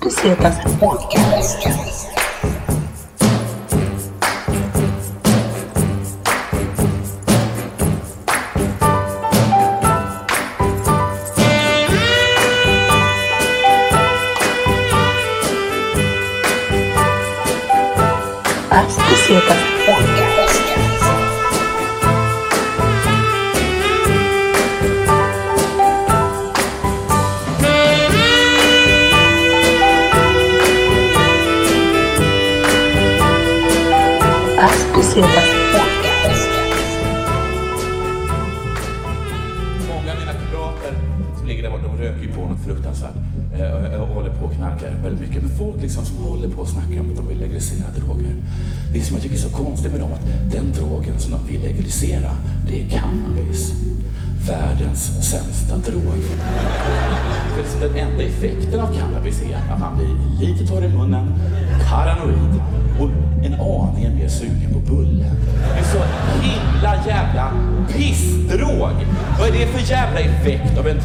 Bucetas 0.00 0.56
Podcast. 0.80 2.07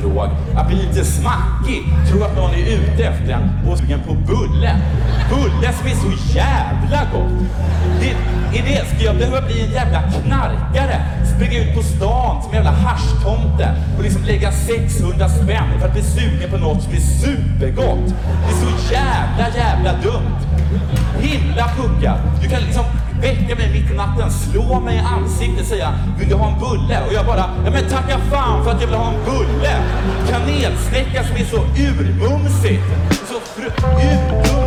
Drog? 0.02 0.30
Att 0.56 0.68
bli 0.68 0.76
lite 0.76 1.06
smackig, 1.06 1.84
tro 2.10 2.24
att 2.24 2.36
någon 2.36 2.52
är 2.52 2.66
ute 2.78 3.04
efter 3.04 3.34
en 3.34 3.50
och 3.70 3.78
sugen 3.78 4.00
på 4.08 4.14
bulle. 4.14 4.82
Bulle 5.30 5.74
som 5.74 5.88
är 5.88 5.96
så 5.96 6.38
jävla 6.38 7.02
gott. 7.14 7.48
Det, 8.00 8.10
är 8.60 8.64
det, 8.64 8.86
ska 8.88 9.06
jag 9.06 9.16
behöva 9.16 9.42
bli 9.42 9.62
en 9.62 9.72
jävla 9.72 10.02
knarkare? 10.02 11.02
Springa 11.36 11.64
ut 11.64 11.76
på 11.76 11.84
stan 11.84 12.44
som 12.44 12.52
en 12.52 12.56
jävla 12.56 12.72
haschtomte 12.72 13.76
och 13.98 14.04
liksom 14.04 14.24
lägga 14.24 14.52
600 14.52 15.30
spänn 15.30 15.80
för 15.80 15.88
att 15.88 15.94
bli 15.94 16.04
sugen 16.04 16.50
på 16.52 16.58
något 16.58 16.84
som 16.84 16.94
är 16.94 17.00
supergott. 17.00 18.08
Det 18.08 18.52
är 18.54 18.60
så 18.66 18.94
jävla, 18.94 19.58
jävla 19.58 19.94
dumt. 19.94 20.63
Himla 21.20 21.70
puckar. 21.78 22.18
Du 22.42 22.50
kan 22.50 22.62
liksom 22.62 22.84
väcka 23.22 23.56
mig 23.56 23.72
mitt 23.72 23.92
i 23.92 23.96
natten, 23.96 24.32
slå 24.32 24.80
mig 24.80 24.96
i 24.96 25.00
ansiktet 25.00 25.62
och 25.62 25.68
säga 25.68 25.94
Vill 26.20 26.30
du 26.30 26.36
ha 26.36 26.48
en 26.54 26.60
bulle? 26.60 26.98
Och 27.08 27.14
jag 27.14 27.26
bara, 27.26 27.46
ja 27.66 27.72
men 27.72 27.90
tacka 27.90 28.20
fan 28.32 28.64
för 28.64 28.72
att 28.72 28.82
jag 28.82 28.88
vill 28.88 28.98
ha 28.98 29.14
en 29.14 29.26
bulle. 29.26 29.76
Kanelsnäcka 30.30 31.24
som 31.24 31.36
är 31.36 31.46
så 31.46 31.58
urmumsigt. 31.58 32.84
Så 33.10 33.40
fru... 33.40 33.66
urmumsigt. 33.66 34.63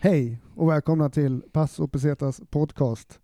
Hej 0.00 0.38
och 0.56 0.68
välkomna 0.70 1.10
till 1.10 1.42
Pass 1.52 1.78
och 1.80 1.92
Pesetas 1.92 2.40
podcast. 2.50 3.20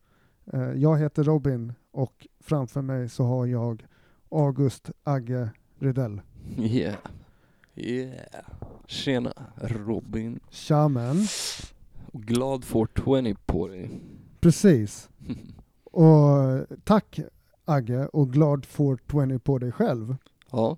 Eh, 0.53 0.73
Jag 0.73 0.99
heter 0.99 1.25
Robin 1.25 1.73
och 1.93 2.27
framför 2.41 2.83
mig 2.83 3.09
så 3.09 3.25
har 3.25 3.47
jag 3.47 3.87
August 4.31 4.91
Agge 5.05 5.51
Rydell. 5.79 6.21
Yeah. 6.59 6.97
Yeah. 7.75 8.45
Tjena 8.87 9.33
Robin. 9.57 10.41
Shaman. 10.51 11.17
Och 12.13 12.23
glad 12.23 12.65
420 12.65 13.35
på 13.47 13.69
dig. 13.69 14.01
Precis. 14.41 15.09
Och 15.85 16.67
tack 16.85 17.21
Agge 17.65 18.07
och 18.07 18.33
glad 18.33 18.67
420 18.67 19.39
på 19.39 19.59
dig 19.59 19.73
själv. 19.73 20.17
Ja, 20.51 20.77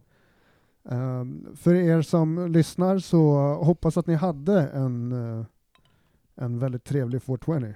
Ehm, 0.90 1.46
För 1.56 1.74
er 1.74 2.02
som 2.02 2.52
lyssnar 2.52 2.98
så 2.98 3.34
hoppas 3.54 3.96
att 3.96 4.06
ni 4.06 4.14
hade 4.14 4.60
en, 4.68 5.12
eh, 5.12 5.44
en 6.36 6.58
väldigt 6.58 6.84
trevlig 6.84 7.22
420. 7.22 7.74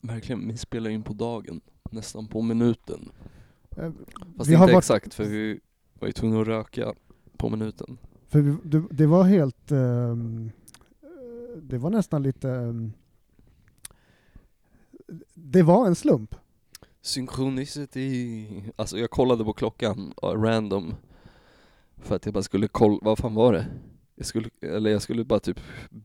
verkligen. 0.00 0.48
Vi 0.48 0.56
spelar 0.56 0.90
in 0.90 1.02
på 1.02 1.12
dagen. 1.12 1.60
Nästan 1.90 2.26
på 2.26 2.42
minuten. 2.42 3.12
Eh, 3.76 3.90
Fast 4.36 4.50
Vi 4.50 4.54
har 4.54 4.64
inte 4.64 4.74
varit- 4.74 4.82
exakt 4.84 5.14
för 5.14 5.24
vi 5.24 5.60
var 5.98 6.06
ju 6.08 6.12
tvungna 6.12 6.40
att 6.40 6.46
röka 6.46 6.94
på 7.36 7.48
minuten. 7.48 7.98
För 8.28 8.40
vi- 8.40 8.56
det, 8.64 8.82
det 8.90 9.06
var 9.06 9.24
helt... 9.24 9.70
eh, 9.72 10.16
det 11.62 11.78
var 11.78 11.90
nästan 11.90 12.22
lite... 12.22 12.50
ehm, 12.50 12.92
det 15.34 15.62
var 15.62 15.86
en 15.86 15.94
slump. 15.94 16.34
Synchronicity. 17.00 18.46
Alltså 18.76 18.98
jag 18.98 19.10
kollade 19.10 19.44
på 19.44 19.52
klockan, 19.52 20.12
uh, 20.24 20.28
random. 20.42 20.94
För 21.96 22.16
att 22.16 22.24
jag 22.24 22.34
bara 22.34 22.42
skulle 22.42 22.68
kolla, 22.68 22.98
vad 23.02 23.18
fan 23.18 23.34
var 23.34 23.52
det? 23.52 23.66
Jag 24.20 24.26
skulle, 24.26 24.50
eller 24.60 24.90
jag 24.90 25.02
skulle 25.02 25.24
bara 25.24 25.40
typ 25.40 25.60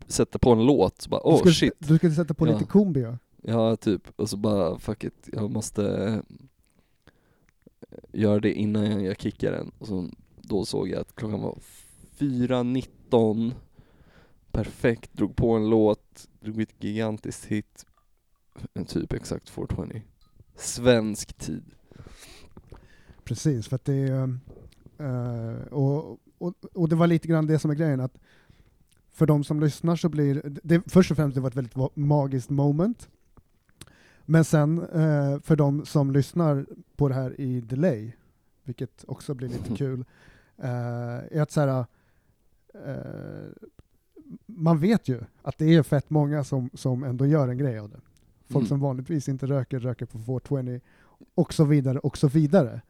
sätta 0.08 0.40
på 0.40 0.52
en 0.52 0.66
låt, 0.66 1.02
så 1.02 1.10
bara 1.10 1.22
du, 1.24 1.30
oh 1.30 1.38
skulle, 1.38 1.54
shit. 1.54 1.74
du 1.80 1.98
skulle 1.98 2.14
sätta 2.14 2.34
på 2.34 2.48
Ja. 2.48 2.52
lite 2.54 2.66
kumbia. 2.66 3.20
Ja, 3.42 3.76
typ. 3.76 4.02
Och 4.16 4.30
så 4.30 4.38
bara, 4.38 4.80
fuck 4.80 5.04
it, 5.04 5.30
jag 5.34 5.52
måste 5.52 6.22
göra 8.12 8.40
det 8.40 8.54
innan 8.54 9.04
jag 9.04 9.20
kickar 9.22 9.52
den. 9.52 9.72
Och 9.78 9.88
så, 9.88 10.10
då 10.42 10.66
såg 10.66 10.90
jag 10.90 11.00
att 11.02 11.16
klockan 11.16 11.42
var 11.42 11.58
4.19. 12.18 13.52
Perfekt, 14.52 15.14
drog 15.14 15.36
på 15.36 15.52
en 15.52 15.70
låt, 15.70 16.28
drog 16.40 16.62
ett 16.62 16.84
gigantiskt 16.84 17.46
hit. 17.46 17.86
En 18.74 18.86
typ 18.86 19.14
exakt 19.14 19.50
420. 19.50 20.02
Svensk 20.56 21.34
tid. 21.34 21.64
Precis, 23.24 23.68
för 23.68 23.76
att 23.76 23.86
det 23.86 23.94
är... 23.96 24.40
eh, 25.00 25.68
och, 25.74 26.20
och, 26.46 26.54
och 26.74 26.90
det 26.90 26.96
var 26.96 27.08
lite 27.08 27.28
grann 27.28 27.48
det 27.48 27.60
som 27.60 27.72
är 27.72 27.76
grejen, 27.76 28.00
att 28.00 28.18
för 29.10 29.26
de 29.26 29.44
som 29.44 29.60
lyssnar 29.60 29.96
så 29.96 30.10
blir 30.10 30.42
det, 30.64 30.82
först 30.92 31.12
och 31.12 31.18
främst 31.18 31.36
det 31.36 31.42
var 31.42 31.50
ett 31.50 31.56
väldigt 31.56 31.96
magiskt 31.96 32.50
moment. 32.50 33.10
Men 34.26 34.46
sen 34.46 34.80
eh, 34.80 35.40
för 35.40 35.56
de 35.56 35.86
som 35.86 36.12
lyssnar 36.12 36.66
på 36.96 37.08
det 37.10 37.16
här 37.16 37.42
i 37.42 37.62
delay, 37.62 38.12
vilket 38.64 39.06
också 39.08 39.34
blir 39.34 39.50
lite 39.50 39.76
kul, 39.78 40.06
eh, 40.58 40.70
är 41.32 41.42
att 41.42 41.52
så 41.52 41.62
här, 41.62 41.86
eh, 42.86 43.50
man 44.46 44.80
vet 44.80 45.08
ju 45.08 45.22
att 45.42 45.58
det 45.58 45.74
är 45.76 45.84
fett 45.84 46.10
många 46.10 46.44
som, 46.44 46.70
som 46.74 47.04
ändå 47.04 47.26
gör 47.26 47.48
en 47.48 47.58
grej 47.58 47.80
av 47.80 47.90
det. 47.90 48.00
Folk 48.48 48.62
Mm. 48.62 48.68
som 48.68 48.80
vanligtvis 48.80 49.30
inte 49.30 49.46
röker, 49.46 49.80
röker 49.80 50.06
på 50.06 50.20
420 50.20 50.80
och 51.36 51.54
så 51.54 51.64
vidare 51.66 52.00
och 52.00 52.18
så 52.18 52.28
vidare. 52.28 52.82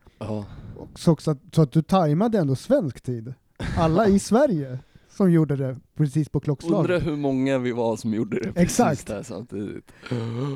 Och 0.78 1.00
Så, 1.00 1.12
också 1.12 1.32
att, 1.32 1.38
så 1.52 1.62
att 1.62 1.72
du 1.72 1.82
tajmade 1.82 2.40
ändå 2.40 2.56
svensk 2.56 3.02
tid. 3.02 3.34
Alla 3.78 4.08
i 4.08 4.20
Sverige 4.20 4.80
som 5.10 5.32
gjorde 5.32 5.56
det 5.56 5.78
precis 5.96 6.30
på 6.30 6.38
undrar 6.38 6.44
klockslaget. 6.44 7.08
hur 7.08 7.16
många 7.16 7.58
vi 7.58 7.72
var 7.72 7.98
som 7.98 8.14
gjorde 8.14 8.36
det 8.40 8.54
precis 8.54 8.58
Exakt. 8.58 9.08
där 9.08 9.24
samtidigt. 9.24 9.92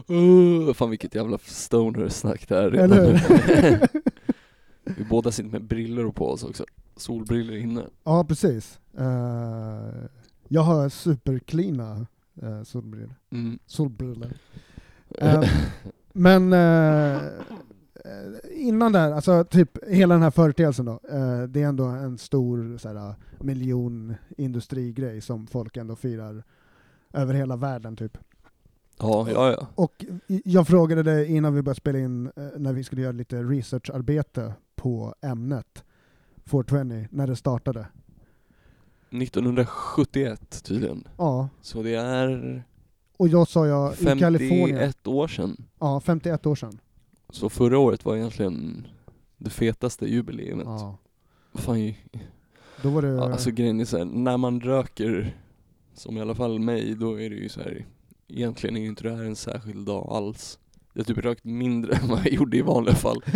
Uh, 0.10 0.74
fan 0.74 0.90
vilket 0.90 1.16
jävla 1.16 1.38
stoner-snack 1.38 2.48
det 2.48 2.56
här 2.56 2.72
redan. 2.72 3.20
Vi 4.98 5.04
båda 5.04 5.32
sitter 5.32 5.50
med 5.50 5.64
brillor 5.64 6.12
på 6.12 6.30
oss 6.30 6.44
också. 6.44 6.66
Solbrillor 6.96 7.56
inne. 7.58 7.84
ja, 8.04 8.24
precis. 8.24 8.80
Eh, 8.98 9.06
jag 10.48 10.62
har 10.62 10.90
supercleana 10.90 12.08
uh, 12.44 12.64
solbrillor. 12.64 13.16
Mm. 13.32 13.60
solbrillor. 13.66 14.34
Eh, 15.18 15.44
men 16.14 16.54
eh, 16.54 17.16
eh, 17.16 17.32
innan 18.52 18.92
där, 18.92 19.12
alltså 19.12 19.44
typ 19.44 19.86
hela 19.88 20.14
den 20.14 20.24
här 20.24 20.32
företeelsen 20.32 20.86
då, 20.86 20.92
eh, 20.92 21.42
det 21.44 21.62
är 21.62 21.68
ändå 21.68 21.84
en 21.86 22.18
stor 22.18 22.78
såhär, 22.78 23.16
miljonindustrigrej 23.40 25.22
som 25.22 25.48
folk 25.48 25.78
ändå 25.78 25.96
firar 25.96 26.44
över 27.14 27.34
hela 27.34 27.56
världen 27.56 27.96
typ. 27.96 28.18
Ja, 29.00 29.28
ja, 29.32 29.52
ja. 29.52 29.68
Och 29.76 30.06
jag 30.26 30.68
frågade 30.68 31.04
dig 31.04 31.36
innan 31.36 31.54
vi 31.56 31.62
började 31.62 31.78
spela 31.78 32.00
in, 32.00 32.26
eh, 32.26 32.32
när 32.58 32.74
vi 32.74 32.84
skulle 32.84 33.02
göra 33.02 33.12
lite 33.12 33.44
researcharbete 33.44 34.54
på 34.76 35.16
ämnet 35.22 35.84
420, 36.46 37.08
när 37.12 37.28
det 37.28 37.36
startade. 37.36 37.88
1971 39.10 40.64
tydligen. 40.64 41.08
Ja, 41.18 41.50
Så 41.62 41.84
det 41.84 41.96
är 41.96 42.64
och 43.18 43.28
jag 43.28 43.48
sa 43.48 43.68
jag 43.68 43.94
i 43.94 44.20
Kalifornien. 44.20 44.70
51 44.80 45.08
år 45.08 45.28
sedan. 45.28 45.66
Ja, 45.80 46.00
51 46.00 46.46
år 46.46 46.56
sedan. 46.56 46.80
Så 47.30 47.50
förra 47.50 47.80
året 47.80 48.06
var 48.06 48.16
egentligen 48.16 48.88
det 49.38 49.50
fetaste 49.50 50.06
jubileumet. 50.06 50.66
Ja. 50.68 50.98
Fan, 51.54 51.94
Då 52.82 52.90
var 52.90 53.02
det... 53.02 53.24
alltså 53.24 53.52
grejen 53.52 53.80
är 53.80 53.86
så 53.86 53.98
här, 53.98 54.06
när 54.06 54.38
man 54.38 54.62
röker, 54.62 55.38
som 55.94 56.18
i 56.18 56.22
alla 56.22 56.36
fall 56.36 56.60
mig, 56.60 56.96
då 56.96 57.22
är 57.22 57.30
det 57.30 57.36
ju 57.36 57.50
så 57.50 57.62
här. 57.62 57.86
egentligen 58.28 58.78
är 58.78 58.82
ju 58.82 58.88
inte 58.88 59.04
det 59.04 59.16
här 59.16 59.24
en 59.24 59.36
särskild 59.36 59.86
dag 59.86 60.08
alls. 60.12 60.60
Jag 60.94 61.00
har 61.00 61.06
typ 61.06 61.18
rökt 61.18 61.44
mindre 61.44 61.96
än 62.02 62.08
vad 62.08 62.20
jag 62.20 62.34
gjorde 62.34 62.58
i 62.58 62.62
vanliga 62.62 62.96
fall. 62.96 63.24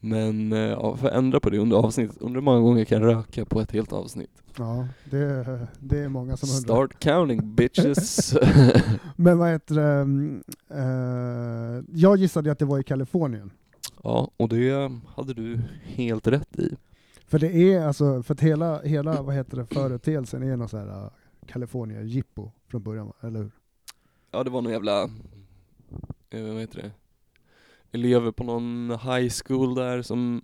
Men 0.00 0.52
eh, 0.52 0.58
ja, 0.58 0.96
för 0.96 1.08
att 1.08 1.14
ändra 1.14 1.40
på 1.40 1.50
det 1.50 1.58
under 1.58 1.76
avsnittet, 1.76 2.16
undrar 2.20 2.40
hur 2.40 2.44
många 2.44 2.60
gånger 2.60 2.78
jag 2.78 2.88
kan 2.88 3.02
röka 3.02 3.44
på 3.44 3.60
ett 3.60 3.72
helt 3.72 3.92
avsnitt? 3.92 4.42
ja, 4.58 4.88
det, 5.10 5.44
det 5.80 5.98
är 5.98 6.08
många 6.08 6.36
som 6.36 6.48
undrar. 6.48 6.86
Start 6.86 6.98
counting 7.00 7.54
bitches! 7.54 8.34
Men 9.16 9.38
vad 9.38 9.50
heter 9.50 9.74
det? 9.74 9.82
mm, 9.82 10.42
eh, 10.70 11.84
jag 11.92 12.16
gissade 12.16 12.52
att 12.52 12.58
det 12.58 12.64
var 12.64 12.78
i 12.78 12.82
Kalifornien. 12.84 13.50
ja, 14.02 14.30
och 14.36 14.48
det 14.48 14.92
hade 15.16 15.34
du 15.34 15.60
helt 15.84 16.26
rätt 16.26 16.58
i. 16.58 16.76
För 17.26 17.38
det 17.38 17.74
är 17.74 17.86
alltså, 17.86 18.22
för 18.22 18.34
att 18.34 18.40
hela, 18.40 18.82
hela 18.82 19.22
vad 19.22 19.34
heter 19.34 19.56
det, 19.56 19.66
företeelsen 19.66 20.42
är 20.42 20.56
någon 20.56 20.68
så 20.68 20.78
här 20.78 21.10
California 21.46 22.02
jippo 22.02 22.50
från 22.68 22.82
början, 22.82 23.12
eller 23.20 23.40
hur? 23.40 23.50
Ja 24.30 24.44
det 24.44 24.50
var 24.50 24.62
någon 24.62 24.72
jävla, 24.72 25.02
eh, 26.30 26.42
vad 26.42 26.60
heter 26.60 26.82
det, 26.82 26.90
elever 27.92 28.32
på 28.32 28.44
någon 28.44 28.90
high 28.90 29.32
school 29.44 29.74
där 29.74 30.02
som 30.02 30.42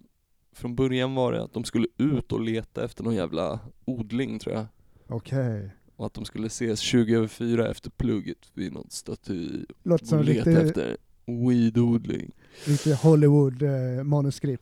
från 0.53 0.75
början 0.75 1.15
var 1.15 1.33
det 1.33 1.43
att 1.43 1.53
de 1.53 1.65
skulle 1.65 1.87
ut 1.99 2.33
och 2.33 2.41
leta 2.41 2.85
efter 2.85 3.05
någon 3.05 3.15
jävla 3.15 3.61
odling 3.85 4.39
tror 4.39 4.55
jag. 4.55 4.67
Okej. 5.09 5.71
Och 5.97 6.07
att 6.07 6.15
de 6.15 6.25
skulle 6.25 6.47
ses 6.47 6.81
20 6.81 7.17
över 7.17 7.27
4 7.27 7.71
efter 7.71 7.91
plugget 7.91 8.51
vid 8.55 8.73
någon 8.73 8.91
staty 8.91 9.65
Låter 9.83 10.19
och 10.19 10.25
leta 10.25 10.51
riktigt, 10.51 10.67
efter 10.67 10.97
weedodling. 11.27 12.31
riktigt 12.65 12.97
Hollywood 12.97 13.63
eh. 13.63 14.61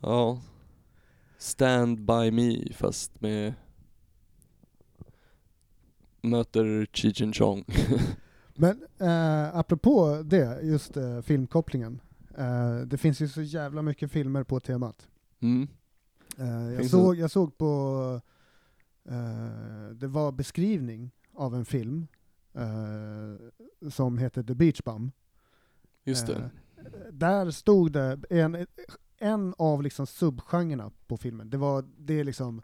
Ja. 0.00 0.40
Stand 1.38 2.00
by 2.06 2.30
me 2.30 2.72
fast 2.72 3.20
med 3.20 3.54
möter 6.20 6.86
Cheech 6.92 7.22
and 7.22 7.34
Chong. 7.34 7.64
Men 8.54 8.82
eh, 8.98 9.56
apropå 9.56 10.22
det, 10.24 10.60
just 10.62 10.96
eh, 10.96 11.20
filmkopplingen. 11.20 12.00
Eh, 12.36 12.80
det 12.80 12.98
finns 12.98 13.20
ju 13.20 13.28
så 13.28 13.42
jävla 13.42 13.82
mycket 13.82 14.10
filmer 14.10 14.44
på 14.44 14.60
temat. 14.60 15.08
mm. 15.40 15.68
Eh, 16.38 16.74
jag, 16.74 16.90
såg, 16.90 17.16
jag 17.16 17.30
såg 17.30 17.58
på, 17.58 18.20
eh, 19.04 19.90
det 19.94 20.06
var 20.06 20.32
beskrivning 20.32 21.10
av 21.32 21.54
en 21.54 21.64
film 21.64 22.06
som 23.90 24.18
heter 24.18 24.42
The 24.42 24.54
Beach 24.54 24.82
Bum. 24.82 25.12
Just 26.04 26.26
det. 26.26 26.50
Där 27.10 27.50
stod 27.50 27.92
det 27.92 28.18
en, 28.30 28.66
en 29.18 29.54
av 29.58 29.82
liksom 29.82 30.06
subgenrerna 30.06 30.92
på 31.06 31.16
filmen. 31.16 31.50
Det 31.50 31.56
var 31.56 31.84
det 31.98 32.20
är 32.20 32.24
liksom, 32.24 32.62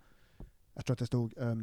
jag 0.75 0.85
tror 0.85 0.95
att 0.95 0.99
det 0.99 1.07
stod 1.07 1.39
eh, 1.39 1.57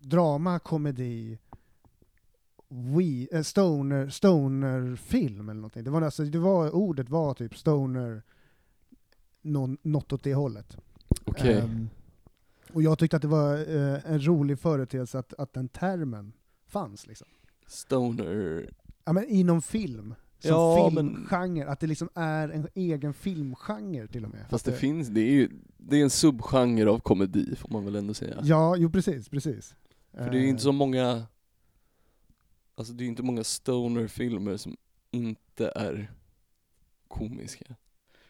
drama, 0.00 0.58
komedi, 0.58 1.38
we, 2.68 3.26
eh, 3.32 3.42
stoner, 3.42 4.08
stoner-film 4.08 5.48
eller 5.48 5.60
någonting. 5.60 5.84
Det 5.84 5.90
var, 5.90 6.02
alltså, 6.02 6.24
det 6.24 6.38
var, 6.38 6.70
ordet 6.74 7.08
var 7.08 7.34
typ 7.34 7.56
stoner, 7.58 8.22
någon, 9.42 9.76
något 9.82 10.12
åt 10.12 10.22
det 10.22 10.34
hållet. 10.34 10.76
Okej. 11.24 11.58
Ehm, 11.60 11.88
och 12.72 12.82
jag 12.82 12.98
tyckte 12.98 13.16
att 13.16 13.22
det 13.22 13.28
var 13.28 13.54
eh, 13.76 14.12
en 14.12 14.26
rolig 14.26 14.58
företeelse 14.58 15.18
att, 15.18 15.34
att 15.34 15.52
den 15.52 15.68
termen 15.68 16.32
fanns. 16.66 17.06
Liksom. 17.06 17.26
Stoner. 17.66 18.70
Ja, 19.04 19.12
men 19.12 19.28
inom 19.28 19.62
film. 19.62 20.14
Som 20.38 20.50
Ja, 20.50 20.90
men- 20.94 21.14
filmgenre, 21.28 21.68
att 21.70 21.80
det 21.80 21.86
liksom 21.86 22.08
är 22.14 22.48
en 22.48 22.68
egen 22.74 23.14
filmgenre 23.14 24.06
till 24.08 24.24
och 24.24 24.30
med. 24.30 24.46
Fast 24.50 24.68
Att 24.68 24.74
det 24.74 24.80
finns, 24.80 25.08
det 25.08 25.20
är 25.20 25.32
ju, 25.32 25.48
det 25.76 25.96
är 25.96 26.02
en 26.02 26.10
subgenre 26.10 26.90
av 26.90 26.98
komedi 26.98 27.56
får 27.56 27.68
man 27.68 27.84
väl 27.84 27.96
ändå 27.96 28.14
säga. 28.14 28.38
Ja, 28.42 28.76
jo 28.76 28.90
precis, 28.90 29.28
precis. 29.28 29.74
För 30.12 30.30
det 30.30 30.38
är 30.38 30.40
ju 30.40 30.48
inte 30.48 30.60
Eh, 30.60 30.64
så 30.64 30.72
många, 30.72 31.22
alltså 32.74 32.92
det 32.92 33.02
är 33.02 33.04
ju 33.04 33.10
inte 33.10 33.22
många 33.22 33.44
stoner-filmer 33.44 34.56
som 34.56 34.76
inte 35.10 35.72
är 35.74 36.12
komiska. 37.08 37.64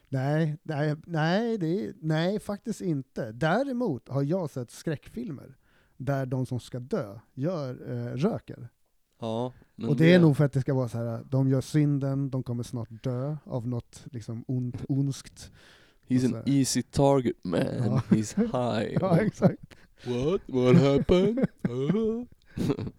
Nej, 0.08 0.56
nej, 0.62 0.96
nej, 1.06 1.58
det 1.58 1.94
nej, 2.00 2.40
faktiskt 2.40 2.80
inte. 2.80 3.32
Däremot 3.32 4.08
har 4.08 4.22
jag 4.22 4.50
sett 4.50 4.70
skräckfilmer 4.70 5.56
där 5.96 6.26
de 6.26 6.46
som 6.46 6.60
ska 6.60 6.78
dö 6.80 7.18
gör, 7.34 7.90
eh, 7.90 8.16
röker. 8.16 8.68
Ja, 9.20 9.52
och 9.88 9.96
det, 9.96 10.12
är 10.12 10.18
nog 10.20 10.36
för 10.36 10.44
att 10.44 10.52
det 10.52 10.60
ska 10.60 10.74
vara 10.74 10.88
så 10.88 10.98
här, 10.98 11.24
de 11.30 11.48
gör 11.48 11.60
synden, 11.60 12.30
de 12.30 12.42
kommer 12.42 12.62
snart 12.62 12.88
dö 13.04 13.36
av 13.44 13.68
något 13.68 14.04
liksom 14.12 14.44
ont, 14.48 14.84
onskt. 14.88 15.52
He's 16.08 16.36
an 16.36 16.42
easy 16.46 16.82
target 16.82 17.36
man, 17.44 17.60
Ja. 17.60 18.02
he's 18.08 18.36
high. 18.36 18.98
Ja, 19.00 19.18
exakt. 19.18 19.76
What? 20.04 20.40
What 20.46 20.76
happened? 20.76 21.46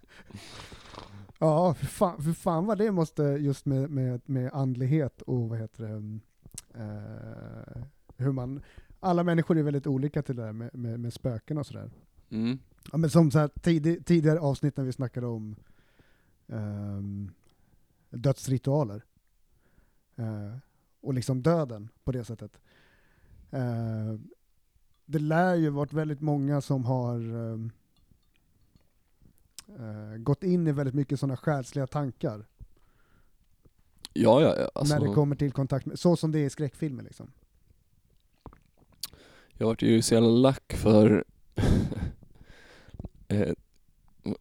Ja, 1.40 1.74
för 1.74 1.86
fan, 1.86 2.24
för 2.24 2.34
fan 2.34 2.66
vad 2.66 2.78
det 2.78 2.92
måste, 2.92 3.24
just 3.24 3.66
med, 3.66 3.90
med, 3.90 4.22
med 4.26 4.54
andlighet 4.54 5.22
och 5.22 5.50
vad 5.50 5.60
heter 5.60 5.84
det, 5.84 5.90
mm, 5.90 6.22
eh, 6.74 7.84
hur 8.18 8.32
man, 8.32 8.62
alla 9.00 9.24
människor 9.24 9.58
är 9.58 9.64
väldigt 9.64 9.88
olika 9.88 10.22
till 10.22 10.36
det 10.36 10.44
där 10.44 10.52
med, 10.52 10.76
med, 10.76 11.00
med 11.00 11.14
spöken 11.14 11.58
och 11.58 11.66
sådär. 11.66 11.92
mm. 12.30 12.60
Ja, 12.92 12.98
men 12.98 13.10
som 13.10 13.32
så 13.32 13.40
här, 13.40 13.48
tid, 13.48 14.06
tidigare 14.06 14.40
avsnitt 14.40 14.78
när 14.78 14.84
vi 14.84 14.92
snackade 14.92 15.28
om 15.28 15.56
ehm, 16.48 17.32
dödsritualer. 18.10 19.04
Eh, 20.16 20.58
och 21.02 21.14
liksom 21.14 21.42
döden 21.42 21.90
på 22.04 22.12
det 22.12 22.24
sättet. 22.24 22.60
Eh, 23.52 24.16
det 25.06 25.20
lär 25.20 25.56
ju 25.56 25.70
varit 25.70 25.94
väldigt 25.94 26.22
många 26.22 26.62
som 26.62 26.86
har 26.86 27.20
ehm, 27.20 27.72
eh, 29.68 30.18
gått 30.18 30.44
in 30.44 30.68
i 30.68 30.72
väldigt 30.72 30.96
mycket 30.96 31.20
sådana 31.20 31.38
själsliga 31.38 31.88
tankar. 31.88 32.46
Ja, 34.14 34.42
ja. 34.42 34.70
Alltså, 34.76 35.00
när 35.00 35.08
det 35.08 35.14
kommer 35.14 35.36
till 35.36 35.52
kontakt 35.52 35.86
med, 35.86 36.00
så 36.00 36.16
som 36.16 36.32
det 36.32 36.40
är 36.40 36.46
i 36.46 36.50
skräckfilmer 36.50 37.04
liksom. 37.04 37.32
Jag 39.54 39.68
vart 39.68 39.82
ju 39.82 40.02
så 40.02 40.14
jävla 40.14 40.30
lack 40.30 40.74
för 40.74 41.26
eh, 43.28 43.54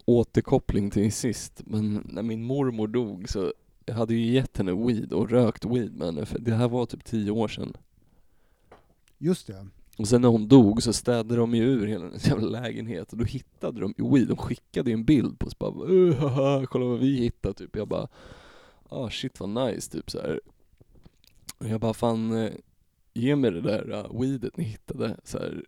återkoppling 0.04 0.90
till 0.90 1.12
sist, 1.12 1.62
men 1.66 2.06
när 2.08 2.22
min 2.22 2.42
mormor 2.42 2.88
dog 2.88 3.28
så 3.28 3.52
jag 3.84 3.94
hade 3.94 4.14
ju 4.14 4.32
gett 4.32 4.56
henne 4.56 4.72
weed 4.72 5.12
och 5.12 5.30
rökt 5.30 5.64
weed 5.64 5.92
med 5.96 6.06
henne, 6.06 6.26
för 6.26 6.38
det 6.38 6.54
här 6.54 6.68
var 6.68 6.86
typ 6.86 7.04
tio 7.04 7.30
år 7.30 7.48
sedan. 7.48 7.76
Just 9.18 9.46
det. 9.46 9.66
Och 9.98 10.08
sen 10.08 10.20
när 10.22 10.28
hon 10.28 10.48
dog 10.48 10.82
så 10.82 10.92
städade 10.92 11.36
de 11.36 11.54
ju 11.54 11.62
ur 11.62 11.86
hela 11.86 12.04
hennes 12.04 12.26
jävla 12.26 12.60
lägenhet 12.60 13.12
och 13.12 13.18
då 13.18 13.24
hittade 13.24 13.80
de 13.80 13.94
weed, 14.12 14.28
de 14.28 14.36
skickade 14.36 14.90
ju 14.90 14.94
en 14.94 15.04
bild 15.04 15.38
på 15.38 15.46
oss 15.46 15.58
bara 15.58 15.86
"Uh, 15.90 16.14
haha, 16.14 16.66
kolla 16.66 16.84
vad 16.84 16.98
vi 16.98 17.16
hittade 17.16 17.54
typ. 17.54 17.76
Jag 17.76 17.88
bara 17.88 18.08
ah 18.88 19.10
shit 19.10 19.40
vad 19.40 19.48
nice 19.48 19.90
typ 19.90 20.10
så 20.10 20.20
här. 20.20 20.40
Och 21.58 21.66
jag 21.68 21.80
bara 21.80 21.94
fan 21.94 22.32
eh, 22.44 22.52
ge 23.14 23.36
mig 23.36 23.50
det 23.50 23.60
där 23.60 23.90
uh, 23.90 24.20
weedet 24.20 24.56
ni 24.56 24.64
hittade 24.64 25.16
så 25.24 25.38
här. 25.38 25.64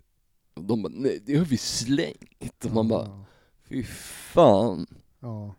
Och 0.54 0.64
de 0.64 0.82
bara 0.82 0.92
nej 0.96 1.22
det 1.26 1.36
har 1.36 1.44
vi 1.44 1.56
slängt. 1.56 2.64
Och 2.64 2.72
man 2.72 2.88
bara 2.88 3.24
fy 3.68 3.82
fan. 3.84 4.86
ja, 5.20 5.54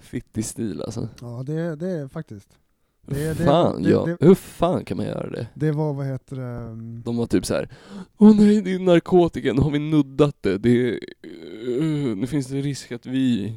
Fittig 0.00 0.44
stil 0.44 0.82
alltså. 0.82 1.08
ja 1.20 1.42
det, 1.46 1.76
det 1.76 1.90
är 1.90 2.08
faktiskt. 2.08 2.58
Det- 3.06 3.34
det- 3.38 3.44
fan, 3.44 3.82
det- 3.82 3.90
ja, 3.90 4.16
hur 4.20 4.34
fan 4.34 4.84
kan 4.84 4.96
man 4.96 5.06
göra 5.06 5.30
det? 5.30 5.46
Det 5.54 5.72
var, 5.72 5.92
vad 5.94 6.06
heter 6.06 6.36
det, 6.36 6.42
mm, 6.42 7.02
De 7.04 7.16
var 7.16 7.26
typ 7.26 7.46
så 7.46 7.54
här. 7.54 7.68
Åh 8.18 8.36
nej, 8.36 8.62
det 8.62 8.72
är 8.74 8.78
narkotika, 8.78 9.52
nu 9.52 9.60
har 9.60 9.70
vi 9.70 9.78
nuddat 9.78 10.36
det. 10.42 10.58
det 10.58 10.70
är, 10.88 10.98
uh, 11.68 12.16
nu 12.16 12.26
finns 12.26 12.46
det 12.46 12.60
risk 12.60 12.92
att 12.92 13.06
vi 13.06 13.54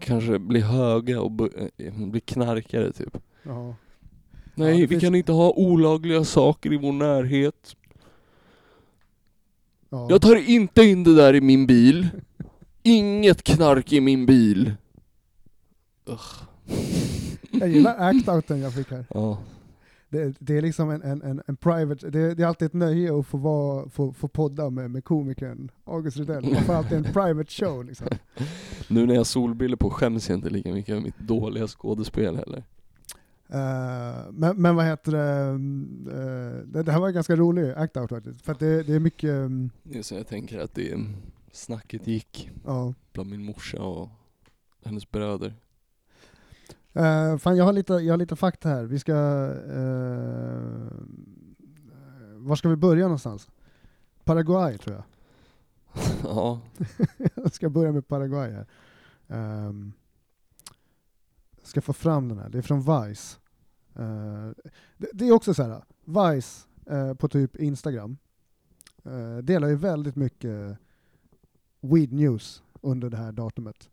kanske 0.00 0.38
blir 0.38 0.62
höga 0.62 1.20
och 1.20 1.30
bu- 1.30 1.70
eh, 1.78 2.06
blir 2.08 2.20
knarkare 2.20 2.92
typ. 2.92 3.18
ja. 3.42 3.74
Nej, 4.54 4.74
det 4.74 4.80
vi 4.80 4.88
finns- 4.88 5.00
kan 5.02 5.14
inte 5.14 5.32
ha 5.32 5.50
olagliga 5.50 6.24
saker 6.24 6.72
i 6.72 6.76
vår 6.76 6.92
närhet. 6.92 7.76
ja. 9.90 10.06
Jag 10.10 10.22
tar 10.22 10.36
inte 10.50 10.84
in 10.84 11.04
det 11.04 11.14
där 11.14 11.34
i 11.34 11.40
min 11.40 11.66
bil. 11.66 12.08
Inget 12.82 13.42
knark 13.42 13.92
i 13.92 14.00
min 14.00 14.26
bil. 14.26 14.72
Ugh. 16.06 16.20
Jag 17.60 17.68
gillar 17.68 17.96
act-outen 17.98 18.56
jag 18.56 18.74
fick 18.74 18.90
här. 18.90 19.04
Ja. 19.14 19.38
Det, 20.08 20.36
det 20.38 20.58
är 20.58 20.62
liksom 20.62 20.90
en, 20.90 21.02
en, 21.02 21.22
en, 21.22 21.42
en 21.46 21.56
private, 21.56 22.10
det, 22.10 22.34
det 22.34 22.42
är 22.42 22.46
alltid 22.46 22.66
ett 22.66 22.72
nöje 22.72 23.18
att 23.18 23.26
få, 23.26 23.36
vara, 23.36 23.88
få, 23.88 24.12
få 24.12 24.28
podda 24.28 24.70
med, 24.70 24.90
med 24.90 25.04
komikern 25.04 25.70
August 25.84 26.16
Rydell. 26.16 26.52
Man 26.52 26.62
får 26.62 26.74
alltid 26.74 26.98
en 26.98 27.04
private 27.12 27.50
show 27.50 27.84
liksom. 27.84 28.06
Nu 28.88 29.06
när 29.06 29.14
jag 29.14 29.20
har 29.20 29.24
solbriller 29.24 29.76
på 29.76 29.90
skäms 29.90 30.28
jag 30.28 30.38
inte 30.38 30.50
lika 30.50 30.72
mycket 30.72 30.92
över 30.92 31.02
mitt 31.02 31.18
dåliga 31.18 31.66
skådespel 31.66 32.36
heller. 32.36 32.64
Eh, 33.48 34.30
men, 34.30 34.62
men 34.62 34.76
vad 34.76 34.84
heter 34.84 35.12
det, 35.12 35.50
eh, 36.12 36.66
det, 36.66 36.82
det 36.82 36.92
här 36.92 37.00
var 37.00 37.08
en 37.08 37.14
ganska 37.14 37.36
rolig 37.36 37.72
act-out 37.72 38.08
faktiskt. 38.08 38.42
För 38.42 38.52
att 38.52 38.58
det, 38.58 38.82
det 38.82 38.94
är 38.94 39.00
mycket, 39.00 39.30
mm, 39.30 39.70
Det 39.82 39.98
är 39.98 40.02
så 40.02 40.14
jag 40.14 40.26
tänker 40.26 40.58
att 40.58 40.74
det 40.74 40.98
snacket 41.52 42.06
gick 42.06 42.50
ja. 42.64 42.94
bland 43.12 43.30
min 43.30 43.44
morsa 43.44 43.82
och 43.82 44.08
hennes 44.84 45.10
bröder. 45.10 45.54
Uh, 46.96 47.36
fan, 47.38 47.56
jag 47.56 47.64
har, 47.64 47.72
lite, 47.72 47.92
jag 47.92 48.12
har 48.12 48.18
lite 48.18 48.36
fakta 48.36 48.68
här. 48.68 48.84
Vi 48.84 48.98
ska... 48.98 49.12
Uh, 49.12 50.90
var 52.34 52.56
ska 52.56 52.68
vi 52.68 52.76
börja 52.76 53.02
någonstans? 53.04 53.50
Paraguay 54.24 54.78
tror 54.78 54.96
jag. 54.96 55.04
ja, 56.24 56.60
jag 57.34 57.54
ska 57.54 57.68
börja 57.70 57.92
med 57.92 58.08
Paraguay 58.08 58.50
här. 58.52 58.66
Jag 61.66 61.68
ska 61.68 61.82
få 61.82 61.92
fram 61.92 62.28
den 62.28 62.38
här, 62.38 62.48
det 62.48 62.58
är 62.58 62.62
från 62.62 62.78
Vice. 62.80 63.38
Eh, 63.94 64.50
det, 64.96 65.08
det 65.12 65.28
är 65.28 65.32
också 65.32 65.54
så 65.54 65.62
här, 65.62 65.82
Vice 66.04 66.66
eh, 66.86 67.14
på 67.14 67.28
typ 67.28 67.56
Instagram 67.56 68.16
eh, 69.04 69.36
delar 69.36 69.68
ju 69.68 69.76
väldigt 69.76 70.16
mycket 70.16 70.78
weed 71.80 72.12
news 72.12 72.62
under 72.80 73.10
det 73.10 73.16
här 73.16 73.32
datumet. 73.32 73.90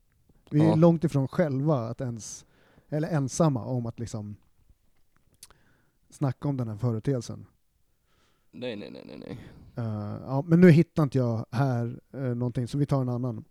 Vi 0.50 0.60
är 0.60 0.66
Ja. 0.66 0.76
långt 0.76 1.04
ifrån 1.04 1.28
själva 1.28 1.88
att 1.90 2.02
ens, 2.02 2.46
eller 2.94 3.08
ensamma 3.08 3.66
om 3.66 3.86
att 3.86 4.00
liksom 4.00 4.36
snacka 6.10 6.48
om 6.48 6.58
den 6.58 6.68
här 6.68 6.78
företeelsen. 6.78 7.46
nej 8.52 8.76
nej 8.76 8.92
nej 8.92 9.04
nej 9.06 9.18
nej. 9.18 9.40
Eh, 9.76 10.18
ja, 10.26 10.44
men 10.48 10.62
nu 10.62 10.72
hittar 10.72 11.04
inte 11.04 11.18
jag 11.18 11.46
här 11.52 12.00
uh, 12.16 12.36
någonting, 12.36 12.68
så 12.68 12.78
vi 12.78 12.86
tar 12.86 13.02
en 13.02 13.10
annan. 13.10 13.46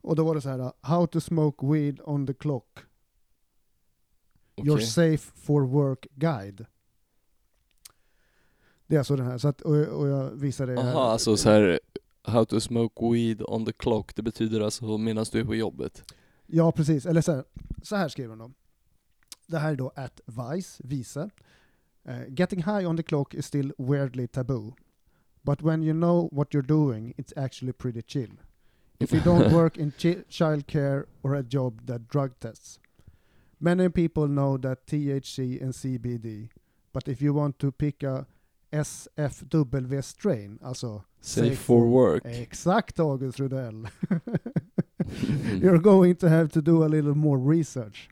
Och 0.00 0.16
då 0.16 0.24
var 0.24 0.34
det 0.34 0.40
så 0.40 0.48
här, 0.48 0.60
uh, 0.60 0.70
How 0.80 1.06
to 1.06 1.20
smoke 1.20 1.66
weed 1.66 2.00
on 2.04 2.26
the 2.26 2.34
clock. 2.34 2.78
Your 4.56 4.76
Okej. 4.76 4.86
safe 4.86 5.32
for 5.34 5.62
work 5.62 6.06
guide. 6.10 6.66
Det 8.86 8.94
är 8.94 8.98
alltså 8.98 9.16
den 9.16 9.26
här, 9.26 9.38
så 9.38 9.48
att, 9.48 9.60
och, 9.60 9.76
och 9.76 10.08
jag 10.08 10.30
visar 10.30 10.66
det 10.66 10.82
här. 10.82 10.90
Aha, 10.90 11.12
alltså 11.12 11.36
så 11.36 11.50
här 11.50 11.80
How 12.22 12.44
to 12.44 12.60
smoke 12.60 13.12
weed 13.12 13.42
on 13.42 13.64
the 13.64 13.72
clock, 13.72 14.16
det 14.16 14.22
betyder 14.22 14.60
alltså 14.60 14.98
medan 14.98 15.24
du 15.32 15.40
är 15.40 15.44
på 15.44 15.54
jobbet? 15.54 16.14
Ja, 16.46 16.72
precis. 16.72 17.06
Eller 17.06 17.20
så 17.20 17.32
här, 17.32 17.44
så 17.82 17.96
här 17.96 18.08
skriver 18.08 18.36
de. 18.36 18.54
Det 19.48 19.58
här 19.58 19.72
är 19.72 19.76
då 19.76 19.92
at 19.94 20.20
Vice, 20.26 20.82
Vice. 20.84 21.30
Eh, 22.04 22.28
getting 22.28 22.62
high 22.62 22.88
on 22.88 22.96
the 22.96 23.02
clock 23.02 23.34
is 23.34 23.46
still 23.46 23.72
weirdly 23.78 24.26
taboo. 24.26 24.74
But 25.42 25.62
when 25.62 25.82
you 25.82 25.92
know 25.92 26.28
what 26.32 26.54
you're 26.54 26.66
doing, 26.66 27.14
it's 27.16 27.32
actually 27.36 27.72
pretty 27.72 28.02
chill. 28.02 28.30
If 29.00 29.12
you 29.12 29.20
don't 29.20 29.52
work 29.52 29.78
in 29.78 29.92
chi- 29.92 30.24
childcare 30.28 31.04
or 31.22 31.34
a 31.34 31.42
job 31.42 31.86
that 31.86 32.08
drug 32.08 32.30
tests. 32.40 32.80
Many 33.60 33.88
people 33.88 34.26
know 34.26 34.58
that 34.58 34.86
THC 34.86 35.62
and 35.62 35.72
CBD, 35.72 36.48
but 36.92 37.08
if 37.08 37.22
you 37.22 37.32
want 37.34 37.58
to 37.58 37.72
pick 37.72 38.02
a 38.02 38.26
SFW 38.72 40.02
strain, 40.02 40.58
alltså 40.62 41.02
Safe 41.20 41.56
for 41.56 41.86
work. 41.86 42.24
Exakt 42.24 43.00
August 43.00 43.38
Rudell. 43.40 43.88
You're 45.62 45.78
going 45.80 46.16
to 46.16 46.28
have 46.28 46.48
to 46.52 46.60
do 46.60 46.84
a 46.84 46.88
little 46.88 47.14
more 47.14 47.38
research. 47.38 48.08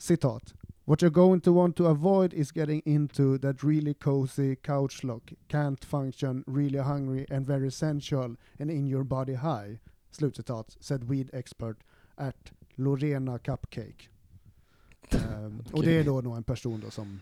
Citat. 0.00 0.54
What 0.84 1.02
you're 1.02 1.10
going 1.10 1.40
to 1.42 1.52
want 1.52 1.76
to 1.76 1.86
avoid 1.86 2.32
is 2.32 2.50
getting 2.52 2.82
into 2.84 3.38
that 3.38 3.62
really 3.62 3.94
cozy 3.94 4.56
couch 4.56 5.04
lock, 5.04 5.22
can't 5.48 5.84
function, 5.84 6.44
really 6.46 6.78
hungry 6.78 7.26
and 7.30 7.46
very 7.46 7.70
sensual 7.70 8.36
and 8.58 8.70
in 8.70 8.86
your 8.88 9.04
body 9.04 9.34
high. 9.34 9.78
Slutcitat, 10.12 10.76
said 10.80 11.04
weed 11.08 11.30
expert 11.32 11.76
at 12.16 12.52
Lorena 12.76 13.38
Cupcake. 13.38 14.08
Ehm, 15.12 15.62
Och 15.72 15.82
det 15.82 15.98
är 15.98 16.04
då 16.04 16.20
nog 16.20 16.36
en 16.36 16.42
person 16.42 16.80
då 16.80 16.90
som 16.90 17.20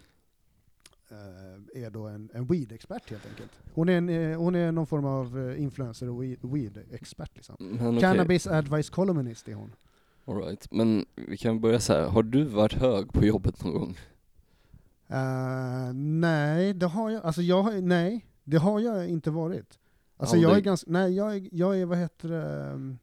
eh, 1.11 1.83
är 1.85 1.91
då 1.91 2.07
en, 2.07 2.31
en 2.35 2.47
weed-expert 2.47 3.11
helt 3.11 3.27
enkelt. 3.27 3.51
Hon 3.75 3.89
är, 3.89 3.99
en, 3.99 4.09
eh, 4.09 4.39
hon 4.39 4.55
är 4.55 4.73
någon 4.73 4.87
form 4.87 5.05
av 5.05 5.51
eh, 5.51 5.63
influencer 5.63 6.09
och 6.09 6.23
weed- 6.23 6.39
weed-expert 6.53 7.31
liksom. 7.37 7.57
Men 7.59 7.89
okej, 7.89 8.01
Cannabis 8.01 8.47
advice 8.47 8.91
columnist 8.91 9.49
är 9.49 9.55
hon. 9.55 9.73
All 10.29 10.37
right. 10.37 10.73
Men 10.73 11.07
vi 11.15 11.37
kan 11.37 11.61
börja 11.61 11.81
så 11.81 11.93
här. 11.93 12.03
har 12.03 12.23
du 12.23 12.45
varit 12.45 12.73
hög 12.73 13.13
på 13.13 13.25
jobbet 13.25 13.65
någon 13.65 13.75
gång? 13.75 13.99
Eh, 15.09 15.93
nej, 15.95 16.75
det 16.75 16.87
har 16.87 17.11
jag, 17.11 17.25
alltså 17.25 17.43
jag 17.43 17.63
har, 17.63 17.73
nej, 17.73 18.27
det 18.45 18.57
har 18.57 18.81
jag 18.81 19.09
inte 19.09 19.31
varit. 19.31 19.79
Alltså 20.17 20.37
jag 20.37 20.43
är 20.43 20.49
Aldrig? 20.49 20.65
ganska, 20.65 20.91
nej 20.91 21.15
jag 21.15 21.37
är, 21.37 21.49
jag 21.53 21.81
är 21.81 21.87
vad 21.87 21.99
heter 21.99 22.29
det, 22.29 22.71
ehm, 22.73 22.99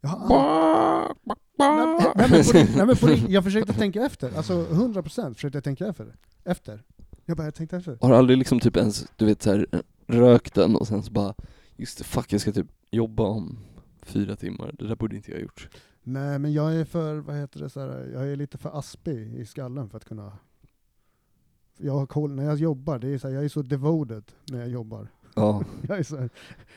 jag 0.00 0.08
har 0.08 0.18
aldrig, 0.18 1.16
nej, 1.58 2.12
nej, 2.16 2.30
men 2.30 2.44
på, 2.44 2.76
nej 2.76 2.86
men 2.86 2.96
på 2.96 3.32
jag 3.32 3.44
försökte 3.44 3.72
tänka 3.72 4.02
efter, 4.06 4.36
alltså 4.36 4.52
100% 4.52 5.34
försökte 5.34 5.56
jag 5.56 5.64
tänka 5.64 5.86
efter. 5.86 6.16
efter. 6.44 6.82
Jag 7.24 7.36
bara, 7.36 7.44
jag 7.44 7.54
tänkte 7.54 7.76
efter. 7.76 7.98
Har 8.00 8.08
du 8.08 8.16
aldrig 8.16 8.38
liksom 8.38 8.60
typ 8.60 8.76
ens, 8.76 9.06
du 9.16 9.26
vet 9.26 9.42
så 9.42 9.50
här, 9.50 9.66
rökt 10.06 10.54
den 10.54 10.76
och 10.76 10.86
sen 10.86 11.02
så 11.02 11.12
bara 11.12 11.34
Just 11.76 11.98
det, 11.98 12.04
fuck 12.04 12.32
jag 12.32 12.40
ska 12.40 12.52
typ 12.52 12.66
jobba 12.90 13.22
om 13.22 13.58
fyra 14.02 14.36
timmar, 14.36 14.74
det 14.78 14.88
där 14.88 14.96
borde 14.96 15.16
inte 15.16 15.30
jag 15.30 15.38
ha 15.38 15.42
gjort. 15.42 15.68
Nej 16.08 16.38
men 16.38 16.52
jag 16.52 16.74
är 16.74 16.84
för, 16.84 17.16
vad 17.16 17.36
heter 17.36 17.60
det, 17.60 17.70
så 17.70 17.80
här, 17.80 18.10
jag 18.12 18.28
är 18.28 18.36
lite 18.36 18.58
för 18.58 18.78
aspig 18.78 19.34
i 19.34 19.44
skallen 19.46 19.88
för 19.88 19.96
att 19.96 20.04
kunna 20.04 20.32
jag 21.78 21.92
har 21.92 22.06
koll, 22.06 22.34
när 22.34 22.44
jag 22.44 22.56
jobbar, 22.56 22.98
det 22.98 23.08
är 23.08 23.18
så 23.18 23.28
här, 23.28 23.34
jag 23.34 23.44
är 23.44 23.48
så 23.48 23.62
devoted 23.62 24.24
när 24.50 24.58
jag 24.58 24.68
jobbar. 24.68 25.08
Ja, 25.34 25.64
Jag, 25.88 25.98
är 25.98 26.02
så 26.02 26.16
här, 26.16 26.30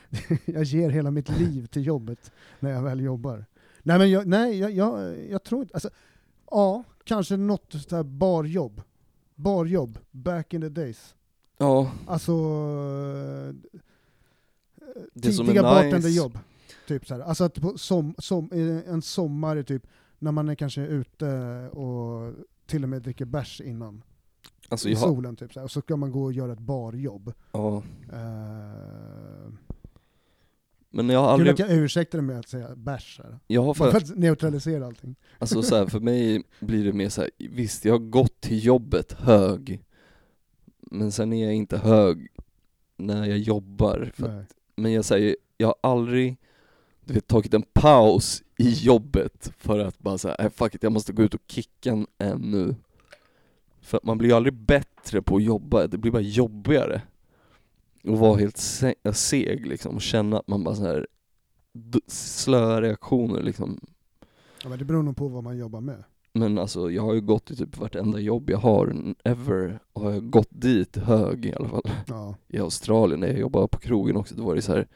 jag 0.44 0.64
ger 0.64 0.90
hela 0.90 1.10
mitt 1.10 1.28
liv 1.38 1.66
till 1.66 1.86
jobbet 1.86 2.32
när 2.60 2.70
jag 2.70 2.82
väl 2.82 3.00
jobbar. 3.00 3.44
Nej 3.82 3.98
men 3.98 4.10
jag, 4.10 4.26
nej, 4.26 4.58
jag, 4.58 4.70
jag, 4.70 5.18
jag 5.30 5.42
tror 5.44 5.62
inte, 5.62 5.74
alltså, 5.74 5.90
ja, 6.50 6.84
kanske 7.04 7.36
något 7.36 7.72
så 7.88 7.96
här 7.96 8.02
barjobb. 8.02 8.82
Barjobb, 9.34 9.98
back 10.10 10.54
in 10.54 10.60
the 10.60 10.68
days. 10.68 11.14
ja 11.58 11.92
Alltså, 12.06 12.32
Det 15.14 15.30
tidiga 15.32 15.62
nice- 15.62 15.62
bartenderjobb. 15.62 16.38
Typ 16.90 17.06
så 17.06 17.14
här. 17.14 17.20
Alltså 17.20 17.44
att 17.44 17.60
på 17.60 17.78
som, 17.78 18.14
som, 18.18 18.50
eh, 18.52 18.92
en 18.92 19.02
sommar, 19.02 19.62
typ, 19.62 19.86
när 20.18 20.32
man 20.32 20.48
är 20.48 20.54
kanske 20.54 20.80
ute 20.80 21.28
och 21.68 22.34
till 22.66 22.82
och 22.82 22.88
med 22.88 23.02
dricker 23.02 23.24
bärs 23.24 23.60
innan. 23.60 24.02
alltså 24.68 24.88
I 24.88 24.96
solen 24.96 25.36
typ, 25.36 25.52
så 25.52 25.60
här. 25.60 25.64
och 25.64 25.70
så 25.70 25.80
ska 25.80 25.96
man 25.96 26.12
gå 26.12 26.22
och 26.22 26.32
göra 26.32 26.52
ett 26.52 26.58
barjobb. 26.58 27.32
ja, 27.52 27.82
Uh, 28.12 29.52
men 30.90 31.08
jag 31.08 31.20
har 31.20 31.36
Kul 31.38 31.48
aldrig, 31.48 31.50
att 31.50 31.58
jag 31.58 31.78
ursäktade 31.78 32.22
med 32.22 32.38
att 32.38 32.48
säga 32.48 32.76
bärs 32.76 33.20
här. 33.22 33.38
jag 33.46 33.62
har 33.62 33.74
för, 33.74 33.90
för 33.90 33.98
att 33.98 34.16
neutralisera 34.16 34.86
allting. 34.86 35.16
alltså 35.38 35.62
så 35.62 35.76
här, 35.76 35.86
för 35.86 36.00
mig 36.00 36.42
blir 36.60 36.84
det 36.84 36.92
mer 36.92 37.08
så 37.08 37.20
här, 37.20 37.30
visst 37.38 37.84
jag 37.84 37.94
har 37.94 37.98
gått 37.98 38.40
till 38.40 38.64
jobbet 38.64 39.12
hög, 39.12 39.84
men 40.80 41.12
sen 41.12 41.32
är 41.32 41.44
jag 41.44 41.54
inte 41.54 41.78
hög 41.78 42.28
när 42.96 43.26
jag 43.26 43.38
jobbar, 43.38 44.12
Nej. 44.16 44.44
Men 44.76 44.92
jag 44.92 45.04
säger, 45.04 45.36
jag 45.56 45.66
har 45.66 45.76
aldrig 45.82 46.36
du 47.10 47.14
vet, 47.14 47.26
tagit 47.26 47.54
en 47.54 47.62
paus 47.62 48.42
i 48.56 48.70
jobbet 48.72 49.52
för 49.58 49.78
att 49.78 49.98
bara 49.98 50.18
säga, 50.18 50.34
äh, 50.34 50.50
fuck 50.50 50.74
it, 50.74 50.82
jag 50.82 50.92
måste 50.92 51.12
gå 51.12 51.22
ut 51.22 51.34
och 51.34 51.40
kicka 51.46 52.06
en, 52.18 52.38
nu. 52.40 52.74
För 53.80 53.96
att 53.96 54.04
man 54.04 54.18
blir 54.18 54.28
ju 54.28 54.34
aldrig 54.36 54.54
bättre 54.54 55.22
på 55.22 55.36
att 55.36 55.42
jobba, 55.42 55.86
det 55.86 55.98
blir 55.98 56.12
bara 56.12 56.22
jobbigare. 56.22 57.02
Och 58.04 58.18
vara 58.18 58.38
helt 58.38 58.56
se- 58.56 58.94
äh, 59.02 59.12
seg 59.12 59.66
liksom, 59.66 59.94
och 59.94 60.02
känna 60.02 60.38
att 60.38 60.48
man 60.48 60.64
bara 60.64 60.74
så 60.74 60.82
här 60.82 61.06
slöa 62.06 62.82
reaktioner 62.82 63.42
liksom. 63.42 63.80
Ja, 64.62 64.68
men 64.68 64.78
det 64.78 64.84
beror 64.84 65.02
nog 65.02 65.16
på 65.16 65.28
vad 65.28 65.44
man 65.44 65.58
jobbar 65.58 65.80
med. 65.80 66.04
Men 66.32 66.58
alltså 66.58 66.90
jag 66.90 67.02
har 67.02 67.14
ju 67.14 67.20
gått 67.20 67.44
till 67.44 67.56
typ 67.56 67.76
vartenda 67.78 68.18
jobb 68.18 68.50
jag 68.50 68.58
har 68.58 69.14
ever, 69.24 69.78
och 69.92 70.02
har 70.02 70.10
jag 70.10 70.30
gått 70.30 70.48
dit 70.50 70.96
hög 70.96 71.46
i 71.46 71.54
alla 71.54 71.68
fall 71.68 71.82
Ja. 72.06 72.34
i 72.48 72.58
Australien 72.58 73.20
när 73.20 73.28
jag 73.28 73.38
jobbade 73.38 73.68
på 73.68 73.78
krogen 73.78 74.16
också, 74.16 74.34
då 74.34 74.42
var 74.44 74.54
det 74.54 74.62
så 74.62 74.72
här. 74.72 74.88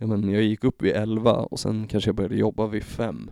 Ja 0.00 0.06
men 0.06 0.30
jag 0.30 0.42
gick 0.42 0.64
upp 0.64 0.82
vid 0.82 0.92
11 0.92 1.32
och 1.32 1.60
sen 1.60 1.86
kanske 1.86 2.08
jag 2.08 2.14
började 2.16 2.36
jobba 2.36 2.66
vid 2.66 2.82
5 2.84 3.30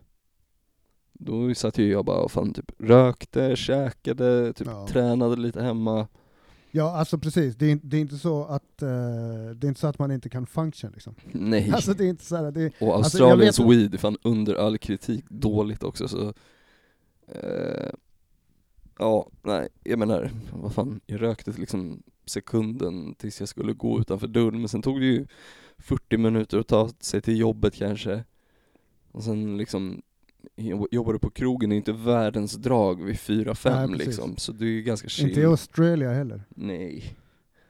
Då 1.13 1.55
satt 1.55 1.79
ju 1.79 1.91
jag 1.91 2.05
bara 2.05 2.21
och 2.21 2.31
fan 2.33 2.53
typ 2.55 2.73
rökte, 2.79 3.57
käkade, 3.57 4.53
typ 4.53 4.67
Ja. 4.67 4.87
tränade 4.91 5.37
lite 5.37 5.63
hemma 5.63 6.09
ja, 6.71 6.97
alltså 6.97 7.19
precis. 7.19 7.57
Det 7.57 7.73
är, 7.73 7.79
det 7.83 7.97
är 7.97 8.01
inte 8.01 8.19
så 8.19 8.45
att 8.45 8.83
eh, 8.83 8.89
det 9.57 9.67
är 9.67 9.69
inte 9.69 9.81
så 9.81 9.87
att 9.87 9.99
man 9.99 10.11
inte 10.11 10.29
kan 10.29 10.47
function 10.47 10.91
liksom. 10.93 11.15
Nej, 11.33 11.71
Alltså 11.75 11.93
det 11.95 12.05
är 12.05 12.09
inte 12.09 12.25
så 12.25 12.37
här, 12.37 12.51
det 12.51 12.73
och 12.81 12.97
alltså, 12.97 13.23
Australiens 13.25 13.59
vet- 13.61 13.67
weed 13.71 13.95
är 13.95 13.99
fan 13.99 14.17
under 14.23 14.55
all 14.55 14.79
kritik 14.79 15.25
dåligt 15.29 15.83
också 15.83 16.09
så 16.09 16.33
eh, 17.29 17.91
Ja, 18.99 19.29
nej, 19.43 19.69
jag 19.85 19.99
menar, 19.99 20.31
vad 20.53 20.75
fan, 20.75 21.01
jag 21.07 21.23
rökte 21.23 21.51
liksom 21.53 22.03
sekunden 22.27 23.15
tills 23.15 23.41
jag 23.41 23.49
skulle 23.49 23.73
gå 23.73 24.01
utanför 24.01 24.27
dörren 24.27 24.59
men 24.59 24.69
sen 24.69 24.83
tog 24.83 25.01
det 25.01 25.07
ju 25.07 25.27
40 25.79 26.17
minuter 26.17 26.59
att 26.59 26.67
ta 26.69 26.91
sig 27.01 27.21
till 27.23 27.39
jobbet 27.39 27.75
kanske. 27.75 28.25
Och 29.13 29.25
sen 29.25 29.57
liksom 29.57 30.03
jobb- 30.57 30.89
jobbar 30.91 31.13
du 31.13 31.19
på 31.19 31.31
krogen 31.31 31.71
är 31.73 31.75
ju 31.75 31.79
inte 31.79 31.93
världens 31.93 32.53
drag 32.55 33.03
vid 33.03 33.17
4-5 33.17 33.71
Nej, 33.71 33.89
precis. 33.89 34.07
liksom, 34.07 34.37
så 34.37 34.53
det 34.53 34.65
är 34.65 34.69
ju 34.69 34.83
ganska 34.83 35.09
chill 35.09 35.29
inte 35.29 35.41
i 35.41 35.45
Australien 35.45 36.15
heller. 36.15 36.43
Nej, 36.49 37.17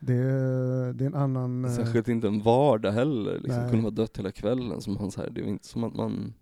Det 0.00 0.14
är, 0.14 0.92
det 0.92 1.04
är 1.04 1.06
en 1.06 1.14
annan... 1.14 1.64
eh, 1.64 1.70
särskilt 1.72 2.08
inte 2.08 2.26
en 2.28 2.42
vardag 2.42 2.92
heller 2.92 3.38
liksom, 3.40 3.62
kunde 3.68 3.82
vara 3.82 3.90
dött 3.94 4.18
hela 4.18 4.30
kvällen 4.32 4.80
som 4.80 4.94
man 4.94 5.10
så 5.10 5.20
här, 5.20 5.30
det 5.30 5.40
är 5.40 5.44
inte 5.44 5.66
som 5.68 5.84
att 5.84 5.94
man 5.94 6.34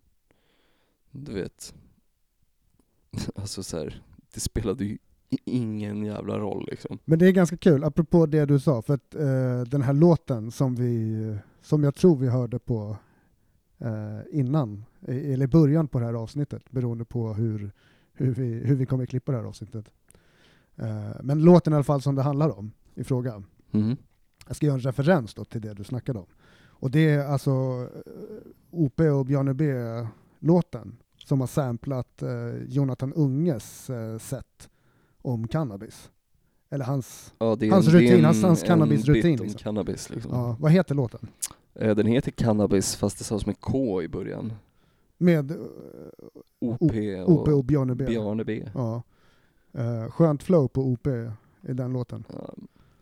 Du 1.11 1.33
vet. 1.33 1.75
Alltså 3.35 3.63
så 3.63 3.79
här, 3.79 4.03
det 4.35 4.41
spelade 4.41 4.85
ju 4.85 4.99
ingen 5.45 6.05
jävla 6.05 6.39
roll 6.39 6.67
liksom. 6.71 6.99
Men 7.05 7.19
det 7.19 7.27
är 7.27 7.33
ganska 7.33 7.57
kul, 7.57 7.85
apropå 7.85 8.27
det 8.27 8.45
du 8.47 8.61
sa, 8.61 8.83
för 8.83 8.95
att 8.95 9.15
eh, 9.15 9.61
den 9.71 9.83
här 9.83 9.93
låten 9.93 10.51
som 10.51 10.75
vi, 10.75 11.37
som 11.67 11.85
jag 11.85 11.95
tror 11.95 12.17
vi 12.17 12.29
hörde 12.29 12.59
på 12.59 12.97
eh, 13.79 14.21
innan, 14.31 14.85
eller 15.07 15.45
i 15.45 15.49
början 15.49 15.89
på 15.89 15.99
det 15.99 16.05
här 16.05 16.15
avsnittet, 16.15 16.71
beroende 16.71 17.05
på 17.05 17.35
hur, 17.35 17.73
hur, 18.13 18.35
vi, 18.35 18.55
hur 18.55 18.75
vi 18.75 18.87
kommer 18.87 19.07
klippa 19.07 19.33
det 19.33 19.39
här 19.39 19.45
avsnittet. 19.45 19.91
Eh, 20.77 21.11
men 21.23 21.45
låten 21.45 21.73
i 21.73 21.77
alla 21.77 21.85
fall 21.85 22.03
som 22.03 22.15
det 22.15 22.23
handlar 22.23 22.59
om 22.59 22.73
i 22.95 23.05
fråga. 23.05 23.43
Mhm. 23.71 23.97
Jag 24.47 24.57
ska 24.57 24.67
göra 24.67 24.75
en 24.75 24.81
referens 24.81 25.35
då 25.35 25.45
till 25.45 25.61
det 25.61 25.75
du 25.75 25.85
snackade 25.85 26.19
om. 26.19 26.27
Och 26.57 26.91
det 26.91 27.11
är 27.11 27.27
alltså 27.27 27.51
eh, 28.07 28.51
OP 28.71 29.01
och 29.01 29.27
Bjarne 29.27 29.55
B-låten 29.55 30.97
som 31.25 31.41
har 31.41 31.47
samplat 31.47 32.23
eh, 32.23 32.57
Jonathan 32.67 33.13
Unges 33.13 33.91
eh, 33.91 34.19
set 34.19 34.71
om 35.23 35.49
cannabis. 35.49 36.11
Eller 36.71 36.85
hans, 36.85 37.35
Ja, 37.39 37.47
Hans 37.47 37.63
en, 37.63 37.73
är 37.73 37.81
rutin, 38.01 38.13
en- 38.19 38.25
hans- 38.25 38.43
hans 38.43 38.63
cannabisrutin, 38.63 39.37
liksom. 39.39 39.59
cannabis 39.59 40.11
liksom. 40.11 40.31
ja, 40.35 40.57
vad 40.61 40.73
heter 40.73 40.95
låten? 40.95 41.29
Eh, 41.75 41.95
Den 41.95 42.07
heter 42.07 42.31
Cannabis 42.31 42.97
fast 42.97 43.19
det 43.19 43.25
sades 43.25 43.47
med 43.47 43.61
K 43.61 44.03
i 44.03 44.09
början. 44.09 44.53
Med 45.19 45.53
OP 46.61 46.83
OP 46.83 46.93
och 47.27 47.49
och 47.49 47.65
Bjarne 47.65 47.95
B. 47.95 48.05
Bjarne 48.05 48.45
B. 48.45 48.69
Ja. 48.75 49.03
Eh, 49.73 50.11
skönt 50.11 50.43
flow 50.43 50.69
på 50.69 50.81
OP 50.83 51.07
i 51.63 51.73
den 51.73 51.93
låten. 51.93 52.25
Ja, 52.33 52.55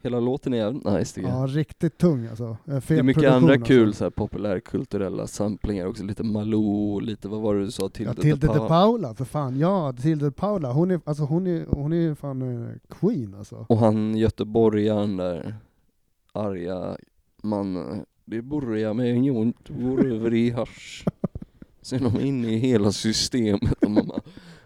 Hela 0.05 0.21
låten 0.21 0.53
är 0.53 0.57
jävligt 0.57 0.85
nice 0.85 1.15
tycker 1.15 1.29
jag. 1.29 1.43
Ja, 1.43 1.47
riktigt 1.47 1.99
tung 1.99 2.27
alltså. 2.27 2.57
Fet 2.67 2.89
Det 2.89 2.99
är 2.99 3.03
mycket 3.03 3.31
andra 3.33 3.53
alltså. 3.53 3.67
kul 3.67 3.95
så 3.95 4.05
här, 4.05 4.11
populärkulturella 4.11 5.27
samplingar 5.27 5.87
också, 5.87 6.05
lite 6.05 6.23
Malou, 6.23 7.01
lite 7.01 7.29
vad 7.29 7.41
var 7.41 7.55
det 7.55 7.61
du 7.65 7.71
sa? 7.71 7.83
Ja, 7.83 7.89
Tilde 7.89 8.15
Tilde 8.15 8.47
de 8.47 8.59
Pa- 8.59 8.69
Paula, 8.69 9.15
för 9.15 9.25
fan. 9.25 9.59
Ja, 9.59 9.93
Tilde 9.93 10.25
de 10.25 10.31
Paula. 10.31 10.73
Hon 10.73 10.91
är, 10.91 11.01
alltså, 11.05 11.23
hon 11.25 11.47
är, 11.47 11.67
hon 11.69 11.93
är 11.93 12.15
fan 12.15 12.43
eh, 12.43 12.69
queen 12.89 13.35
alltså. 13.39 13.67
Och 13.69 13.79
han 13.79 14.17
göteborgaren 14.17 15.17
där, 15.17 15.55
arga 16.33 16.97
mannen. 17.43 18.05
Det 18.25 18.43
börjar 18.43 18.95
med 18.95 19.11
en 19.11 19.25
jont, 19.25 19.69
går 19.69 20.07
över 20.07 20.35
i 20.35 20.51
hasch. 20.51 21.05
Sen 21.83 22.07
är 22.07 22.11
de 22.11 22.21
inne 22.21 22.49
i 22.49 22.57
hela 22.59 22.93
systemet 22.93 23.73
och 23.85 23.91
man 23.91 24.07
bara, 24.07 24.21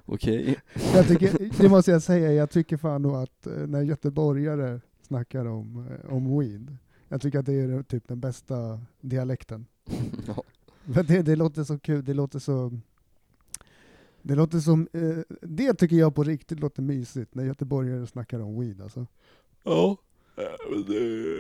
okej. 0.05 0.57
Jag 0.95 1.09
tycker, 1.09 1.61
det 1.63 1.69
måste 1.69 1.91
jag 1.91 2.03
säga, 2.03 2.33
jag 2.33 2.51
tycker 2.51 2.77
fan 2.77 3.03
nog 3.03 3.17
att 3.17 3.47
eh, 3.47 3.53
när 3.53 3.83
göteborgare 3.83 4.81
snackar 5.09 5.45
om, 5.45 5.87
eh, 5.91 6.15
om 6.15 6.39
weed, 6.39 6.77
jag 7.09 7.21
tycker 7.21 7.39
att 7.39 7.47
det 7.47 7.53
är 7.55 7.83
typ 7.83 8.09
den 8.09 8.21
bästa 8.21 8.81
dialekten. 9.01 9.67
Ja. 10.27 10.43
Men 10.85 11.07
det, 11.07 11.23
det 11.23 11.37
låter 11.37 11.65
så 11.65 11.79
kul, 11.79 12.05
det 12.05 12.15
låter 12.15 12.39
så... 12.39 12.73
Det 14.23 14.35
låter 14.35 14.59
som, 14.61 14.89
eh, 14.93 15.19
det 15.43 15.75
tycker 15.75 15.97
jag 15.97 16.15
på 16.15 16.25
riktigt 16.25 16.61
låter 16.61 16.83
mysigt, 16.83 17.35
när 17.35 17.45
göteborgare 17.45 18.07
snackar 18.07 18.41
om 18.41 18.61
weed 18.61 18.81
alltså. 18.81 19.07
Ja, 19.63 19.97
men 20.71 20.85
det, 20.87 21.35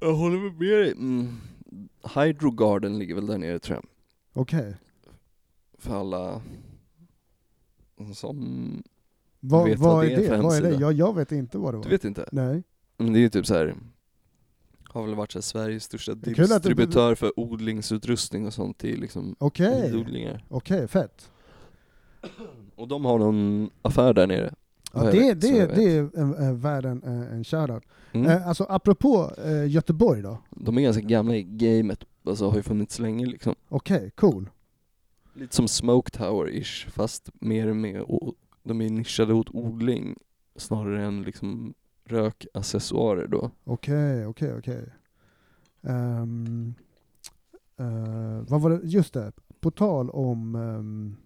jag 0.00 0.14
håller 0.14 0.38
med 0.38 0.78
dig. 0.78 0.92
Mm. 0.92 1.28
Hydro 2.14 2.50
Garden 2.50 2.98
ligger 2.98 3.14
väl 3.14 3.26
där 3.26 3.38
nere 3.38 3.58
tror 3.58 3.76
jag. 3.76 3.84
Okej. 4.32 4.76
För 5.78 5.94
alla 6.00 6.42
som, 8.14 8.82
Vad, 9.40 9.64
vet 9.68 9.78
vad 9.78 9.94
vad 9.96 10.04
det 10.04 10.12
är 10.12 10.16
är 10.18 10.22
det? 10.22 10.28
för 10.28 10.42
Vad 10.42 10.56
är 10.56 10.60
det? 10.62 10.66
hemsida. 10.68 10.86
Jag, 10.86 10.92
jag 10.92 11.14
vet 11.16 11.32
inte 11.32 11.58
vad 11.58 11.74
det 11.74 11.78
var. 11.78 11.84
du 11.84 11.90
vet 11.90 12.04
inte? 12.04 12.28
Nej. 12.32 12.62
Men 13.00 13.12
det 13.12 13.18
är 13.18 13.20
ju 13.20 13.28
typ 13.28 13.46
så 13.46 13.54
här. 13.54 13.74
Har 14.84 15.06
väl 15.06 15.14
varit 15.14 15.32
så 15.32 15.38
här 15.38 15.42
Sveriges 15.42 15.84
största 15.84 16.12
är 16.12 16.16
kul 16.16 16.30
att 16.30 16.36
du- 16.62 16.68
distributör 16.68 17.14
för 17.14 17.40
odlingsutrustning 17.40 18.46
och 18.46 18.52
sånt 18.54 18.78
till 18.78 19.00
liksom 19.00 19.36
Okej, 19.38 19.94
odlingar. 19.96 20.44
okej, 20.48 20.88
fett. 20.88 21.30
Och 22.76 22.88
de 22.88 23.04
har 23.04 23.18
någon 23.18 23.70
affär 23.82 24.12
där 24.14 24.26
nere. 24.26 24.54
Ja, 24.92 25.00
Vad 25.02 25.12
det, 25.14 25.28
så 25.42 25.46
det, 25.46 25.56
jag 25.58 25.66
vet. 25.66 25.76
det 25.76 25.84
är 25.96 26.10
en, 26.20 26.34
en, 26.34 26.60
värd 26.60 26.84
en, 26.84 27.02
en 27.02 27.44
shoutout. 27.44 27.82
Mm. 28.12 28.26
Eh, 28.26 28.48
alltså 28.48 28.66
apropå 28.68 29.32
eh, 29.44 29.66
Göteborg 29.70 30.22
då. 30.22 30.38
De 30.50 30.78
är 30.78 30.82
ganska 30.82 31.02
gamla 31.02 31.36
i 31.36 31.42
gamet, 31.42 32.04
alltså 32.26 32.48
har 32.48 32.56
ju 32.56 32.62
funnits 32.62 32.98
länge 32.98 33.26
liksom. 33.26 33.54
Okej, 33.68 34.10
cool. 34.14 34.50
Lite 35.34 35.56
som 35.56 35.68
Smoke 35.68 36.10
Tower-ish, 36.18 36.90
fast 36.90 37.30
mer 37.34 37.72
med, 37.72 38.00
och 38.02 38.34
de 38.62 38.80
är 38.80 38.90
nischade 38.90 39.34
åt 39.34 39.50
odling 39.50 40.16
snarare 40.56 41.04
än 41.04 41.22
liksom 41.22 41.74
rökaccessoarer 42.10 43.26
då. 43.26 43.50
Okej, 43.64 44.26
okej, 44.26 44.54
okej. 44.58 44.82
Okay. 44.82 44.90
Um, 45.82 46.74
uh, 47.80 48.42
vad 48.48 48.60
var 48.60 48.70
det? 48.70 48.80
Just 48.82 49.14
det, 49.14 49.32
på 49.60 49.70
tal 49.70 50.10
om... 50.10 50.54
um, 50.54 51.16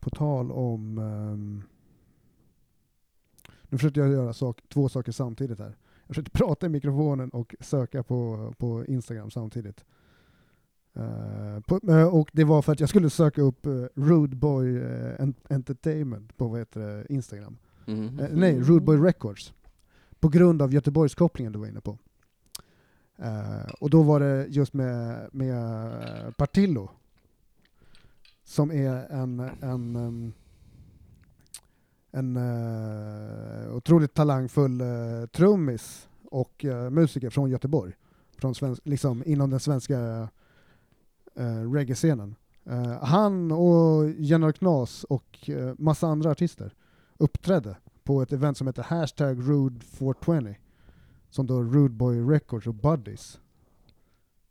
på 0.00 0.10
tal 0.10 0.52
om... 0.52 0.98
um, 0.98 1.62
nu 3.62 3.78
försökte 3.78 4.00
jag 4.00 4.08
göra 4.08 4.32
sak, 4.32 4.62
två 4.68 4.88
saker 4.88 5.12
samtidigt 5.12 5.58
här. 5.58 5.76
Jag 6.06 6.08
försökte 6.08 6.30
prata 6.38 6.66
i 6.66 6.68
mikrofonen 6.68 7.30
och 7.30 7.54
söka 7.60 8.02
på, 8.02 8.52
på 8.58 8.84
Instagram 8.84 9.30
samtidigt. 9.30 9.84
Uh, 10.96 11.60
på, 11.60 11.80
uh, 11.92 12.06
och 12.06 12.30
det 12.32 12.44
var 12.44 12.62
för 12.62 12.72
att 12.72 12.80
jag 12.80 12.88
skulle 12.88 13.10
söka 13.10 13.42
upp 13.42 13.66
uh, 13.66 13.86
Rude 13.94 14.36
Boy 14.36 14.82
Entertainment 15.48 16.36
på 16.36 16.48
vad 16.48 16.58
heter 16.58 16.80
det, 16.80 17.06
Instagram. 17.08 17.56
Mm. 17.86 18.18
Eh, 18.18 18.28
nej, 18.32 18.60
Rude 18.60 18.84
Boy 18.84 18.96
Records. 18.96 19.52
På 20.20 20.28
grund 20.28 20.62
av 20.62 20.74
Göteborgskopplingen 20.74 21.52
du 21.52 21.58
var 21.58 21.66
inne 21.66 21.80
på. 21.80 21.98
Eh, 23.16 23.72
och 23.80 23.90
då 23.90 24.02
var 24.02 24.20
det 24.20 24.46
just 24.46 24.72
med, 24.72 25.28
med 25.32 26.36
Partillo. 26.36 26.90
Som 28.44 28.70
är 28.72 29.06
en, 29.10 29.40
en, 29.40 29.96
em, 29.96 30.32
en 32.10 32.36
uh, 32.36 33.76
otroligt 33.76 34.14
talangfull 34.14 34.80
uh, 34.80 35.26
trummis 35.26 36.08
och 36.30 36.64
uh, 36.64 36.90
musiker 36.90 37.30
från 37.30 37.50
Göteborg. 37.50 37.92
Från 38.36 38.54
svensk, 38.54 38.82
liksom 38.84 39.22
inom 39.26 39.50
den 39.50 39.60
svenska 39.60 40.28
uh, 41.40 41.72
reggae-scenen. 41.72 42.34
Han 43.00 43.52
och 43.52 44.10
General 44.18 44.52
Knas 44.52 45.04
och 45.04 45.48
uh, 45.48 45.72
massa 45.78 46.06
andra 46.06 46.30
artister 46.30 46.74
uppträdde 47.18 47.76
på 48.04 48.22
ett 48.22 48.32
event 48.32 48.58
som 48.58 48.66
heter 48.66 48.82
Hashtag 48.82 49.48
Rude 49.48 49.80
420 49.80 50.54
som 51.30 51.46
då 51.46 51.62
Rude 51.62 51.94
Boy 51.94 52.20
Records 52.20 52.66
och 52.66 52.74
Buddies 52.74 53.40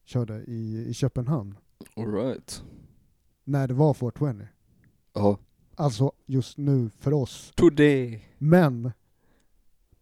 körde 0.04 0.44
i, 0.44 0.86
i 0.90 0.94
Köpenhamn 0.94 1.58
Alright. 1.96 2.64
när 3.44 3.68
det 3.68 3.74
var 3.74 3.94
420. 3.94 4.48
Ja. 5.14 5.38
Alltså 5.76 6.12
just 6.26 6.58
nu 6.58 6.90
för 6.90 7.14
oss, 7.14 7.52
Today. 7.56 8.28
men 8.38 8.92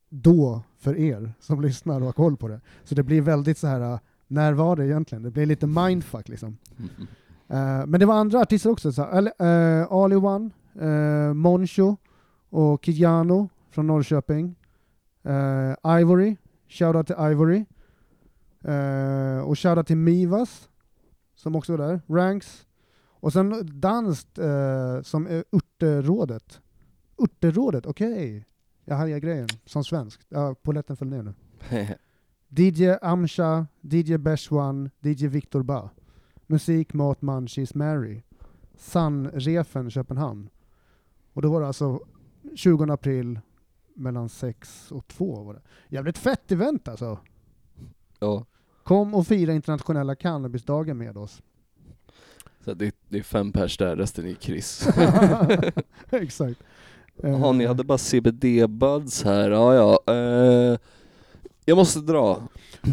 då 0.09 0.61
för 0.77 0.97
er 0.97 1.33
som 1.39 1.61
lyssnar 1.61 1.99
och 1.99 2.05
har 2.05 2.13
koll 2.13 2.37
på 2.37 2.47
det. 2.47 2.61
Så 2.83 2.95
det 2.95 3.03
blir 3.03 3.21
väldigt 3.21 3.57
så 3.57 3.67
här. 3.67 3.93
äh, 3.93 3.99
när 4.27 4.53
var 4.53 4.75
det 4.75 4.85
egentligen? 4.85 5.23
Det 5.23 5.31
blir 5.31 5.45
lite 5.45 5.67
mindfuck 5.67 6.29
liksom. 6.29 6.57
Mhm. 6.77 7.07
Eh, 7.47 7.85
men 7.85 7.99
det 7.99 8.05
var 8.05 8.15
andra 8.15 8.39
artister 8.39 8.69
också, 8.69 8.91
så, 8.91 9.05
eller, 9.05 9.31
uh, 9.81 9.93
Ali 9.93 10.15
One, 10.15 10.49
uh, 10.81 11.33
Moncho 11.33 11.97
och 12.51 12.85
Kijano 12.85 13.49
från 13.69 13.87
Norrköping. 13.87 14.55
Eh, 15.23 15.99
Ivory, 15.99 16.35
shoutout 16.67 17.07
till 17.07 17.15
Ivory. 17.19 17.65
Eh, 18.63 19.39
och 19.39 19.59
shoutout 19.59 19.87
till 19.87 19.97
Mivas, 19.97 20.69
som 21.35 21.55
också 21.55 21.77
var 21.77 21.87
där. 21.87 22.01
Ranks. 22.07 22.65
Och 23.09 23.33
sen 23.33 23.79
danskt 23.79 24.37
eh, 24.37 25.01
som 25.01 25.27
är 25.27 25.43
Urterådet. 25.51 26.61
Urterådet, 27.17 27.85
okej. 27.85 28.45
Jag 28.85 28.95
hajar 28.95 29.19
grejen, 29.19 29.47
som 29.65 29.83
svensk. 29.83 30.21
Ja, 30.29 30.55
polletten 30.61 30.97
föll 30.97 31.09
ner 31.09 31.23
nu. 31.23 31.33
DJ 32.49 32.97
Amsha, 33.01 33.67
DJ 33.81 34.17
Beshwan, 34.17 34.89
DJ 34.99 35.27
Victor 35.27 35.63
Ba. 35.63 35.89
Musik, 36.47 36.93
mat, 36.93 37.21
munchies, 37.21 37.75
Mary. 37.75 38.21
Sun-refen 38.77 39.89
Köpenhamn. 39.89 40.49
Och 41.33 41.41
då 41.41 41.51
var 41.51 41.61
det 41.61 41.67
alltså 41.67 41.99
20 42.55 42.91
april 42.91 43.39
mellan 43.93 44.29
6 44.29 44.91
och 44.91 45.07
2 45.07 45.43
var 45.43 45.53
det. 45.53 45.61
Jävligt 45.89 46.17
fett 46.17 46.51
event 46.51 46.87
alltså. 46.87 47.19
ja. 48.19 48.45
Kom 48.83 49.15
och 49.15 49.27
fira 49.27 49.53
internationella 49.53 50.15
cannabisdagen 50.15 50.97
med 50.97 51.17
oss. 51.17 51.41
Så 52.65 52.73
det, 52.73 52.95
det 53.09 53.17
är 53.17 53.23
fem 53.23 53.51
pers 53.51 53.77
där, 53.77 53.95
resten 53.95 54.27
är 54.27 54.33
Chris. 54.33 54.87
Exakt. 56.09 56.63
Jaha, 57.15 57.51
ni 57.51 57.65
hade 57.65 57.83
bara 57.83 57.97
CBD-buds 57.97 59.23
här, 59.25 59.49
ja 59.49 59.75
ja. 59.75 60.13
Eh, 60.13 60.77
jag 61.65 61.77
måste 61.77 61.99
dra. 61.99 62.43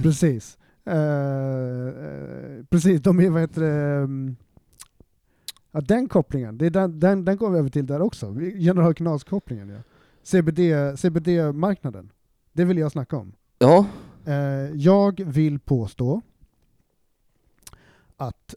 Precis. 0.03 0.59
Eh, 0.85 1.89
eh, 1.89 2.65
precis, 2.71 3.01
de 3.01 3.21
är, 3.21 3.31
vad 3.31 3.41
heter 3.41 3.61
det, 3.61 4.09
ja, 5.79 5.83
den 5.83 6.09
kopplingen, 6.09 6.59
det 6.59 6.67
är 6.67 6.71
den, 6.71 7.01
den, 7.01 7.25
den 7.25 7.37
går 7.37 7.51
vi 7.51 7.59
över 7.59 7.71
till 7.71 7.87
där 7.87 8.01
också. 8.01 8.41
General 8.41 8.95
Knas-kopplingen 8.95 9.69
ja. 9.69 9.83
CBD, 10.23 10.61
CBD-marknaden. 10.99 12.13
Det 12.53 12.65
vill 12.65 12.79
jag 12.79 12.93
snacka 12.93 13.17
om. 13.17 13.33
Ja. 13.59 13.87
Eh, 14.25 14.35
jag 14.75 15.21
vill 15.25 15.59
påstå 15.59 16.23
att 18.17 18.55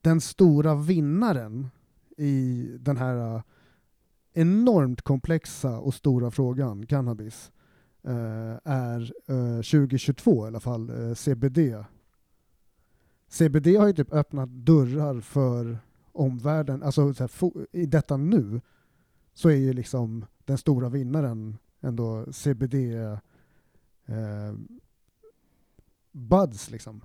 den 0.00 0.20
stora 0.20 0.74
vinnaren 0.74 1.68
i 2.16 2.66
den 2.80 2.96
här 2.96 3.42
enormt 4.32 5.02
komplexa 5.02 5.78
och 5.78 5.94
stora 5.94 6.30
frågan, 6.30 6.86
cannabis, 6.86 7.52
eh, 8.02 8.72
är 8.72 9.12
eh, 9.26 9.56
2022 9.56 10.44
i 10.44 10.48
alla 10.48 10.60
fall, 10.60 10.90
eh, 10.90 11.14
CBD. 11.14 11.84
CBD 13.28 13.76
har 13.76 13.86
ju 13.86 13.92
typ 13.92 14.12
öppnat 14.12 14.48
dörrar 14.48 15.20
för 15.20 15.78
omvärlden, 16.12 16.82
alltså 16.82 17.14
så 17.14 17.22
här, 17.22 17.30
i 17.72 17.86
detta 17.86 18.16
nu 18.16 18.60
så 19.34 19.48
är 19.48 19.56
ju 19.56 19.72
liksom 19.72 20.24
den 20.44 20.58
stora 20.58 20.88
vinnaren 20.88 21.58
ändå 21.80 22.32
CBD 22.32 22.74
eh, 24.06 24.52
buds 26.12 26.70
liksom. 26.70 27.00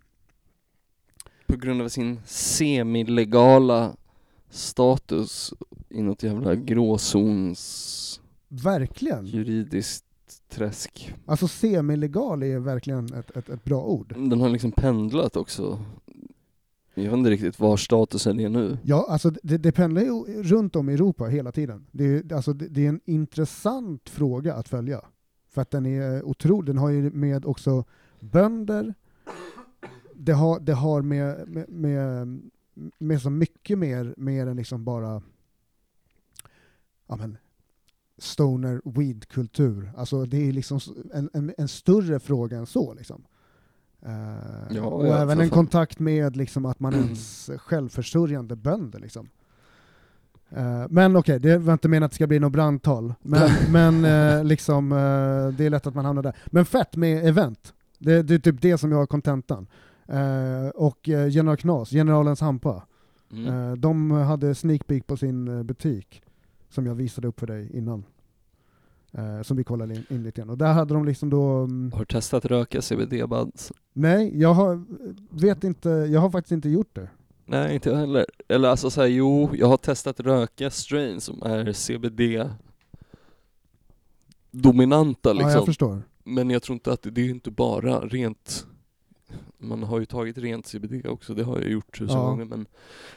På 1.47 1.57
grund 1.57 1.81
av 1.81 1.89
sin 1.89 2.19
semilegala 2.25 3.95
status 4.49 5.53
i 5.89 6.01
något 6.01 6.23
jävla 6.23 6.55
gråzons 6.55 8.21
verkligen, 8.47 9.25
juridiskt 9.25 10.05
träsk. 10.49 11.15
alltså 11.25 11.47
semilegal 11.47 12.43
är 12.43 12.59
verkligen 12.59 13.13
ett, 13.13 13.37
ett, 13.37 13.49
ett 13.49 13.63
bra 13.63 13.83
ord. 13.83 14.13
Den 14.17 14.41
har 14.41 14.49
liksom 14.49 14.71
pendlat 14.71 15.35
också. 15.35 15.79
Jag 16.93 17.03
vet 17.03 17.13
inte 17.13 17.29
riktigt 17.29 17.59
var 17.59 17.77
statusen 17.77 18.39
är 18.39 18.49
nu. 18.49 18.77
Ja, 18.83 19.07
alltså 19.09 19.29
det, 19.43 19.57
det 19.57 19.71
pendlar 19.71 20.01
ju 20.01 20.43
runt 20.43 20.75
om 20.75 20.89
i 20.89 20.93
Europa 20.93 21.25
hela 21.25 21.51
tiden. 21.51 21.85
Det 21.91 22.03
är, 22.03 22.33
alltså 22.33 22.53
det, 22.53 22.67
det 22.67 22.85
är 22.85 22.89
en 22.89 23.01
intressant 23.05 24.09
fråga 24.09 24.53
att 24.53 24.69
följa. 24.69 25.01
För 25.49 25.61
att 25.61 25.71
den 25.71 25.85
är 25.85 26.23
otrolig. 26.23 26.65
Den 26.65 26.77
har 26.77 26.89
ju 26.89 27.09
med 27.11 27.45
också 27.45 27.85
bönder, 28.19 28.93
det 30.15 30.33
har, 30.33 30.59
det 30.59 30.73
har 30.73 31.01
med, 31.01 31.47
med, 31.47 31.69
med, 31.69 32.41
med 32.97 33.21
så 33.21 33.29
mycket 33.29 33.77
mer, 33.77 34.13
mer 34.17 34.47
än 34.47 34.57
liksom 34.57 34.83
bara 34.83 35.21
ja, 37.07 37.15
men, 37.15 37.37
stoner 38.21 38.81
weed-kultur. 38.85 39.91
Alltså 39.97 40.25
det 40.25 40.47
är 40.47 40.51
liksom 40.51 40.79
en, 41.13 41.29
en, 41.33 41.53
en 41.57 41.67
större 41.67 42.19
fråga 42.19 42.57
än 42.57 42.65
så. 42.65 42.93
Liksom. 42.93 43.23
Eh, 44.01 44.75
Ja, 44.75 44.81
och 44.83 45.07
ja, 45.07 45.17
även 45.21 45.39
en 45.39 45.49
fan. 45.49 45.55
kontakt 45.55 45.99
med 45.99 46.35
liksom, 46.37 46.65
att 46.65 46.79
man 46.79 46.93
ens 47.03 47.49
självförsörjande 47.57 48.55
bönder. 48.55 48.99
Liksom. 48.99 49.29
Eh, 50.49 50.85
men 50.89 51.15
okej, 51.15 51.39
det 51.39 51.57
var 51.57 51.73
inte 51.73 51.87
menat 51.87 52.05
att 52.05 52.11
det 52.11 52.15
ska 52.15 52.27
bli 52.27 52.39
något 52.39 52.51
brandtal. 52.51 53.13
Men, 53.21 53.49
men 53.71 54.05
eh, 54.05 54.43
liksom, 54.43 54.89
det 55.57 55.65
är 55.65 55.69
lätt 55.69 55.87
att 55.87 55.95
man 55.95 56.05
hamnar 56.05 56.23
där. 56.23 56.35
Men 56.45 56.65
fett 56.65 56.95
med 56.95 57.27
event. 57.27 57.73
Det, 57.99 58.21
det 58.21 58.33
är 58.33 58.39
typ 58.39 58.61
det 58.61 58.77
som 58.77 58.91
jag 58.91 58.97
har 58.97 59.05
kontentan. 59.05 59.67
Och 60.75 61.07
General 61.07 61.57
Knas, 61.57 61.89
Generalens 61.89 62.41
Hampa. 62.41 62.83
Mm. 63.31 63.81
De 63.81 64.11
hade 64.11 64.55
sneak 64.55 64.87
peek 64.87 65.07
på 65.07 65.17
sin 65.17 65.65
butik 65.65 66.23
som 66.69 66.85
jag 66.85 66.95
visade 66.95 67.27
upp 67.27 67.39
för 67.39 67.47
dig 67.47 67.77
innan. 67.77 68.03
Eh, 69.13 69.41
som 69.41 69.57
vi 69.57 69.63
kollade 69.63 69.93
in, 69.95 70.03
in 70.09 70.23
lite 70.23 70.41
grann. 70.41 70.49
Och 70.49 70.57
där 70.57 70.73
hade 70.73 70.93
de 70.93 71.05
liksom 71.05 71.29
då... 71.29 71.43
mm, 71.57 71.91
Har 71.91 71.99
du 71.99 72.05
testat 72.05 72.45
röka 72.45 72.79
CBD-buds? 72.81 73.71
nej, 73.93 74.39
jag 74.39 74.53
har, 74.53 74.83
vet 75.29 75.63
inte, 75.63 75.89
jag 75.89 76.21
har 76.21 76.29
faktiskt 76.29 76.51
inte 76.51 76.69
gjort 76.69 76.95
det. 76.95 77.09
Nej, 77.45 77.73
inte 77.75 77.89
jag 77.89 77.97
heller. 77.97 78.25
Eller 78.47 78.69
alltså 78.69 78.89
såhär, 78.89 79.07
jo, 79.07 79.49
jag 79.55 79.67
har 79.67 79.77
testat 79.77 80.19
röka 80.19 80.69
strain 80.69 81.21
som 81.21 81.41
är 81.43 81.73
CBD 81.73 82.49
dominanta 84.51 85.29
Ja, 85.29 85.35
jag 85.35 85.45
liksom. 85.45 85.65
förstår. 85.65 86.01
Men 86.23 86.49
jag 86.49 86.63
tror 86.63 86.73
inte 86.73 86.91
att 86.93 87.01
det, 87.01 87.11
det 87.11 87.21
är 87.21 87.29
inte 87.29 87.51
bara 87.51 87.99
rent 87.99 88.65
man 89.57 89.83
har 89.83 89.99
ju 89.99 90.05
tagit 90.05 90.37
rent 90.37 90.65
CBD 90.67 91.05
också, 91.07 91.33
det 91.33 91.43
har 91.43 91.57
jag 91.59 91.69
gjort 91.69 91.99
tusen 91.99 92.17
Ja. 92.17 92.23
gånger 92.29 92.45
men 92.45 92.65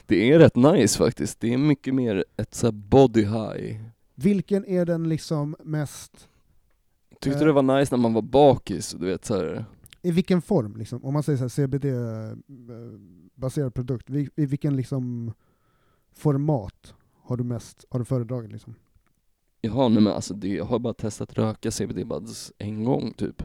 det 0.06 0.32
är 0.32 0.38
rätt 0.38 0.56
nice 0.56 0.98
faktiskt. 0.98 1.40
Det 1.40 1.52
är 1.54 1.58
mycket 1.58 1.94
mer 1.94 2.24
ett 2.36 2.54
så 2.54 2.66
här 2.66 2.72
body 2.72 3.22
high. 3.24 3.80
Vilken 4.14 4.64
är 4.66 4.84
den 4.84 5.08
liksom 5.08 5.56
mest... 5.64 6.28
Tyckte 7.20 7.38
Eh. 7.40 7.46
det 7.46 7.52
var 7.52 7.78
nice 7.78 7.96
när 7.96 8.02
man 8.02 8.12
var 8.14 8.22
bakis, 8.22 8.90
du 8.90 9.06
vet 9.06 9.24
så 9.24 9.34
här. 9.36 9.64
I 10.02 10.10
vilken 10.10 10.42
form? 10.42 10.76
Liksom? 10.76 11.04
Om 11.04 11.12
man 11.12 11.22
säger 11.22 11.36
så 11.36 11.44
här, 11.44 11.48
CBD-baserad 11.48 13.74
produkt, 13.74 14.10
vi- 14.10 14.30
i 14.36 14.46
vilken 14.46 14.76
liksom 14.76 15.32
format 16.12 16.94
har 17.22 17.36
du 17.36 17.44
mest 17.44 17.84
har 17.90 17.98
du 17.98 18.04
föredragit? 18.04 18.52
Liksom? 18.52 18.74
Jaha, 19.60 19.88
nej 19.88 20.02
men 20.02 20.12
alltså 20.12 20.34
det, 20.34 20.48
jag 20.48 20.64
har 20.64 20.78
bara 20.78 20.94
testat 20.94 21.32
röka 21.38 21.70
CBD 21.70 22.04
buds 22.06 22.52
en 22.58 22.84
gång 22.84 23.12
typ. 23.12 23.42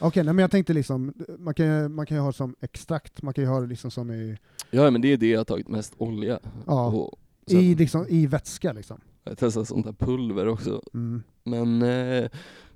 Okej, 0.00 0.24
nej, 0.24 0.34
men 0.34 0.42
jag 0.42 0.50
tänkte 0.50 0.72
liksom, 0.72 1.12
man 1.38 1.54
kan, 1.54 1.94
man 1.94 2.06
kan 2.06 2.16
ju 2.16 2.20
ha 2.22 2.32
som 2.32 2.54
extrakt, 2.60 3.22
man 3.22 3.34
kan 3.34 3.44
ju 3.44 3.50
ha 3.50 3.60
det 3.60 3.66
liksom 3.66 3.90
som 3.90 4.10
i, 4.10 4.36
Ja 4.70 4.90
men 4.90 5.00
det 5.00 5.12
är 5.12 5.16
det 5.16 5.28
jag 5.30 5.40
har 5.40 5.44
tagit 5.44 5.68
mest 5.68 5.94
olja. 5.98 6.38
ja, 6.66 6.86
Och 6.86 7.18
sen, 7.46 7.60
i, 7.60 7.74
liksom, 7.74 8.06
i 8.08 8.26
vätska. 8.26 8.72
Liksom. 8.72 9.00
Jag 9.24 9.38
testat 9.38 9.68
sånt 9.68 9.86
där 9.86 9.92
pulver 9.92 10.48
också. 10.48 10.82
Mm. 10.94 11.22
Men 11.44 11.82
eh, 11.82 12.30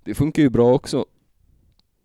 det 0.04 0.14
funkar 0.14 0.42
ju 0.42 0.50
bra 0.50 0.74
också. 0.74 1.06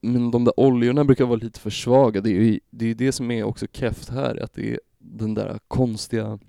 Men 0.01 0.31
de 0.31 0.43
där 0.43 0.59
oljorna 0.59 1.03
brukar 1.05 1.25
vara 1.25 1.35
lite 1.35 1.59
för 1.59 1.69
svaga. 1.69 2.21
Det 2.21 2.29
är 2.29 2.41
ju 2.41 2.59
det, 2.69 2.85
är 2.85 2.95
det 2.95 3.11
som 3.11 3.31
är 3.31 3.43
också 3.43 3.67
keft 3.71 4.09
här, 4.09 4.43
att 4.43 4.53
det 4.53 4.71
är 4.71 4.79
den 4.97 5.33
där 5.33 5.59
konstiga 5.67 6.39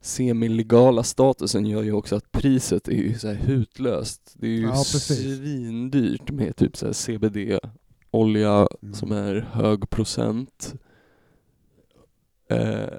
semilegala 0.00 1.02
statusen 1.02 1.66
gör 1.66 1.82
ju 1.82 1.92
också 1.92 2.16
att 2.16 2.32
priset 2.32 2.88
är 2.88 2.92
ju 2.92 3.18
så 3.18 3.28
här 3.28 3.34
hutlöst. 3.34 4.34
Det 4.34 4.46
är 4.46 4.50
ju 4.50 4.62
Ja, 4.62 4.76
svindyrt 4.84 6.30
med 6.30 6.56
typ 6.56 6.76
så 6.76 6.94
CBD-olja 6.94 8.68
Mm. 8.82 8.94
som 8.94 9.12
är 9.12 9.34
hög 9.52 9.90
procent. 9.90 10.74
Eh, 12.48 12.98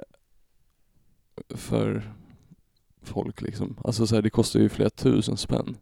för 1.50 2.14
folk 3.04 3.42
liksom. 3.42 3.78
Alltså 3.84 4.08
så 4.08 4.16
här, 4.16 4.22
det 4.22 4.30
kostar 4.30 4.60
ju 4.60 4.70
flera 4.70 4.90
tusen 4.90 5.38
spänn. 5.38 5.78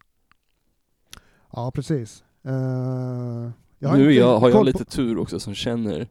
Ja, 1.52 1.72
precis. 1.72 2.24
Eh, 2.44 2.52
jag 3.80 3.90
har 3.90 3.98
nu 3.98 4.04
inte 4.04 4.14
jag, 4.14 4.40
har 4.40 4.50
jag 4.50 4.66
lite 4.66 4.86
tur 4.86 5.18
också 5.18 5.40
som 5.40 5.54
känner 5.54 6.08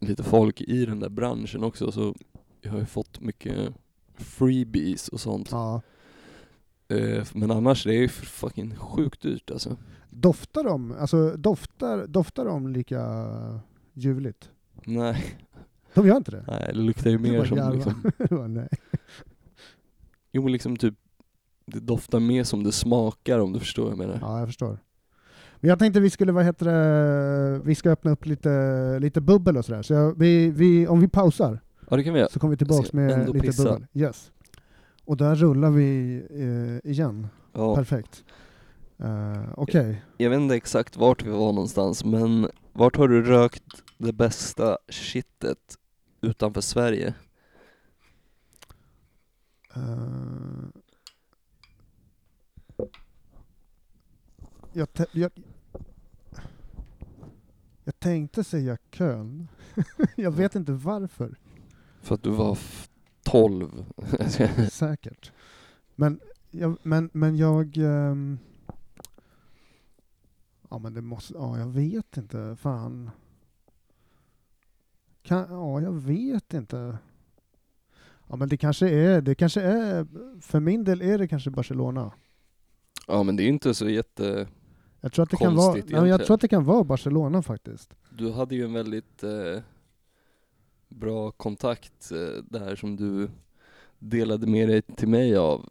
lite 0.00 0.22
folk 0.22 0.60
i 0.60 0.86
den 0.86 1.00
där 1.00 1.08
branschen 1.08 1.64
också 1.64 1.92
så 1.92 2.14
jag 2.60 2.70
har 2.70 2.78
ju 2.78 2.86
fått 2.86 3.20
mycket 3.20 3.74
freebies 4.14 5.08
och 5.08 5.20
sånt. 5.20 5.48
Ja. 5.50 5.82
Eh, 6.88 7.26
men 7.32 7.50
annars 7.50 7.84
det 7.84 7.94
är 7.94 8.00
ju 8.00 8.08
fucking 8.08 8.76
sjukt 8.76 9.22
dyrt 9.22 9.50
alltså. 9.50 9.76
Doftar 10.10 10.64
de, 10.64 10.92
alltså 10.92 11.36
doftar, 11.36 12.06
doftar 12.06 12.44
de 12.44 12.68
lika 12.68 13.02
ljuvligt? 13.92 14.50
Nej, 14.84 15.38
De 15.94 16.06
gör 16.06 16.16
inte 16.16 16.30
det? 16.30 16.44
nej 16.46 16.70
det 16.74 16.78
luktar 16.80 17.10
ju 17.10 17.18
mer 17.18 17.38
bara 17.38 17.48
som 17.48 17.72
liksom, 17.74 18.12
bara, 18.36 18.48
nej. 18.48 18.68
Jo 20.38 20.42
men 20.42 20.52
liksom 20.52 20.76
typ 20.76 20.94
det 21.66 21.80
doftar 21.80 22.20
mer 22.20 22.44
som 22.44 22.64
det 22.64 22.72
smakar 22.72 23.38
om 23.38 23.52
du 23.52 23.60
förstår 23.60 23.82
vad 23.82 23.92
jag 23.92 23.98
menar. 23.98 24.18
Ja, 24.20 24.38
jag 24.38 24.48
förstår. 24.48 24.78
Men 25.60 25.68
jag 25.68 25.78
tänkte 25.78 26.00
vi 26.00 26.10
skulle, 26.10 26.32
vad 26.32 26.44
heter 26.44 26.66
det, 26.66 27.60
vi 27.64 27.74
ska 27.74 27.90
öppna 27.90 28.10
upp 28.10 28.26
lite, 28.26 28.98
lite 29.00 29.20
bubbel 29.20 29.56
och 29.56 29.64
sådär. 29.64 29.82
Så 29.82 29.92
jag, 29.92 30.18
vi, 30.18 30.50
vi, 30.50 30.86
om 30.86 31.00
vi 31.00 31.08
pausar 31.08 31.60
Ja 31.90 31.96
det 31.96 32.04
kan 32.04 32.14
vi 32.14 32.20
göra. 32.20 32.30
så 32.30 32.40
kommer 32.40 32.50
vi 32.50 32.56
tillbaks 32.56 32.92
med 32.92 33.26
lite 33.32 33.46
pissa. 33.46 33.64
bubbel. 33.64 33.86
Yes. 33.94 34.30
Och 35.04 35.16
där 35.16 35.34
rullar 35.34 35.70
vi 35.70 36.22
eh, 36.30 36.90
igen. 36.90 37.26
Ja. 37.52 37.74
Perfekt. 37.74 38.24
Uh, 39.00 39.52
Okej. 39.56 40.02
Jag 40.16 40.30
vet 40.30 40.40
inte 40.40 40.54
exakt 40.54 40.96
vart 40.96 41.24
vi 41.24 41.30
var 41.30 41.52
någonstans 41.52 42.04
men 42.04 42.48
vart 42.72 42.96
har 42.96 43.08
du 43.08 43.22
rökt 43.22 43.62
det 43.98 44.12
bästa 44.12 44.78
shitet 44.88 45.58
utanför 46.20 46.60
Sverige? 46.60 47.14
Eh, 49.78 50.64
jag, 54.72 54.88
jag, 55.12 55.30
jag 57.84 57.98
tänkte 57.98 58.44
säga 58.44 58.78
Köln. 58.90 59.48
jag 60.16 60.30
vet 60.30 60.54
inte 60.54 60.72
varför. 60.72 61.38
För 62.00 62.14
att 62.14 62.22
du 62.22 62.30
var 62.30 62.52
f- 62.52 62.88
12. 63.22 63.84
Säkert. 64.70 65.32
Men 65.94 66.20
jag, 66.50 66.78
men, 66.82 67.10
men 67.12 67.36
jag... 67.36 67.76
ehm, 67.76 68.38
ja 70.70 70.78
men 70.78 70.94
det 70.94 71.02
måste... 71.02 71.34
Ja, 71.34 71.58
jag 71.58 71.66
vet 71.66 72.16
inte. 72.16 72.56
Fan. 72.60 73.10
Kan, 75.22 75.46
ja, 75.50 75.80
jag 75.80 75.92
vet 75.92 76.54
inte. 76.54 76.98
Ja 78.28 78.36
men 78.36 78.48
det 78.48 78.56
kanske 78.56 78.88
är... 78.88 79.20
Det 79.20 79.34
kanske 79.34 79.60
är... 79.60 80.06
För 80.40 80.60
min 80.60 80.84
del 80.84 81.02
är 81.02 81.18
det 81.18 81.28
kanske 81.28 81.50
Barcelona. 81.50 82.12
ja 83.06 83.22
men 83.22 83.36
det 83.36 83.42
är 83.42 83.48
inte 83.48 83.74
så 83.74 83.88
jätte... 83.88 84.46
Jag 85.00 85.12
tror 85.12 85.22
att 85.22 85.30
det 85.30 85.36
kan 85.36 85.56
vara... 85.56 85.72
Men 85.72 85.82
jag 85.88 85.90
egentligen. 85.90 86.26
tror 86.26 86.34
att 86.34 86.40
det 86.40 86.48
kan 86.48 86.64
vara 86.64 86.84
Barcelona 86.84 87.42
faktiskt. 87.42 87.94
Du 88.10 88.32
hade 88.32 88.54
ju 88.54 88.64
en 88.64 88.72
väldigt 88.72 89.22
eh, 89.22 89.62
bra 90.88 91.30
kontakt 91.30 92.12
eh, 92.12 92.42
där 92.44 92.76
som 92.76 92.96
du 92.96 93.28
delade 93.98 94.46
med 94.46 94.68
dig 94.68 94.82
till 94.82 95.08
mig 95.08 95.36
av. 95.36 95.68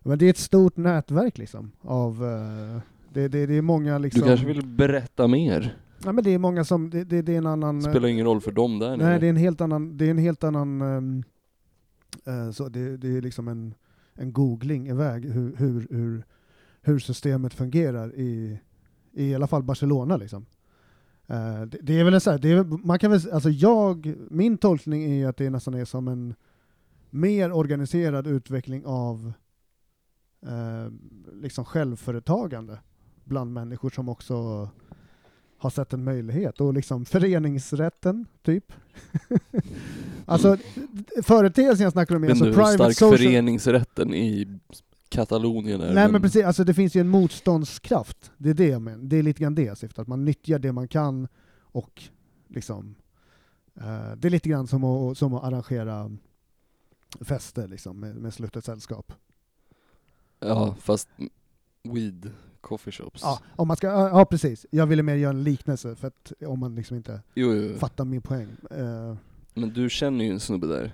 Men 0.00 0.18
det 0.18 0.26
är 0.26 0.30
ett 0.30 0.38
stort 0.38 0.76
nätverk 0.76 1.38
liksom. 1.38 1.72
Av... 1.80 2.24
eh, 2.24 2.80
det, 3.12 3.28
det, 3.28 3.46
det 3.46 3.54
är 3.54 3.62
många 3.62 3.98
liksom... 3.98 4.22
Du 4.22 4.28
kanske 4.28 4.46
vill 4.46 4.66
berätta 4.66 5.26
mer? 5.28 5.76
Ja, 6.04 6.12
men 6.12 6.24
det 6.24 6.30
är 6.30 6.38
många 6.38 6.64
som, 6.64 6.90
det, 6.90 7.04
det, 7.04 7.22
det 7.22 7.32
är 7.34 7.38
en 7.38 7.46
annan... 7.46 7.82
Spelar 7.82 8.08
ingen 8.08 8.26
roll 8.26 8.40
för 8.40 8.52
dem 8.52 8.78
där 8.78 8.88
Nej, 8.88 8.98
nere. 8.98 9.18
det 9.18 9.26
är 9.26 9.30
en 9.30 9.36
helt 9.36 9.60
annan, 9.60 9.96
det 9.96 10.06
är 10.06 10.10
en 10.10 10.18
helt 10.18 10.44
annan, 10.44 10.80
eh, 10.80 11.24
Eh, 12.24 12.50
så 12.50 12.68
det, 12.68 12.96
det 12.96 13.16
är 13.16 13.22
liksom 13.22 13.48
en, 13.48 13.74
en 14.14 14.32
googling 14.32 14.88
iväg 14.88 15.24
hur, 15.24 15.56
hur, 15.56 15.86
hur, 15.90 16.24
hur 16.82 16.98
systemet 16.98 17.54
fungerar 17.54 18.14
i, 18.14 18.60
i 19.12 19.34
alla 19.34 19.46
fall 19.46 19.62
Barcelona 19.62 20.16
liksom. 20.16 20.46
Eh, 21.26 21.62
det, 21.62 21.78
det 21.82 22.00
är 22.00 22.04
väl 22.04 22.20
så 22.20 22.30
här, 22.30 22.38
det 22.38 22.52
är, 22.52 22.64
man 22.86 22.98
kan 22.98 23.10
väl, 23.10 23.30
alltså 23.32 23.50
jag, 23.50 24.14
min 24.30 24.58
tolkning 24.58 25.02
är 25.02 25.28
att 25.28 25.36
det 25.36 25.50
nästan 25.50 25.74
är 25.74 25.84
som 25.84 26.08
en 26.08 26.34
mer 27.10 27.52
organiserad 27.52 28.26
utveckling 28.26 28.86
av 28.86 29.32
eh, 30.46 30.92
liksom 31.32 31.64
självföretagande 31.64 32.78
bland 33.24 33.52
människor 33.52 33.90
som 33.90 34.08
också 34.08 34.68
har 35.60 35.70
sett 35.70 35.92
en 35.92 36.04
möjlighet 36.04 36.60
och 36.60 36.74
liksom 36.74 37.04
föreningsrätten, 37.04 38.26
typ. 38.42 38.72
alltså 40.26 40.56
företeelsen 41.22 41.84
jag 41.84 41.92
snackar 41.92 42.16
om 42.16 42.24
är 42.24 42.28
Vet 42.28 42.30
alltså 42.30 42.44
du 42.44 42.52
private 42.52 42.74
stark 42.74 42.96
social... 42.96 43.18
föreningsrätten 43.18 44.14
i 44.14 44.58
Katalonien 45.08 45.80
är? 45.80 45.94
Nej 45.94 46.12
men 46.12 46.22
precis, 46.22 46.44
alltså 46.44 46.64
det 46.64 46.74
finns 46.74 46.94
ju 46.94 47.00
en 47.00 47.08
motståndskraft. 47.08 48.32
Det 48.36 48.50
är 48.50 48.54
det 48.54 48.66
jag 48.66 48.82
menar. 48.82 49.04
Det 49.04 49.16
är 49.16 49.22
lite 49.22 49.42
grann 49.42 49.54
det 49.54 49.62
jag 49.62 49.78
syftar, 49.78 50.02
att 50.02 50.08
man 50.08 50.24
nyttjar 50.24 50.58
det 50.58 50.72
man 50.72 50.88
kan 50.88 51.28
och 51.60 52.02
liksom 52.48 52.94
eh, 53.74 54.12
det 54.16 54.28
är 54.28 54.30
lite 54.30 54.48
grann 54.48 54.66
som 54.66 54.84
att, 54.84 55.18
som 55.18 55.34
att 55.34 55.44
arrangera 55.44 56.16
fester 57.20 57.68
liksom 57.68 58.00
med, 58.00 58.16
med 58.16 58.34
slutet 58.34 58.64
sällskap. 58.64 59.12
Ja, 60.40 60.74
fast 60.80 61.08
weed 61.82 62.30
coffee 62.60 62.92
shops. 62.92 63.20
Ja, 63.22 63.40
om 63.56 63.68
man 63.68 63.76
ska, 63.76 63.86
ja 63.86 64.24
precis. 64.24 64.66
Jag 64.70 64.86
ville 64.86 65.02
mer 65.02 65.14
göra 65.14 65.30
en 65.30 65.42
liknelse 65.42 65.94
för 65.96 66.08
att 66.08 66.32
om 66.46 66.58
man 66.60 66.74
liksom 66.74 66.96
inte 66.96 67.20
Jo, 67.34 67.54
jo. 67.54 67.78
fattar 67.78 68.04
min 68.04 68.22
poäng. 68.22 68.48
Eh, 68.70 69.14
Men 69.54 69.72
du 69.72 69.90
känner 69.90 70.24
ju 70.24 70.30
en 70.30 70.40
snubbe 70.40 70.66
där. 70.66 70.92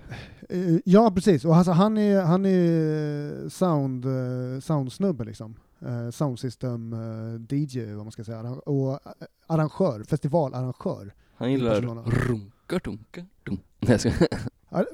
Eh, 0.49 0.79
Ja 0.85 1.11
precis, 1.11 1.45
och 1.45 1.55
alltså, 1.55 1.71
han 1.71 1.97
är, 1.97 2.21
han 2.21 2.45
är 2.45 3.49
sound, 3.49 4.05
eh, 4.05 4.59
soundsnubbe 4.61 5.23
liksom. 5.23 5.55
Eh, 5.81 6.09
soundsystem 6.09 6.93
eh, 6.93 7.57
DJ 7.57 7.93
vad 7.93 8.05
man 8.05 8.11
ska 8.11 8.23
säga, 8.23 8.41
och 8.51 8.99
arrangör, 9.47 10.03
festivalarrangör. 10.03 11.13
Han 11.35 11.51
gillar 11.51 11.81
runka 11.81 12.79
dunka 12.83 13.25
dunk. 13.43 13.61
Nej 13.79 13.99
jag 14.03 14.13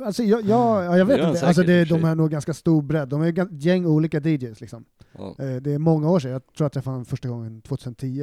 Alltså 0.05 0.23
jag, 0.23 0.41
jag, 0.41 0.83
ja, 0.85 0.97
jag 0.97 1.05
vet 1.05 1.27
inte, 1.27 1.47
alltså 1.47 1.63
det, 1.63 1.85
de 1.85 2.03
är 2.05 2.15
nog 2.15 2.31
ganska 2.31 2.53
stor 2.53 2.81
bredd, 2.81 3.09
de 3.09 3.21
är 3.21 3.39
ett 3.39 3.63
gäng 3.63 3.85
olika 3.85 4.19
DJs 4.19 4.61
liksom. 4.61 4.85
Ja. 5.17 5.35
Eh, 5.39 5.55
Det 5.61 5.73
är 5.73 5.79
många 5.79 6.09
år 6.09 6.19
sedan, 6.19 6.31
jag 6.31 6.41
tror 6.45 6.65
jag 6.65 6.71
träffade 6.71 6.93
honom 6.93 7.05
första 7.05 7.29
gången 7.29 7.61
2010. 7.61 8.21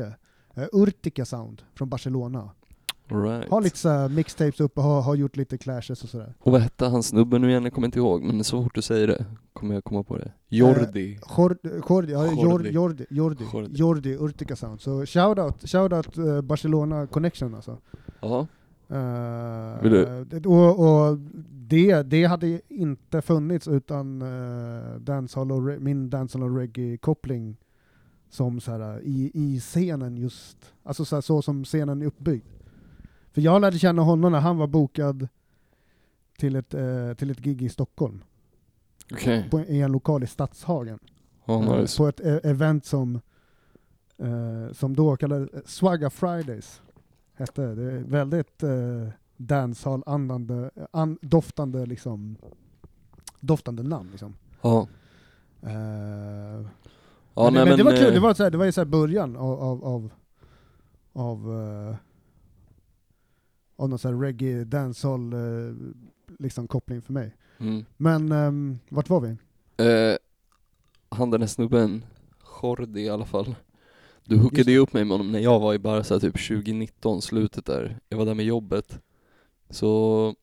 Eh, 0.55 0.64
Urtica 0.72 1.24
Sound 1.24 1.62
från 1.74 1.88
Barcelona. 1.88 2.50
Right. 3.12 3.50
Har 3.50 3.61
lite 3.62 3.79
så 3.79 4.09
mixtapes 4.09 4.61
uppe, 4.61 4.81
har, 4.81 5.03
har 5.03 5.14
gjort 5.14 5.37
lite 5.37 5.59
clashes 5.59 6.03
och 6.03 6.09
sådär. 6.09 6.35
Och 6.38 6.53
vad 6.53 6.61
hette 6.61 6.87
han 6.87 7.03
snubben 7.03 7.40
nu 7.42 7.50
igen? 7.50 7.64
Jag 7.64 7.72
kommer 7.72 7.87
inte 7.88 7.98
ihåg, 7.98 8.22
men 8.22 8.44
så 8.44 8.62
fort 8.64 8.74
du 8.74 8.83
säger 8.83 9.07
det 9.07 9.26
kommer 9.53 9.74
jag 9.74 9.85
komma 9.85 10.03
på 10.03 10.16
det. 10.18 10.33
Jordi. 10.48 11.18
Jordi, 11.38 11.59
Jordi, 11.88 12.12
ja, 12.12 12.26
Jordi. 12.26 12.42
Jordi, 12.42 12.70
Jordi, 12.70 13.07
Jordi, 13.11 13.44
Jordi. 13.53 13.70
Jordi 13.79 14.16
Urtica 14.16 14.57
Sound. 14.57 14.81
Så 14.81 15.07
shoutout, 15.07 15.68
shoutout 15.70 16.18
eh, 16.18 16.40
Barcelona 16.40 17.07
Connection 17.07 17.55
alltså. 17.55 17.79
Ja. 18.20 18.46
Eh, 18.90 19.83
det- 20.24 20.46
och 20.46 20.81
och 21.11 21.18
det, 21.50 22.03
det 22.03 22.24
hade 22.24 22.61
inte 22.68 23.22
funnits 23.22 23.68
utan 23.68 24.22
uh, 24.22 24.96
dancehall 25.00 25.53
och, 25.53 25.62
min 25.83 26.11
dancehall 26.11 26.50
och 26.50 26.57
reggae-koppling 26.57 27.57
som 28.29 28.61
så 28.61 28.70
här, 28.72 29.00
i, 29.05 29.31
i 29.35 29.61
scenen 29.61 30.16
just, 30.16 30.72
alltså 30.83 31.05
så, 31.05 31.16
här, 31.16 31.20
så 31.20 31.42
som 31.42 31.64
scenen 31.64 32.03
är 32.03 32.07
uppbyggd. 32.07 32.44
För 33.33 33.40
jag 33.40 33.61
lärde 33.61 33.79
känna 33.79 34.03
honom 34.03 34.33
när 34.33 34.40
han 34.40 34.57
var 34.59 34.66
bokad 34.66 35.29
till 36.38 36.57
ett, 36.57 36.74
eh, 36.74 37.12
till 37.14 37.31
ett 37.31 37.38
gig 37.40 37.62
i 37.62 37.68
Stockholm, 37.68 38.22
Okej. 39.12 39.48
på, 39.50 39.61
i 39.61 39.81
en 39.81 39.92
lokal 39.92 40.22
i 40.22 40.26
Stadshagen. 40.26 40.98
Eh, 41.46 41.81
nice. 41.81 41.96
På 41.98 42.09
ett 42.09 42.20
e- 42.20 42.40
event 42.44 42.85
som, 42.85 43.20
eh, 44.18 44.72
som 44.72 44.96
då 44.96 45.16
kallades 45.16 45.68
Swagga 45.68 46.11
Fridays. 46.11 46.83
Hette 47.40 47.62
det. 47.62 47.74
det 47.74 47.92
är 47.92 47.98
väldigt 47.98 48.62
eh, 48.62 49.09
dancehall-andande, 49.37 50.70
an, 50.90 51.18
doftande 51.22 51.87
liksom, 51.87 52.37
doftande 53.40 53.83
namn 53.83 54.11
liksom. 54.11 54.35
Ja. 54.62 54.88
Eh, 55.62 56.66
Ja, 57.35 57.44
men, 57.44 57.55
nej, 57.55 57.64
men, 57.64 57.79
det 57.79 57.85
var 57.85 57.96
kul, 57.96 58.07
eh, 58.07 58.12
det 58.12 58.20
var, 58.20 58.35
så 58.35 58.42
här, 58.42 58.50
det 58.50 58.59
var 58.59 58.64
ju 58.64 58.72
så 58.72 58.81
här 58.81 58.87
början 58.87 59.37
av, 59.37 59.61
av, 59.61 59.85
av, 59.85 60.11
av, 61.12 61.38
eh, 61.38 61.96
av 63.76 63.88
någon 63.88 63.98
sån 63.98 64.14
här 64.14 64.20
reggae, 64.20 64.64
dancehall 64.64 65.33
eh, 65.33 65.74
liksom 66.38 66.68
koppling 66.68 67.03
för 67.03 67.12
mig. 67.12 67.37
Mm. 67.59 67.85
Men 67.96 68.33
ehm, 68.33 68.79
vart 68.88 69.09
var 69.09 69.20
vi? 69.20 69.29
Eh, 69.85 70.16
han 71.09 71.31
den 71.31 71.40
där 71.40 71.46
snubben, 71.46 72.05
Jordi 72.62 73.00
i 73.00 73.09
alla 73.09 73.24
fall. 73.24 73.55
Du 74.24 74.35
Just 74.35 74.44
hookade 74.44 74.72
ju 74.72 74.78
upp 74.78 74.92
mig 74.92 75.04
med 75.04 75.12
honom 75.12 75.33
när 75.33 75.40
jag 75.40 75.61
var 75.61 75.74
i 75.74 75.78
Barca 75.78 76.20
typ 76.20 76.48
2019, 76.48 77.22
slutet 77.22 77.66
där. 77.66 77.98
Jag 78.09 78.18
var 78.18 78.26
där 78.26 78.35
med 78.35 78.44
jobbet. 78.44 79.00
Så 79.70 80.35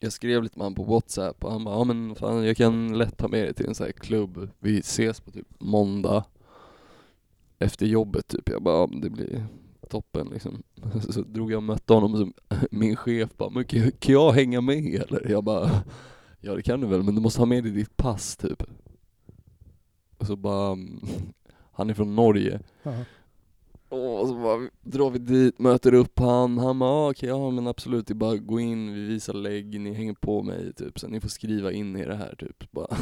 jag 0.00 0.12
skrev 0.12 0.42
lite 0.42 0.58
med 0.58 0.64
honom 0.64 0.74
på 0.74 0.84
Whatsapp 0.84 1.44
och 1.44 1.52
han 1.52 1.64
bara, 1.64 1.74
ja 1.74 1.84
men 1.84 2.14
fan 2.14 2.44
jag 2.44 2.56
kan 2.56 2.98
lätt 2.98 3.16
ta 3.16 3.28
med 3.28 3.44
dig 3.44 3.54
till 3.54 3.66
en 3.66 3.74
sån 3.74 3.86
här 3.86 3.92
klubb. 3.92 4.48
Vi 4.58 4.78
ses 4.78 5.20
på 5.20 5.30
typ 5.30 5.46
måndag 5.58 6.24
efter 7.58 7.86
jobbet 7.86 8.28
typ. 8.28 8.48
Jag 8.48 8.62
bara, 8.62 8.76
ja, 8.76 8.88
det 9.02 9.10
blir 9.10 9.46
toppen 9.88 10.28
liksom. 10.32 10.62
Så 11.10 11.20
drog 11.20 11.52
jag 11.52 11.56
och 11.56 11.62
mötte 11.62 11.92
honom 11.92 12.12
och 12.12 12.18
så 12.18 12.32
min 12.70 12.96
chef 12.96 13.36
bara, 13.36 13.50
men 13.50 13.64
kan 13.64 13.92
kan 13.92 14.12
jag 14.12 14.32
hänga 14.32 14.60
med 14.60 14.94
eller? 14.94 15.30
Jag 15.30 15.44
bara, 15.44 15.70
ja 16.40 16.54
det 16.54 16.62
kan 16.62 16.80
du 16.80 16.86
väl 16.86 17.02
men 17.02 17.14
du 17.14 17.20
måste 17.20 17.40
ha 17.40 17.46
med 17.46 17.64
dig 17.64 17.72
ditt 17.72 17.96
pass 17.96 18.36
typ. 18.36 18.62
Och 20.18 20.26
så 20.26 20.36
bara, 20.36 20.72
mm, 20.72 21.00
han 21.74 21.90
är 21.90 21.94
från 21.94 22.16
Norge. 22.16 22.60
Ja. 22.82 22.94
Och 23.88 24.28
så 24.28 24.34
bara 24.34 24.68
drar 24.82 25.10
vi 25.10 25.18
dit, 25.18 25.58
möter 25.58 25.94
upp 25.94 26.18
han, 26.18 26.58
han 26.58 26.78
bara 26.78 26.90
ah, 26.90 27.10
okej, 27.10 27.28
ja 27.28 27.50
men 27.50 27.66
absolut, 27.66 28.06
det 28.06 28.12
är 28.12 28.14
bara 28.14 28.34
att 28.34 28.46
gå 28.46 28.60
in, 28.60 28.94
vi 28.94 29.00
visar 29.00 29.34
lägg, 29.34 29.80
ni 29.80 29.94
hänger 29.94 30.14
på 30.14 30.42
mig 30.42 30.72
typ, 30.72 30.98
så 30.98 31.08
ni 31.08 31.20
får 31.20 31.28
skriva 31.28 31.72
in 31.72 31.96
er 31.96 32.06
det 32.06 32.16
här 32.16 32.34
typ. 32.38 32.70
Bara. 32.70 32.96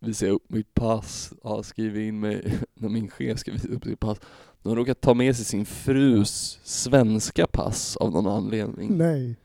Visar 0.00 0.26
jag 0.26 0.34
upp 0.34 0.50
mitt 0.50 0.74
pass, 0.74 1.32
ja 1.42 1.62
skriver 1.62 2.00
in 2.00 2.20
mig, 2.20 2.58
när 2.74 2.88
min 2.88 3.08
chef 3.08 3.38
ska 3.38 3.52
visa 3.52 3.68
upp 3.68 3.84
sitt 3.84 4.00
pass. 4.00 4.20
De 4.62 4.68
har 4.68 4.76
råkat 4.76 5.00
ta 5.00 5.14
med 5.14 5.36
sig 5.36 5.44
sin 5.44 5.66
frus 5.66 6.60
svenska 6.64 7.46
pass 7.46 7.96
av 7.96 8.10
någon 8.10 8.26
anledning. 8.26 8.96
Nej. 8.98 9.36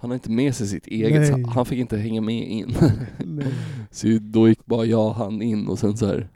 Han 0.00 0.10
har 0.10 0.14
inte 0.14 0.30
med 0.30 0.54
sig 0.54 0.66
sitt 0.66 0.86
eget, 0.86 1.32
Nej. 1.32 1.44
han 1.48 1.66
fick 1.66 1.78
inte 1.78 1.96
hänga 1.96 2.20
med 2.20 2.48
in. 2.48 2.76
Nej. 3.24 3.54
Så 3.90 4.06
då 4.20 4.48
gick 4.48 4.66
bara 4.66 4.84
jag 4.84 5.06
och 5.06 5.14
han 5.14 5.42
in 5.42 5.68
och 5.68 5.78
sen 5.78 5.96
så 5.96 6.06
här. 6.06 6.28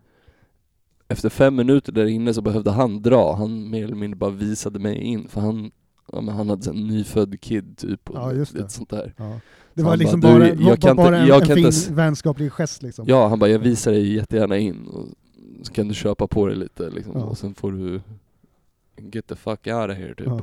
Efter 1.13 1.29
fem 1.29 1.57
minuter 1.57 1.93
där 1.93 2.07
inne 2.07 2.35
så 2.35 2.43
behövde 2.43 2.71
han 2.71 3.03
dra, 3.03 3.37
han 3.37 3.71
mer 3.71 3.85
eller 3.85 3.95
mindre 3.97 4.17
bara 4.17 4.31
visade 4.31 4.79
mig 4.79 4.97
in 4.97 5.29
för 5.29 5.41
han, 5.41 5.71
ja, 6.13 6.21
men 6.21 6.35
han 6.35 6.49
hade 6.49 6.71
en 6.71 6.87
nyfödd 6.87 7.41
kid 7.41 7.77
typ 7.79 8.11
och 8.11 8.17
Ja, 8.17 8.33
lite 8.33 8.69
sånt 8.69 8.91
där. 8.91 9.15
Ja. 9.17 9.41
Det 9.75 9.83
Han 9.83 9.91
var 9.91 9.97
liksom 9.97 10.21
bara, 10.21 10.39
bara, 10.39 10.55
"Du, 10.55 10.65
jag 10.65 10.81
kan 10.81 10.97
bara 10.97 11.07
inte- 11.07 11.19
en, 11.19 11.27
jag 11.27 11.41
en 11.51 11.57
fin 11.57 11.67
inte 11.67 11.93
vänskaplig 11.95 12.53
gest 12.53 12.83
liksom. 12.83 13.05
Ja, 13.09 13.29
han 13.29 13.39
bara 13.39 13.51
jag 13.51 13.59
visar 13.59 13.91
dig 13.93 14.15
jättegärna 14.15 14.59
in 14.59 14.87
och 14.87 15.09
så 15.63 15.73
kan 15.73 15.89
du 15.89 15.95
köpa 15.95 16.27
på 16.27 16.47
dig 16.47 16.57
lite 16.57 16.91
liksom 16.91 17.13
Ja. 17.17 17.23
och 17.25 17.39
sen 17.39 17.55
får 17.55 17.73
du 17.73 18.01
get 19.13 19.27
the 19.27 19.37
fuck 19.37 19.67
out 19.67 19.91
of 19.91 19.97
here 19.97 20.15
typ. 20.15 20.27
Ja. 20.27 20.41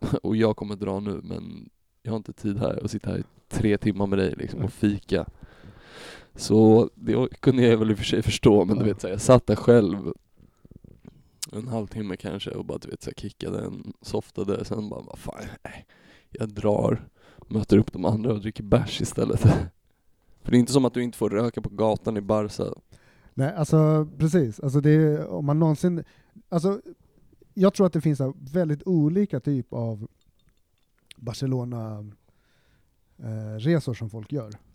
Och 0.22 0.36
jag 0.36 0.56
kommer 0.56 0.76
dra 0.76 1.00
nu 1.00 1.20
men 1.24 1.68
jag 2.02 2.12
har 2.12 2.16
inte 2.16 2.32
tid 2.32 2.58
här 2.58 2.84
att 2.84 2.90
sitta 2.90 3.10
här 3.10 3.18
i 3.18 3.22
tre 3.48 3.78
timmar 3.78 4.06
med 4.06 4.18
dig 4.18 4.34
liksom 4.38 4.60
och 4.60 4.72
fika. 4.72 5.26
Så 6.38 6.90
det 6.94 7.28
kunde 7.40 7.62
jag 7.62 7.76
väl 7.76 7.90
i 7.90 7.94
och 7.94 7.98
för 7.98 8.04
sig 8.04 8.22
förstå 8.22 8.64
men 8.64 8.78
du 8.78 8.84
vet 8.84 9.00
så 9.00 9.06
här, 9.06 9.14
jag 9.14 9.20
satt 9.20 9.46
där 9.46 9.56
själv 9.56 10.12
en 11.52 11.68
halvtimme 11.68 12.16
kanske 12.16 12.50
och 12.50 12.64
bara 12.64 12.78
du 12.78 12.88
vet 12.88 13.02
så 13.02 13.10
här, 13.10 13.14
kickade 13.14 13.64
en, 13.64 13.92
softade, 14.02 14.64
sen 14.64 14.88
bara 14.88 15.00
vad 15.00 15.18
fan, 15.18 15.44
nej, 15.64 15.86
jag 16.30 16.48
drar, 16.48 17.08
möter 17.48 17.78
upp 17.78 17.92
de 17.92 18.04
andra 18.04 18.32
och 18.32 18.40
dricker 18.40 18.62
bärs 18.62 19.00
istället. 19.00 19.40
För 20.42 20.50
det 20.50 20.56
är 20.56 20.60
inte 20.60 20.72
som 20.72 20.84
att 20.84 20.94
du 20.94 21.02
inte 21.02 21.18
får 21.18 21.30
röka 21.30 21.62
på 21.62 21.68
gatan 21.68 22.16
i 22.16 22.20
Barca. 22.20 22.64
Nej, 23.34 23.54
alltså 23.54 24.08
precis. 24.18 24.60
Alltså 24.60 24.80
det 24.80 24.90
är, 24.90 25.26
om 25.26 25.46
man 25.46 25.58
någonsin, 25.58 26.04
alltså, 26.48 26.80
jag 27.54 27.74
tror 27.74 27.86
att 27.86 27.92
det 27.92 28.00
finns 28.00 28.20
väldigt 28.52 28.82
olika 28.86 29.40
typ 29.40 29.72
av 29.72 30.08
Barcelona-resor 31.16 33.94
som 33.94 34.10
folk 34.10 34.32
gör. 34.32 34.67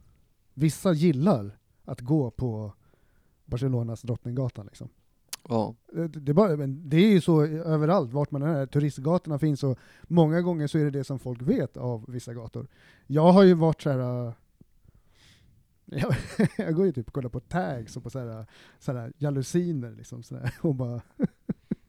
Vissa 0.53 0.93
gillar 0.93 1.57
att 1.85 2.01
gå 2.01 2.31
på 2.31 2.73
Barcelonas 3.45 4.01
Drottninggatan. 4.01 4.65
Liksom. 4.65 4.89
Ja, 5.49 5.75
Det, 5.93 6.07
det, 6.07 6.33
bara, 6.33 6.57
men 6.57 6.89
det 6.89 6.97
är 6.97 7.09
ju 7.11 7.21
så 7.21 7.45
överallt, 7.45 8.13
vart 8.13 8.31
man 8.31 8.41
är. 8.41 8.65
Turistgatorna 8.65 9.39
finns 9.39 9.63
och 9.63 9.77
många 10.03 10.41
gånger 10.41 10.67
så 10.67 10.77
är 10.77 10.83
det 10.83 10.91
det 10.91 11.03
som 11.03 11.19
folk 11.19 11.41
vet 11.41 11.77
av 11.77 12.05
vissa 12.07 12.33
gator. 12.33 12.67
Jag 13.07 13.31
har 13.31 13.43
ju 13.43 13.53
varit 13.53 13.81
så 13.81 13.89
här. 13.89 14.27
äh, 14.27 14.33
Jag, 15.99 16.15
jag 16.57 16.75
går 16.75 16.85
ju 16.85 16.91
typ 16.91 17.07
och 17.07 17.13
kollar 17.13 17.29
på 17.29 17.39
tags 17.39 17.97
och 17.97 18.03
på 18.03 18.09
så 18.09 18.19
här, 18.19 18.45
så 18.79 18.91
här 18.91 19.13
jalusiner 19.17 19.91
liksom 19.91 20.23
så 20.23 20.35
här, 20.37 20.53
och 20.61 20.75
bara, 20.75 21.01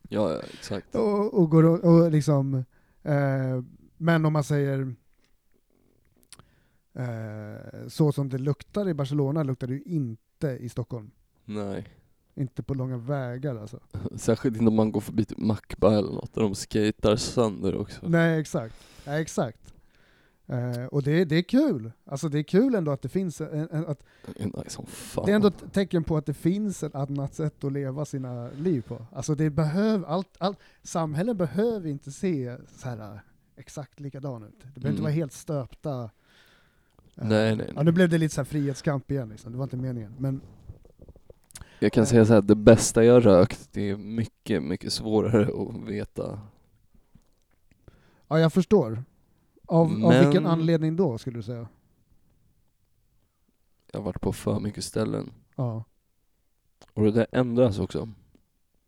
Ja, 0.09 0.33
ja 0.33 0.41
exakt. 0.53 0.95
och, 0.95 1.35
och, 1.35 1.51
går 1.51 1.65
och, 1.65 1.85
och 1.85 2.11
liksom, 2.11 2.55
eh, 3.03 3.63
men 3.97 4.25
om 4.25 4.33
man 4.33 4.45
säger 4.45 4.95
eh, 6.95 7.89
så 7.89 8.13
som 8.13 8.29
det 8.29 8.39
luktar 8.39 8.89
i 8.89 8.95
Barcelona 8.95 9.43
luktar 9.43 9.67
det 9.67 9.75
ju 9.75 9.83
inte 9.83 10.49
i 10.61 10.69
Stockholm. 10.69 11.11
Nej. 11.45 11.89
Inte 12.35 12.63
på 12.63 12.75
långa 12.75 12.97
vägar 12.97 13.57
alltså. 13.57 13.81
Särskilt 14.17 14.57
inte 14.57 14.69
om 14.69 14.75
man 14.77 14.93
går 14.93 15.01
förbi 15.01 15.25
typ 15.25 15.39
Macba 15.39 15.99
eller 15.99 16.13
något 16.13 16.35
där 16.35 16.43
de 16.43 16.55
skater 16.55 17.17
sönder 17.17 17.77
också. 17.77 18.09
Nej 18.09 18.41
exakt, 18.41 18.75
Nej, 19.07 19.23
exakt. 19.23 19.75
Eh, 20.47 20.85
och 20.85 21.03
det, 21.03 21.25
det 21.25 21.37
är 21.37 21.43
kul, 21.43 21.93
alltså 22.05 22.29
det 22.29 22.39
är 22.39 22.43
kul 22.43 22.75
ändå 22.75 22.91
att 22.93 23.03
det 23.03 23.09
finns, 23.09 23.41
en, 23.41 23.69
en, 23.71 23.87
att, 23.87 24.03
Det 24.37 24.43
är 24.43 24.47
nice 24.47 24.71
som 24.71 24.87
fan. 24.87 25.27
det 25.27 25.33
är 25.33 25.37
ändå 25.37 25.49
ett 25.49 25.73
tecken 25.73 26.05
på 26.05 26.17
att 26.17 26.27
det 26.27 26.35
finns 26.35 26.83
ett 26.83 26.95
annat 26.95 27.35
sätt 27.35 27.65
att 27.65 27.73
leva 27.73 28.05
sina 28.05 28.51
liv 28.51 28.83
på. 28.83 29.07
Alltså 29.13 29.35
det 29.35 29.51
behöver, 29.51 30.07
allt, 30.07 30.29
allt, 30.39 30.59
samhällen 30.83 31.37
behöver 31.37 31.89
inte 31.89 32.13
se 32.13 32.57
så 32.77 32.89
här 32.89 33.01
eh, 33.15 33.19
exakt 33.57 34.01
likadan 34.01 34.43
ut. 34.43 34.59
Det 34.61 34.65
behöver 34.65 34.79
inte 34.79 34.89
Mm. 34.91 35.03
vara 35.03 35.13
helt 35.13 35.33
stöpta. 35.33 36.11
Eh, 37.17 37.27
Nej, 37.29 37.57
nej, 37.57 37.73
Ja, 37.77 37.83
nu 37.83 37.93
blev 37.93 38.09
det 38.09 38.19
lite 38.19 38.35
så 38.35 38.41
här 38.41 38.45
frihetskamp 38.47 39.11
igen, 39.11 39.29
liksom. 39.29 39.53
det 39.53 39.59
var 39.59 39.65
inte 39.65 39.77
meningen. 39.77 40.15
Men 40.19 40.41
Jag 41.79 41.93
kan 41.93 42.07
säga 42.07 42.25
så 42.25 42.33
här, 42.35 42.43
det 42.43 42.55
bästa 42.55 43.05
jag 43.05 43.27
rökt, 43.27 43.69
det 43.73 43.91
är 43.91 43.97
mycket, 43.97 44.63
mycket 44.63 44.93
svårare 44.93 45.43
att 45.43 45.89
veta. 45.89 46.41
ja, 48.29 48.39
jag 48.41 48.53
förstår. 48.53 49.05
Av, 49.67 49.87
av 49.87 49.99
Men- 49.99 50.25
vilken 50.25 50.47
anledning 50.47 50.97
då, 50.97 51.19
skulle 51.19 51.39
du 51.39 51.43
säga? 51.43 51.69
Jag 53.93 54.01
har 54.01 54.05
varit 54.05 54.21
på 54.21 54.33
för 54.33 54.61
mycket 54.61 54.85
ställen. 54.85 55.33
Ja. 55.57 55.85
Och 56.93 57.03
det 57.05 57.11
där 57.11 57.27
ändras 57.33 57.79
också. 57.79 58.09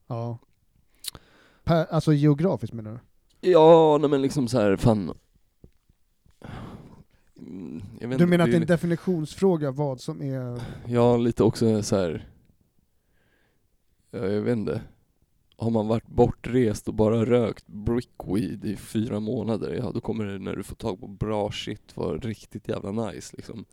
ja. 0.06 0.38
Per, 1.64 1.84
alltså 1.84 2.12
geografiskt 2.12 2.72
menar 2.74 2.90
du? 2.92 2.98
Ja, 3.50 3.98
nej 4.00 4.10
men 4.10 4.22
liksom 4.22 4.48
så 4.48 4.58
här, 4.60 4.76
fan. 4.76 5.12
Mm, 7.46 7.82
vet 8.00 8.00
Du 8.00 8.12
inte, 8.12 8.26
menar 8.26 8.44
att 8.44 8.50
det 8.50 8.56
är 8.56 8.61
en 8.61 8.66
definitionsfråga 8.66 9.70
vad 9.70 10.00
som 10.00 10.22
är... 10.22 10.61
Ja, 10.87 11.16
lite 11.16 11.44
också 11.44 11.82
så 11.82 11.96
här. 11.96 12.28
Ja, 14.11 14.26
jag 14.26 14.42
vet 14.42 14.56
inte. 14.56 14.80
Har 15.56 15.70
man 15.70 15.88
varit 15.88 16.06
bortrest 16.06 16.88
och 16.88 16.94
bara 16.94 17.24
rökt 17.24 17.66
brickweed 17.66 18.64
i 18.64 18.76
fyra 18.76 19.20
månader, 19.20 19.74
ja 19.74 19.90
då 19.92 20.00
kommer 20.00 20.24
det 20.24 20.38
när 20.38 20.56
du 20.56 20.62
får 20.62 20.76
tag 20.76 21.00
på 21.00 21.06
bra 21.06 21.52
shit 21.52 21.96
vara 21.96 22.18
riktigt 22.18 22.68
jävla 22.68 22.90
nice 22.90 23.37
liksom. 23.37 23.64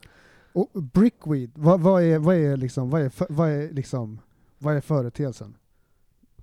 Och 0.54 0.70
brickweed, 0.74 1.52
vad, 1.56 1.82
vad, 1.82 2.04
är, 2.04 2.20
vad 2.20 2.36
är 2.36 2.58
liksom, 2.58 2.90
vad 2.90 3.02
är, 3.02 3.12
vad 3.34 3.50
är 3.50 3.72
liksom, 3.72 4.20
vad 4.58 4.76
är 4.76 4.82
företeelsen? 4.82 5.58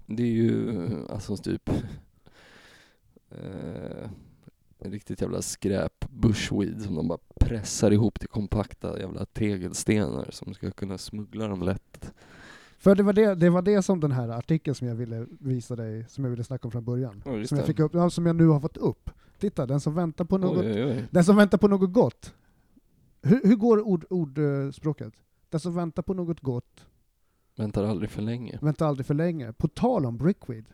Det 0.06 0.22
är 0.22 0.26
ju 0.26 0.88
alltså 1.08 1.36
typ 1.36 1.68
eh, 3.30 4.10
riktigt 4.80 5.20
jävla 5.20 5.42
skräp 5.42 6.04
bushweed 6.10 6.82
som 6.82 6.94
de 6.94 7.08
bara 7.08 7.18
pressar 7.40 7.90
ihop 7.90 8.20
till 8.20 8.28
kompakta 8.28 9.00
jävla 9.00 9.24
tegelstenar 9.26 10.28
som 10.32 10.54
ska 10.54 10.70
kunna 10.70 10.98
smuggla 10.98 11.48
dem 11.48 11.62
lätt. 11.62 12.12
För 12.78 12.94
det 12.94 13.02
var 13.02 13.12
det, 13.12 13.34
det 13.34 13.50
var 13.50 13.62
det 13.62 13.82
som 13.82 14.00
den 14.00 14.12
här 14.12 14.28
artikeln 14.28 14.74
som 14.74 14.88
jag 14.88 14.94
ville 14.94 15.26
visa 15.40 15.76
dig, 15.76 16.04
som 16.08 16.24
jag 16.24 16.30
ville 16.30 16.44
snacka 16.44 16.68
om 16.68 16.72
från 16.72 16.84
början. 16.84 17.22
Ja, 17.26 17.32
just 17.36 17.48
som 17.48 17.58
jag 17.58 17.66
fick 17.66 17.78
upp, 17.78 17.94
ja, 17.94 18.10
som 18.10 18.26
jag 18.26 18.36
nu 18.36 18.46
har 18.46 18.60
fått 18.60 18.76
upp. 18.76 19.10
Titta, 19.38 19.66
den 19.66 19.80
som 19.80 19.94
väntar 19.94 20.24
på 20.24 20.38
något, 20.38 20.64
Oj, 20.64 20.72
oj, 20.72 20.84
oj. 20.84 21.04
den 21.10 21.24
som 21.24 21.36
väntar 21.36 21.58
på 21.58 21.68
något 21.68 21.92
gott. 21.92 22.34
Hur, 23.22 23.40
hur 23.44 23.56
går 23.56 23.80
ord, 23.80 24.04
ordspråket? 24.10 25.14
Den 25.48 25.60
som 25.60 25.74
väntar 25.74 26.02
på 26.02 26.14
något 26.14 26.40
gott 26.40 26.86
Väntar 27.56 27.84
aldrig 27.84 28.10
för 28.10 28.22
länge. 28.22 28.58
väntar 28.62 28.86
aldrig 28.86 29.06
för 29.06 29.14
länge. 29.14 29.52
På 29.52 29.68
tal 29.68 30.06
om 30.06 30.16
brickweed. 30.16 30.64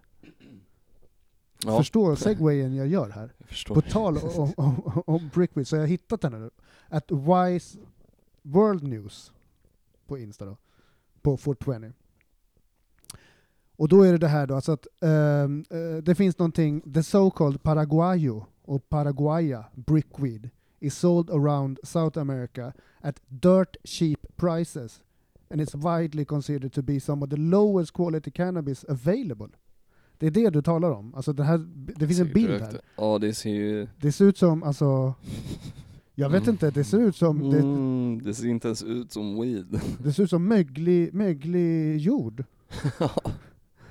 Ja, 1.65 1.79
Förstår 1.79 2.15
segwayen 2.15 2.75
jag 2.75 2.87
gör 2.87 3.11
här? 3.11 3.33
jag. 3.67 3.75
På 3.75 3.91
tal 3.91 4.19
om, 4.19 4.53
om, 4.57 5.03
om 5.07 5.31
Brickweed 5.35 5.69
så 5.69 5.77
har 5.77 5.81
jag 5.81 5.89
hittat 5.89 6.21
den 6.21 6.33
nu. 6.33 6.51
Att 6.89 7.11
Wise 7.11 7.79
World 8.43 8.83
News 8.83 9.33
på 10.07 10.19
Insta 10.19 10.45
då, 10.45 10.57
på 11.23 11.37
420. 11.37 11.93
Och 13.77 13.89
då 13.89 14.03
är 14.03 14.13
det 14.13 14.19
det 14.19 14.29
här 14.29 14.47
då, 14.47 14.55
alltså 14.55 14.73
att 14.73 14.87
ehm, 15.01 15.65
eh, 15.71 16.03
det 16.03 16.15
finns 16.15 16.39
någonting, 16.39 16.81
the 16.81 17.03
so-called 17.03 17.59
Paraguayo 17.59 18.47
och 18.63 18.89
Paraguaya 18.89 19.65
brickweed 19.75 20.51
is 20.81 20.99
sold 20.99 21.31
around 21.31 21.79
South 21.83 22.19
America 22.19 22.73
at 23.01 23.21
dirt 23.29 23.77
cheap 23.85 24.37
prices 24.37 25.01
and 25.51 25.61
it's 25.61 25.75
widely 25.75 26.25
considered 26.25 26.73
to 26.73 26.83
be 26.83 27.01
some 27.01 27.25
of 27.25 27.31
the 27.31 27.37
lowest 27.37 27.93
quality 27.93 28.31
cannabis 28.31 28.85
available. 28.89 29.49
Det 30.19 30.27
är 30.27 30.31
det 30.31 30.51
du 30.51 30.63
talar 30.63 30.91
om. 30.91 31.15
Alltså 31.15 31.33
det, 31.33 31.45
här, 31.45 31.59
det 31.97 32.07
finns 32.07 32.21
en 32.21 32.33
bild 32.33 32.61
här. 32.63 32.81
Ja, 32.97 33.19
det 33.19 33.35
ser 33.35 33.51
ju... 33.51 33.89
Det 34.01 34.13
ser 34.13 34.25
ut 34.25 34.39
som, 34.39 34.63
alltså, 34.63 35.15
jag 36.15 36.31
vet 36.31 36.43
Mm. 36.43 36.53
inte, 36.55 36.71
det 36.71 36.85
ser 36.85 36.99
ut 37.01 37.17
som, 37.17 37.51
det, 37.51 37.59
Mm, 37.59 38.21
det 38.25 38.35
ser 38.35 38.47
inte 38.49 38.69
ens 38.69 38.83
ut 38.83 39.13
som 39.13 39.41
weed. 39.41 39.81
det 40.03 40.13
ser 40.13 40.23
ut 40.23 40.31
som 40.31 40.49
möglig, 40.49 41.15
möglig 41.15 41.97
jord. 41.99 42.45
Ja, 43.01 43.11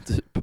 typ. 0.06 0.38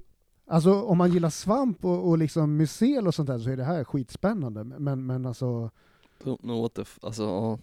Alltså 0.47 0.83
om 0.83 0.99
man 0.99 1.13
gillar 1.13 1.31
svamp 1.31 1.85
och, 1.85 2.09
och 2.09 2.19
liksom 2.19 2.57
mycel 2.57 3.07
och 3.07 3.15
sånt 3.15 3.27
där 3.29 3.39
så 3.39 3.51
är 3.51 3.57
det 3.57 3.65
här 3.65 3.85
skitspännande, 3.85 4.65
men, 4.65 5.07
men 5.07 5.27
alltså, 5.27 5.71
Don't 6.25 6.41
know 6.41 6.63
what 6.63 6.75
the 6.75 6.83
f- 6.83 6.99
alltså, 7.03 7.23
ja. 7.23 7.59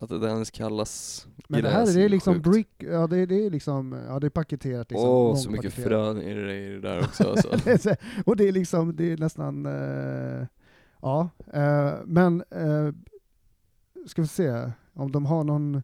Att 0.00 0.08
det 0.08 0.26
ens 0.28 0.50
kallas 0.50 1.26
men 1.48 1.62
det 1.62 1.68
här 1.68 1.98
är 1.98 2.08
liksom 2.08 2.34
sjukt. 2.34 2.44
brick, 2.44 2.68
ja 2.78 3.06
det, 3.06 3.26
det 3.26 3.46
är 3.46 3.50
liksom, 3.50 3.92
ja 4.08 4.20
det 4.20 4.26
är 4.26 4.30
paketerat 4.30 4.90
liksom. 4.90 5.08
Åh, 5.08 5.36
så 5.36 5.50
mycket 5.50 5.74
frön 5.74 6.22
i 6.22 6.34
det 6.34 6.54
i 6.56 6.68
det 6.68 6.80
där 6.80 7.00
också 7.00 7.30
alltså. 7.30 7.48
Det 7.64 7.70
är 7.70 7.78
så- 7.78 7.94
och 8.26 8.36
det 8.36 8.48
är 8.48 8.52
liksom, 8.52 8.96
det 8.96 9.12
är 9.12 9.16
nästan, 9.16 9.66
eh, 9.66 10.46
ja, 11.02 11.28
eh, 11.52 11.92
men 12.04 12.44
eh, 12.50 12.92
ska 14.06 14.22
vi 14.22 14.28
se 14.28 14.70
om 14.94 15.12
de 15.12 15.26
har 15.26 15.44
någon 15.44 15.82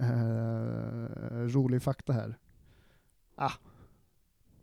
eh, 0.00 1.46
rolig 1.46 1.82
fakta 1.82 2.12
här. 2.12 2.38
Ah, 3.36 3.52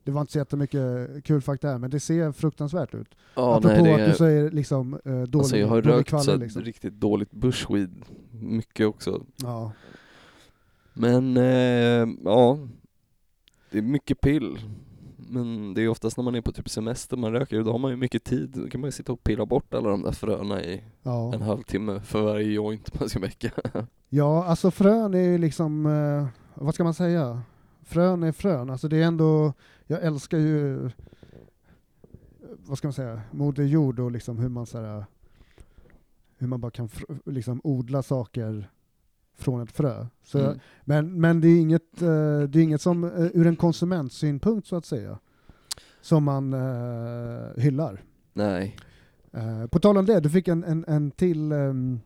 det 0.04 0.12
var 0.12 0.21
inte 0.21 0.34
så 0.34 0.39
jättemycket 0.39 1.10
kul 1.24 1.41
fakta 1.41 1.67
här, 1.67 1.78
men 1.78 1.89
det 1.89 2.00
ser 2.00 2.32
fruktansvärt 2.32 2.93
ut. 2.95 3.15
Ja, 3.36 3.58
Apropå 3.58 3.84
nej, 3.84 3.84
det 3.84 3.91
att 3.93 3.97
du 3.97 4.04
är, 4.12 4.13
säger 4.13 4.52
liksom 4.52 4.93
eh, 4.93 5.00
dålig, 5.21 5.36
alltså 5.36 5.58
jag 5.58 5.67
har 5.67 5.82
dålig 5.82 5.97
rökt 5.97 6.10
kvalle 6.10 6.24
så 6.24 6.36
liksom. 6.36 6.62
riktigt 6.62 6.93
dåligt 6.93 7.32
bushweed, 7.32 8.06
mycket 8.41 8.88
också. 8.88 9.25
Ja. 9.36 9.71
Men 10.93 11.38
eh, 11.38 12.08
ja, 12.23 12.58
det 13.71 13.77
är 13.77 13.82
mycket 13.82 14.21
pill. 14.21 14.60
Men 15.17 15.73
det 15.73 15.82
är 15.82 15.88
oftast 15.89 16.17
när 16.17 16.23
man 16.23 16.36
är 16.36 16.41
på 16.41 16.51
typ 16.51 16.69
semester 16.69 17.17
man 17.17 17.32
röker, 17.32 17.63
då 17.63 17.71
har 17.71 17.80
man 17.80 17.91
ju 17.91 17.97
mycket 17.97 18.23
tid. 18.23 18.49
Då 18.49 18.69
kan 18.69 18.82
man 18.82 18.88
ju 18.88 18.91
sitta 18.91 19.12
och 19.13 19.23
pilla 19.23 19.45
bort 19.45 19.73
alla 19.73 19.89
de 19.89 20.01
där 20.04 20.12
fröna 20.12 20.63
i 20.63 20.84
Ja. 21.04 21.34
en 21.34 21.41
halvtimme 21.41 22.01
för 22.01 22.21
varje 22.21 22.51
joint 22.51 22.99
man 22.99 23.10
ska 23.10 23.19
väcka. 23.19 23.51
ja, 24.10 24.45
alltså 24.45 24.71
frön 24.71 25.13
är 25.13 25.19
ju 25.21 25.38
liksom, 25.38 25.86
eh, 25.86 26.27
vad 26.54 26.73
ska 26.73 26.84
man 26.84 26.93
säga? 26.93 27.41
Frön 27.84 28.23
är 28.23 28.32
frön, 28.32 28.69
alltså 28.69 28.88
det 28.88 28.97
är 28.97 29.06
ändå, 29.06 29.54
jag 29.88 30.04
älskar 30.04 30.38
ju, 30.38 30.89
vad 32.58 32.77
ska 32.77 32.88
man 32.88 32.93
säga, 32.93 33.21
moder 33.32 33.63
jord 33.63 33.99
och 33.99 34.12
liksom 34.12 34.38
hur 34.38 34.49
man 34.49 34.65
så 34.65 34.82
här, 34.82 35.06
hur 36.41 36.47
man 36.47 36.62
bara 36.62 36.71
kan 36.71 36.89
liksom 37.25 37.62
odla 37.63 38.04
saker 38.04 38.69
från 39.38 39.62
ett 39.62 39.71
frö. 39.71 40.06
Så, 40.23 40.39
Mm. 40.39 40.60
men, 40.84 41.21
men 41.21 41.41
det 41.41 41.47
är 41.47 41.62
inget, 41.62 42.01
eh, 42.01 42.41
det 42.49 42.60
är 42.60 42.63
inget 42.63 42.82
som, 42.82 43.04
eh, 43.04 43.10
ur 43.34 43.47
en 43.47 43.56
konsumentsynpunkt 43.56 44.67
så 44.67 44.75
att 44.75 44.86
säga, 44.86 45.19
som 46.01 46.23
man 46.23 46.54
eh, 46.54 47.62
hyllar. 47.62 48.01
Nej. 48.34 48.75
Eh, 49.34 49.65
på 49.67 49.80
tal 49.80 49.97
om 49.97 50.06
det, 50.06 50.19
du 50.19 50.30
fick 50.30 50.47
en, 50.47 50.63
en, 50.63 50.86
en 50.88 51.12
till, 51.12 51.51
ehm, 51.51 51.99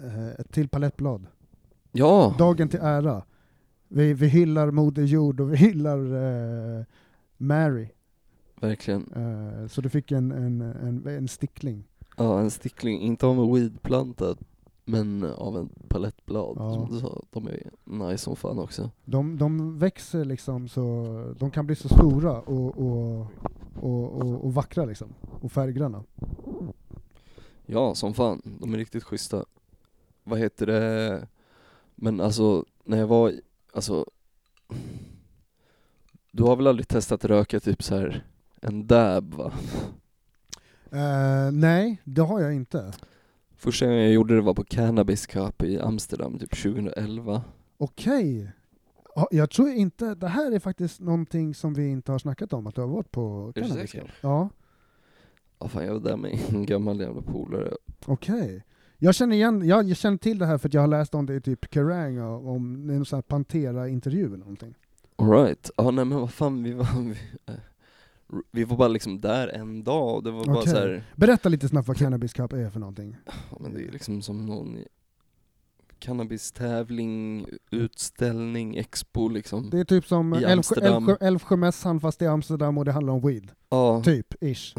eh, 0.00 0.28
ett 0.28 0.52
till 0.52 0.68
palettblad. 0.68 1.26
Ja, 1.92 2.34
Dagen 2.38 2.68
till 2.68 2.80
ära. 2.82 3.22
Vi, 3.88 4.14
vi 4.14 4.26
hyllar 4.26 4.70
Moder 4.70 5.02
Jord 5.02 5.40
och 5.40 5.52
vi 5.52 5.56
hyllar 5.56 5.98
Mary. 7.36 7.88
verkligen. 8.60 9.04
Så 9.68 9.80
du 9.80 9.88
fick 9.88 10.12
en, 10.12 10.32
en, 10.32 10.60
en, 10.60 11.06
en 11.06 11.28
stickling. 11.28 11.84
Ja, 12.18 12.40
en 12.40 12.50
stickling, 12.50 13.00
inte 13.00 13.26
av 13.26 13.38
en 13.38 13.54
weedplanta, 13.54 14.36
men 14.84 15.24
av 15.24 15.56
en 15.56 15.68
palettblad. 15.88 16.56
Ja. 16.58 16.74
Som 16.74 16.94
du 16.94 17.00
sa, 17.00 17.22
de 17.30 17.46
är 17.48 17.70
nice 17.84 18.24
som 18.24 18.36
fan 18.36 18.58
också. 18.58 18.90
De, 19.04 19.38
de 19.38 19.78
växer 19.78 20.24
liksom 20.24 20.68
så, 20.68 20.84
de 21.38 21.50
kan 21.50 21.66
bli 21.66 21.76
så 21.76 21.88
stora 21.88 22.40
och, 22.40 22.78
och, 22.78 23.26
och, 23.80 24.12
och, 24.12 24.44
och 24.44 24.54
vackra 24.54 24.84
liksom. 24.84 25.08
Och 25.40 25.52
färggranna. 25.52 26.04
Ja, 27.66 27.94
som 27.94 28.14
fan. 28.14 28.42
De 28.60 28.74
är 28.74 28.78
riktigt 28.78 29.04
schyssta. 29.04 29.44
Vad 30.24 30.38
heter 30.38 30.66
det? 30.66 31.28
Men 31.94 32.20
alltså, 32.20 32.64
när 32.84 32.98
jag 32.98 33.06
var 33.06 33.30
i, 33.30 33.40
alltså 33.72 34.06
Du 36.32 36.42
har 36.42 36.56
väl 36.56 36.66
aldrig 36.66 36.88
testat 36.88 37.24
röka 37.24 37.60
typ 37.60 37.82
så 37.82 37.94
här 37.96 38.24
en 38.60 38.86
dab 38.86 39.34
va? 39.34 39.52
Eh, 40.92 41.52
nej, 41.52 42.00
det 42.04 42.22
har 42.22 42.40
jag 42.40 42.54
inte. 42.54 42.92
Första 43.56 43.86
gången 43.86 44.00
jag 44.02 44.12
gjorde 44.12 44.34
det 44.34 44.40
var 44.40 44.54
på 44.54 44.64
Cannabis 44.64 45.26
Cup 45.26 45.62
i 45.62 45.78
Amsterdam 45.80 46.38
typ 46.38 46.62
2011 46.62 47.42
Okej. 47.78 48.52
Ja, 49.14 49.28
jag 49.30 49.50
tror 49.50 49.68
inte, 49.68 50.14
det 50.14 50.28
här 50.28 50.52
är 50.52 50.58
faktiskt 50.58 51.00
någonting 51.00 51.54
som 51.54 51.74
vi 51.74 51.88
inte 51.88 52.12
har 52.12 52.18
snackat 52.18 52.52
om, 52.52 52.66
att 52.66 52.74
du 52.74 52.80
har 52.80 52.88
varit 52.88 53.10
på 53.10 53.52
Är 53.56 53.60
Cannabis? 53.62 53.92
Cup. 53.92 54.08
Ja, 54.20 54.48
Ja 55.58 55.68
fan 55.68 55.84
jag 55.86 55.92
var 55.94 56.00
där 56.00 56.16
med 56.16 56.38
en 56.48 56.66
gammal 56.66 57.00
jävla 57.00 57.22
polare. 57.22 57.72
okej. 58.06 58.64
Jag 58.98 59.14
känner 59.14 59.36
igen, 59.36 59.66
jag, 59.68 59.84
jag 59.88 59.96
känner 59.96 60.18
till 60.18 60.38
det 60.38 60.46
här 60.46 60.58
för 60.58 60.68
att 60.68 60.74
jag 60.74 60.80
har 60.80 60.88
läst 60.88 61.14
om 61.14 61.26
det 61.26 61.34
i 61.34 61.40
typ 61.40 61.74
Kerrang, 61.74 62.18
om 62.20 62.90
en 62.90 63.04
sån 63.04 63.16
här 63.16 63.22
Pantera-intervju 63.22 64.26
eller 64.26 64.36
någonting. 64.36 64.74
Alright, 65.16 65.70
ja 65.76 65.90
nej 65.90 66.04
men 66.04 66.18
vad 66.20 66.30
fan 66.32 66.62
vi 66.62 66.72
var, 66.72 66.86
vi, 67.08 67.16
vi 68.52 68.64
var 68.64 68.76
bara 68.76 68.88
liksom 68.88 69.20
där 69.20 69.48
en 69.48 69.84
dag 69.84 70.14
och 70.16 70.22
det 70.22 70.30
var 70.30 70.44
bara 70.44 70.58
Okej. 70.58 70.72
så 70.72 70.78
här, 70.78 71.04
Berätta 71.16 71.48
lite 71.48 71.68
snabbt 71.68 71.88
vad 71.88 71.96
Cannabis 71.96 72.32
Cup 72.32 72.52
är 72.52 72.70
för 72.70 72.80
någonting. 72.80 73.16
ja, 73.26 73.56
men 73.60 73.74
det 73.74 73.80
är 73.82 73.92
liksom 73.92 74.22
som 74.22 74.46
någon 74.46 74.78
cannabistävling, 76.18 77.46
utställning, 77.70 78.76
expo 78.76 79.28
liksom. 79.28 79.70
Det 79.70 79.78
är 79.80 79.84
typ 79.84 80.06
som 80.06 80.34
I 80.34 80.36
Älvsjö- 80.36 80.52
Amsterdam. 80.52 81.08
Älvsjö- 81.08 81.16
Älvsjömässan 81.20 82.00
fast 82.00 82.22
i 82.22 82.26
Amsterdam 82.26 82.78
och 82.78 82.84
det 82.84 82.92
handlar 82.92 83.12
om 83.12 83.20
weed. 83.20 83.50
Ja, 83.68 84.02
Typ, 84.04 84.34
ish. 84.44 84.74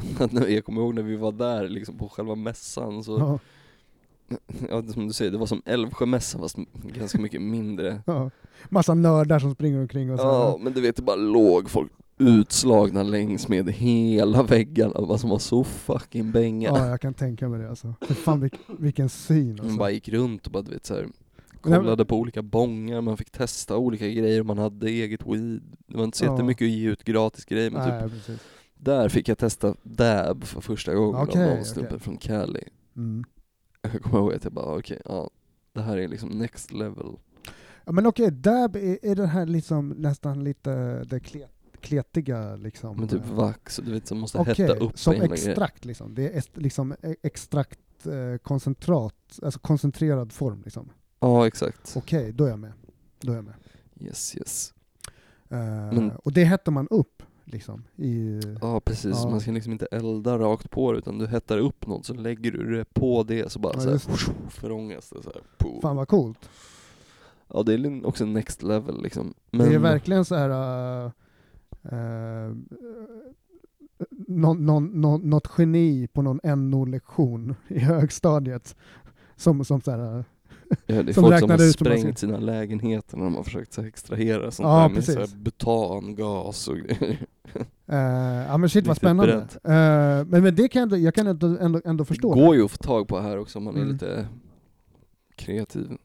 jag 0.47 0.66
kommer 0.66 0.82
ihåg 0.82 0.95
när 0.95 1.02
vi 1.04 1.16
var 1.16 1.32
där 1.32 1.68
liksom 1.70 1.97
på 1.97 2.10
själva 2.10 2.36
mässan 2.36 3.04
så, 3.04 3.18
Ja, 3.20 3.39
ja 4.70 4.84
som 4.93 5.08
du 5.08 5.14
säger, 5.14 5.32
det 5.32 5.38
var 5.38 5.45
som 5.45 5.62
Älvsjömässan 5.66 6.41
fast 6.41 6.58
ganska 6.84 7.20
mycket 7.22 7.41
mindre. 7.41 8.02
ja. 8.06 8.32
Massa 8.70 8.93
nördar 8.93 9.39
som 9.39 9.54
springer 9.56 9.80
omkring 9.80 10.12
och 10.12 10.20
så. 10.20 10.26
Ja, 10.26 10.58
men 10.62 10.74
du 10.74 10.82
vet 10.82 10.95
det 10.95 11.02
bara 11.02 11.16
låg 11.16 11.70
folk 11.70 11.91
utslagna 12.20 13.03
längs 13.03 13.47
med 13.47 13.70
hela 13.70 14.43
väggarna, 14.43 14.93
vad 14.95 15.20
som 15.20 15.30
var 15.30 15.39
så 15.39 15.63
fucking 15.63 16.32
bänga. 16.32 16.70
Ja, 16.70 16.88
jag 16.88 17.01
kan 17.01 17.13
tänka 17.13 17.49
mig 17.49 17.59
det 17.59 17.70
alltså. 17.70 17.93
För 18.01 18.13
fan 18.13 18.39
vilk, 18.41 18.53
vilken 18.80 19.09
syn 19.09 19.47
Man 19.55 19.59
alltså. 19.59 19.78
bara 19.78 19.91
gick 19.91 20.09
runt 20.09 20.45
och 20.45 20.51
bara 20.51 20.63
du 20.63 20.72
vet 20.72 20.86
så 20.86 20.93
här, 20.95 21.07
kollade 21.61 22.05
på 22.05 22.17
olika 22.17 22.41
bångar, 22.41 23.01
man 23.01 23.17
fick 23.17 23.30
testa 23.32 23.78
olika 23.78 24.07
grejer, 24.07 24.43
man 24.43 24.57
hade 24.57 24.89
eget 24.89 25.26
weed. 25.26 25.61
Det 25.88 25.97
var 25.97 26.03
inte 26.03 26.17
så 26.17 26.26
Ja. 26.26 26.32
jättemycket 26.32 26.65
att 26.65 26.72
ge 26.72 26.89
ut 26.89 27.03
gratis 27.03 27.45
grejer 27.45 27.72
men 27.72 27.84
typ 27.86 27.93
Nej, 28.01 28.09
precis. 28.09 28.39
där 28.78 29.09
fick 29.09 29.28
jag 29.28 29.38
testa 29.38 29.76
dab 29.84 30.43
för 30.43 30.61
första 30.61 30.93
gången 30.93 31.22
Okej, 31.22 31.43
av 31.49 31.55
någon 31.55 31.65
snubbe 31.65 31.99
från 31.99 32.17
Cali. 32.17 32.63
Mm. 32.95 33.24
Jag 33.82 34.01
kommer 34.01 34.20
ihåg 34.20 34.34
att 34.34 34.43
jag 34.43 34.53
bara 34.53 34.76
okej, 34.78 35.01
ja 35.05 35.30
det 35.74 35.82
här 35.82 35.97
är 35.97 36.07
liksom 36.07 36.30
next 36.30 36.72
level. 36.74 37.05
Ja, 37.86 37.91
men 37.91 38.05
okej, 38.07 38.32
dab 38.32 38.76
är, 38.76 38.99
är 39.05 39.15
det 39.15 39.26
här 39.28 39.45
liksom 39.45 39.89
nästan 39.89 40.43
lite 40.43 41.03
det 41.03 41.20
klet, 41.20 41.51
kletiga 41.82 42.55
liksom? 42.55 42.97
Men 42.97 43.07
typ 43.07 43.25
eh, 43.25 43.34
vax, 43.34 43.80
du 43.84 43.91
vet 43.91 44.07
som 44.07 44.19
måste 44.19 44.38
Okej, 44.38 44.55
hetta 44.57 44.75
upp 44.75 44.99
som 44.99 45.13
extrakt 45.13 45.86
liksom. 45.86 46.15
Det 46.15 46.30
är 46.36 46.43
liksom 46.53 46.91
e- 46.91 47.15
extrakt 47.23 48.05
eh, 48.05 48.38
koncentrat, 48.43 49.39
alltså 49.43 49.59
koncentrerad 49.59 50.32
form 50.34 50.61
liksom. 50.63 50.89
Ja 51.19 51.47
exakt. 51.47 51.93
Okej, 51.97 52.32
då 52.32 52.45
är 52.45 52.49
jag 52.49 52.59
med. 52.59 52.73
Då 53.21 53.32
är 53.32 53.36
jag 53.36 53.45
med. 53.45 53.53
Yes 53.99 54.38
yes. 54.38 54.73
Eh, 55.49 55.57
Men- 55.59 56.11
Och 56.11 56.34
det 56.34 56.43
hettar 56.43 56.71
man 56.71 56.88
upp 56.88 57.23
liksom 57.45 57.84
i... 57.95 58.41
Ja 58.61 58.80
precis, 58.80 59.15
Ja. 59.23 59.30
man 59.30 59.41
ska 59.41 59.51
liksom 59.51 59.71
inte 59.71 59.86
elda 59.86 60.38
rakt 60.38 60.69
på 60.69 60.91
det 60.91 60.97
utan 60.97 61.17
du 61.17 61.27
hettar 61.27 61.57
upp 61.57 61.88
något 61.88 62.05
så 62.05 62.13
lägger 62.13 62.51
du 62.51 62.75
det 62.77 62.93
på 62.93 63.23
det 63.23 63.51
så 63.51 63.59
bara 63.59 63.73
Ja, 63.73 63.80
så 63.80 63.89
här, 63.89 64.49
förångas 64.49 65.09
det 65.09 65.23
så 65.23 65.30
här. 65.30 65.41
Poof. 65.57 65.82
Fan 65.82 65.95
vad 65.95 66.07
coolt. 66.07 66.49
Ja 67.47 67.63
det 67.63 67.73
är 67.73 68.05
också 68.05 68.25
next 68.25 68.63
level 68.63 69.01
liksom. 69.03 69.34
Det 69.51 69.73
är 69.73 69.80
verkligen 69.80 70.25
så 70.25 70.36
här... 70.36 70.49
Uh, 71.05 71.11
uh, 71.86 72.55
någon, 74.27 74.65
någon, 74.65 74.86
någon, 75.01 75.30
något 75.30 75.47
geni 75.57 76.07
på 76.07 76.21
någon 76.21 76.69
NO-lektion 76.69 77.55
i 77.67 77.80
högstadiet 77.80 78.75
som, 79.36 79.65
som 79.65 79.82
så 79.82 79.91
här, 79.91 80.17
uh, 80.17 80.23
Ja, 80.86 81.03
det 81.03 81.11
är 81.11 81.13
Som 81.13 81.23
folk 81.23 81.39
som 81.39 81.49
har 81.49 81.57
sprängt 81.57 82.19
sina 82.19 82.39
lägenheter 82.39 83.17
när 83.17 83.23
de 83.23 83.36
har 83.36 83.43
försökt 83.43 83.73
så 83.73 83.82
här 83.82 83.88
extrahera 83.88 84.51
sånt 84.51 84.67
Ja, 84.67 84.80
där 84.82 84.89
med 84.89 85.05
så 85.05 85.19
här 85.19 85.38
butangas 85.38 86.67
och 86.67 86.77
grejer. 86.77 87.25
uh, 87.91 87.95
ja 88.47 88.57
men 88.57 88.69
shit 88.69 88.88
vad 88.88 88.97
spännande. 88.97 89.36
Uh, 89.36 89.49
men, 90.27 90.43
men 90.43 90.55
det 90.55 90.67
kan 90.67 90.89
jag 90.89 90.99
jag 90.99 91.15
kan 91.15 91.27
ändå, 91.27 91.57
ändå, 91.57 91.82
ändå 91.86 92.05
förstå. 92.05 92.36
Det 92.36 92.41
går 92.41 92.55
ju 92.55 92.65
att 92.65 92.71
få 92.71 92.77
tag 92.77 93.07
på 93.07 93.19
här 93.19 93.38
också 93.38 93.57
om 93.57 93.63
man 93.63 93.75
är 93.75 93.82
Mm. 93.82 93.93
lite 93.93 94.27
kreativ. 95.36 95.97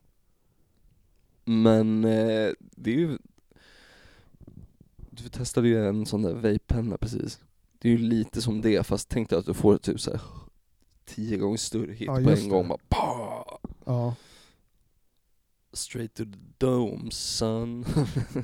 Men 1.44 2.04
eh, 2.04 2.50
det 2.58 2.90
är 2.90 2.98
ju... 2.98 3.18
Du 5.22 5.28
testade 5.28 5.68
ju 5.68 5.88
en 5.88 6.06
sån 6.06 6.22
där 6.22 6.34
vape-penna 6.34 6.96
precis. 6.96 7.38
Det 7.78 7.88
är 7.88 7.92
ju 7.92 7.98
lite 7.98 8.42
som 8.42 8.60
det 8.60 8.86
fast 8.86 9.08
tänk 9.08 9.30
dig 9.30 9.38
att 9.38 9.46
du 9.46 9.54
får 9.54 9.76
typ 9.78 10.00
så 10.00 10.10
här 10.10 10.20
tio 11.04 11.36
gånger 11.38 11.56
större 11.56 11.92
hit 11.92 12.06
Ja, 12.06 12.12
på 12.14 12.18
en 12.20 12.24
det. 12.26 12.48
gång. 12.48 12.68
Bara! 12.68 13.44
Ja. 13.84 14.14
Straight 15.72 16.14
to 16.14 16.24
the 16.24 16.38
dome 16.66 17.10
son. 17.10 17.84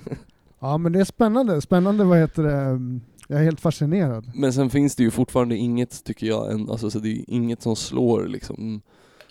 ja 0.61 0.79
men 0.79 0.93
det 0.93 1.01
är 1.01 1.05
spännande, 1.05 1.61
spännande 1.61 2.05
vad 2.05 2.19
heter 2.19 2.43
det, 2.43 2.71
um, 2.71 3.01
jag 3.29 3.41
är 3.41 3.45
helt 3.45 3.61
fascinerad. 3.61 4.33
Men 4.35 4.53
sen 4.53 4.71
finns 4.71 4.97
det 4.97 5.03
ju 5.03 5.11
fortfarande 5.11 5.57
inget, 5.57 6.05
tycker 6.05 6.27
jag, 6.27 6.53
än, 6.53 6.71
alltså, 6.71 6.91
så 6.91 6.99
det 6.99 7.09
är 7.09 7.25
inget 7.31 7.63
som 7.63 7.77
slår 7.77 8.27
liksom 8.27 8.83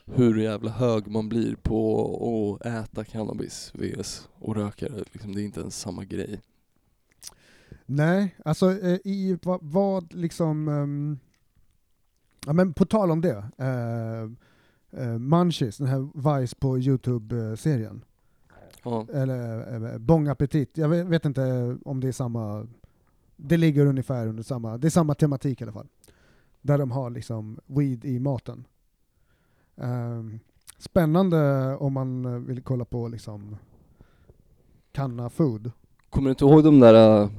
hur 0.05 0.37
jävla 0.39 0.71
hög 0.71 1.07
man 1.07 1.29
blir 1.29 1.55
på 1.55 2.59
att 2.61 2.67
äta 2.67 3.03
cannabis 3.03 3.71
vs 3.73 4.27
och 4.39 4.55
röka 4.55 4.89
det. 4.89 5.03
Liksom, 5.11 5.35
det 5.35 5.41
är 5.41 5.45
inte 5.45 5.59
ens 5.59 5.79
samma 5.79 6.05
grej. 6.05 6.41
Nej, 7.91 8.35
alltså 8.45 8.71
eh, 8.71 8.99
i 9.03 9.37
vad, 9.43 9.59
vad 9.61 10.13
liksom... 10.13 10.67
ehm, 10.67 11.19
ja 12.45 12.53
men 12.53 12.73
på 12.73 12.85
tal 12.85 13.11
om 13.11 13.21
det. 13.21 13.35
Uh, 13.61 14.31
uh, 15.01 15.17
Munchies, 15.17 15.77
den 15.77 15.87
här 15.87 16.39
Vice 16.39 16.55
på 16.55 16.79
Youtube-serien. 16.79 18.01
Ja, 18.83 19.05
Eller 19.13 19.73
uh, 19.93 19.97
Bong 19.97 20.27
Appetit. 20.27 20.77
Jag 20.77 20.89
vet, 20.89 21.07
vet 21.07 21.25
inte 21.25 21.77
om 21.85 21.99
det 21.99 22.07
är 22.07 22.11
samma... 22.11 22.67
Det 23.35 23.57
ligger 23.57 23.85
ungefär 23.85 24.27
under 24.27 24.43
samma... 24.43 24.77
Det 24.77 24.87
är 24.87 24.91
samma 24.91 25.15
tematik 25.15 25.61
i 25.61 25.63
alla 25.63 25.73
fall. 25.73 25.87
Där 26.61 26.77
de 26.77 26.91
har 26.91 27.09
liksom 27.09 27.59
weed 27.65 28.05
i 28.05 28.19
maten. 28.19 28.67
Ehm, 29.75 30.39
spännande 30.77 31.75
om 31.75 31.93
man 31.93 32.45
vill 32.45 32.61
kolla 32.61 32.85
på 32.85 33.07
liksom 33.07 33.57
kanna 34.91 35.29
food. 35.29 35.71
Kommer 36.09 36.25
du 36.25 36.31
inte 36.31 36.45
ihåg 36.45 36.63
de 36.63 36.79
där 36.79 37.29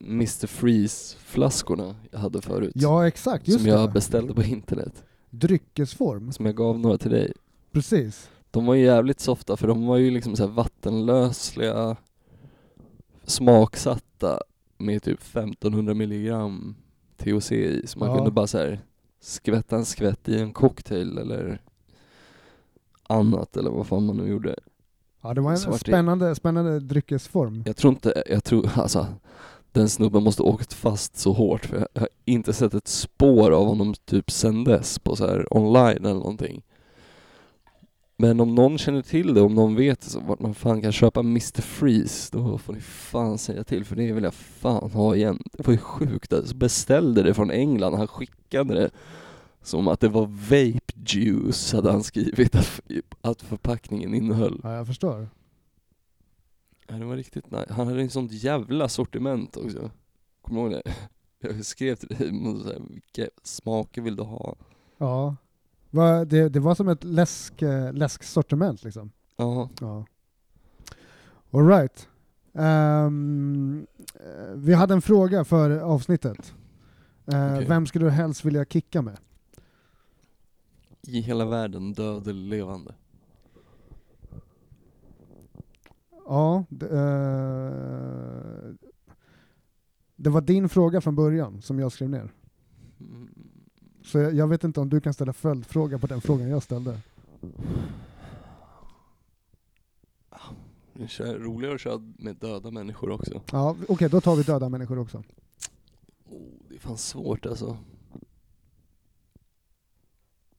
Mr 0.00 0.46
Freeze-flaskorna 0.46 1.94
jag 2.10 2.18
hade 2.18 2.42
förut? 2.42 2.72
Ja 2.74 3.06
exakt, 3.08 3.48
just 3.48 3.60
som 3.60 3.68
jag 3.68 3.88
det. 3.88 3.92
beställde 3.92 4.34
på 4.34 4.42
internet. 4.42 5.04
Dryckesform, 5.30 6.32
Som 6.32 6.46
jag 6.46 6.56
gav 6.56 6.78
några 6.78 6.98
till 6.98 7.10
dig. 7.10 7.32
precis. 7.72 8.30
De 8.50 8.66
var 8.66 8.74
ju 8.74 8.84
jävligt 8.84 9.20
softa 9.20 9.56
för 9.56 9.68
de 9.68 9.86
var 9.86 9.96
ju 9.96 10.10
liksom 10.10 10.36
så 10.36 10.46
vattenlösliga, 10.46 11.96
smaksatta 13.24 14.40
med 14.78 15.02
typ 15.02 15.20
1500 15.22 15.94
milligram 15.94 16.76
THC 17.16 17.52
i. 17.52 17.86
Så 17.86 17.98
man 17.98 18.08
Ja. 18.08 18.14
kunde 18.16 18.30
bara 18.30 18.46
så 18.46 18.58
här 18.58 18.80
skvätta 19.20 19.76
en 19.76 19.84
skvätt 19.84 20.28
i 20.28 20.38
en 20.38 20.52
cocktail 20.52 21.18
eller 21.18 21.62
annat 23.02 23.56
eller 23.56 23.70
vad 23.70 23.86
fan 23.86 24.06
man 24.06 24.16
nu 24.16 24.28
gjorde. 24.28 24.56
Ja, 25.22 25.34
det 25.34 25.40
var 25.40 25.50
en 25.50 25.58
Svart 25.58 25.74
i. 25.88 25.90
spännande, 25.90 26.34
spännande 26.34 26.80
dryckesform. 26.80 27.62
Jag 27.66 27.76
tror 27.76 27.92
inte, 27.92 28.22
jag 28.26 28.44
tror 28.44 28.70
alltså 28.74 29.06
den 29.76 29.88
snubben 29.88 30.22
måste 30.22 30.42
ha 30.42 30.50
åkt 30.50 30.72
fast 30.72 31.16
så 31.16 31.32
hårt 31.32 31.66
för 31.66 31.88
jag 31.92 32.00
har 32.00 32.08
inte 32.24 32.52
sett 32.52 32.74
ett 32.74 32.88
spår 32.88 33.50
av 33.50 33.66
honom 33.66 33.94
typ 34.04 34.30
sen 34.30 34.64
dess 34.64 34.98
på 34.98 35.16
så 35.16 35.26
här 35.26 35.56
online 35.56 36.04
eller 36.04 36.14
någonting. 36.14 36.62
Men 38.18 38.40
om 38.40 38.54
någon 38.54 38.78
känner 38.78 39.02
till 39.02 39.34
det, 39.34 39.40
om 39.40 39.54
någon 39.54 39.76
vet 39.76 40.02
så 40.02 40.20
vart 40.20 40.40
man 40.40 40.54
fan 40.54 40.82
kan 40.82 40.92
köpa 40.92 41.20
Mr 41.20 41.60
Freeze, 41.60 42.38
då 42.38 42.58
får 42.58 42.72
ni 42.72 42.80
fan 42.80 43.38
säga 43.38 43.64
till 43.64 43.84
för 43.84 43.96
det 43.96 44.12
vill 44.12 44.24
jag 44.24 44.34
fan 44.34 44.90
ha 44.90 45.16
igen. 45.16 45.42
Det 45.52 45.66
var 45.66 45.72
ju 45.72 45.78
sjukt, 45.78 46.32
jag 46.32 46.44
beställde 46.54 47.22
det 47.22 47.34
från 47.34 47.50
England, 47.50 47.94
han 47.94 48.08
skickade 48.08 48.74
det 48.74 48.90
som 49.62 49.88
att 49.88 50.00
det 50.00 50.08
var 50.08 50.26
vape 50.26 50.92
juice 51.06 51.72
hade 51.72 51.92
han 51.92 52.02
skrivit 52.02 52.54
att, 52.54 52.80
att 53.20 53.42
förpackningen 53.42 54.14
innehöll. 54.14 54.60
Ja, 54.62 54.74
jag 54.74 54.86
förstår. 54.86 55.28
Ja, 56.88 56.94
det 56.94 57.04
var 57.04 57.16
riktigt 57.16 57.50
nice. 57.50 57.72
Han 57.72 57.86
hade 57.86 58.00
en 58.00 58.10
sånt 58.10 58.32
jävla 58.32 58.88
sortiment 58.88 59.56
också. 59.56 59.90
Kommer 60.42 60.60
du 60.60 60.70
ihåg 60.70 60.82
det? 60.84 60.92
Jag 61.48 61.64
skrev 61.64 61.96
till 61.96 62.08
dig, 62.08 62.18
här, 62.18 62.82
vilka 62.90 63.28
smaker 63.42 64.02
vill 64.02 64.16
du 64.16 64.22
ha? 64.22 64.56
Ja. 64.98 65.36
Va, 65.90 66.24
det, 66.24 66.48
det 66.48 66.60
var 66.60 66.74
som 66.74 66.88
ett 66.88 67.04
läsk, 67.04 67.62
eh, 67.62 67.92
läsksortiment 67.92 68.84
liksom. 68.84 69.10
Ja, 69.36 69.68
Ja. 69.80 70.06
All 71.50 71.68
right. 71.68 72.08
Ehm, 72.54 73.86
eh, 74.14 74.54
vi 74.54 74.74
hade 74.74 74.94
en 74.94 75.02
fråga 75.02 75.44
för 75.44 75.78
avsnittet. 75.78 76.54
Eh, 77.26 77.54
Okej. 77.54 77.66
Vem 77.68 77.86
skulle 77.86 78.04
du 78.04 78.10
helst 78.10 78.44
vilja 78.44 78.64
kicka 78.64 79.02
med? 79.02 79.18
i 81.08 81.20
hela 81.20 81.44
världen, 81.44 81.92
död 81.92 82.28
eller 82.28 82.48
levande. 82.48 82.94
Ja, 86.26 86.64
det, 86.68 86.86
eh, 86.86 88.74
det 90.16 90.30
var 90.30 90.40
din 90.40 90.68
fråga 90.68 91.00
från 91.00 91.16
början 91.16 91.62
som 91.62 91.78
jag 91.78 91.92
skrev 91.92 92.10
ner. 92.10 92.32
Mm. 93.00 93.28
Så 94.02 94.18
jag, 94.18 94.34
jag 94.34 94.48
vet 94.48 94.64
inte 94.64 94.80
om 94.80 94.88
du 94.88 95.00
kan 95.00 95.14
ställa 95.14 95.32
följdfråga 95.32 95.98
på 95.98 96.06
den 96.06 96.20
frågan 96.20 96.48
jag 96.48 96.62
ställde. 96.62 97.00
Det 100.92 101.20
är 101.20 101.38
roligare 101.38 101.74
att 101.74 101.80
köra 101.80 102.14
med 102.18 102.36
döda 102.36 102.70
människor 102.70 103.10
också. 103.10 103.42
Ja, 103.52 103.76
okej, 103.88 104.08
då 104.08 104.20
tar 104.20 104.36
vi 104.36 104.42
döda 104.42 104.68
människor 104.68 104.98
också. 104.98 105.18
Oh, 106.28 106.52
det 106.68 106.74
är 106.74 106.78
fan 106.78 106.98
svårt 106.98 107.46
alltså. 107.46 107.78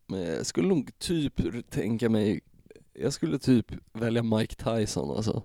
Men 0.08 0.20
jag 0.20 0.46
skulle 0.46 0.68
nog 0.68 1.00
typ 1.00 1.42
tänka 1.70 2.10
mig, 2.10 2.42
jag 2.94 3.14
skulle 3.14 3.40
typ 3.40 3.74
välja 3.94 4.24
Mike 4.24 4.56
Tyson 4.56 5.18
alltså. 5.18 5.44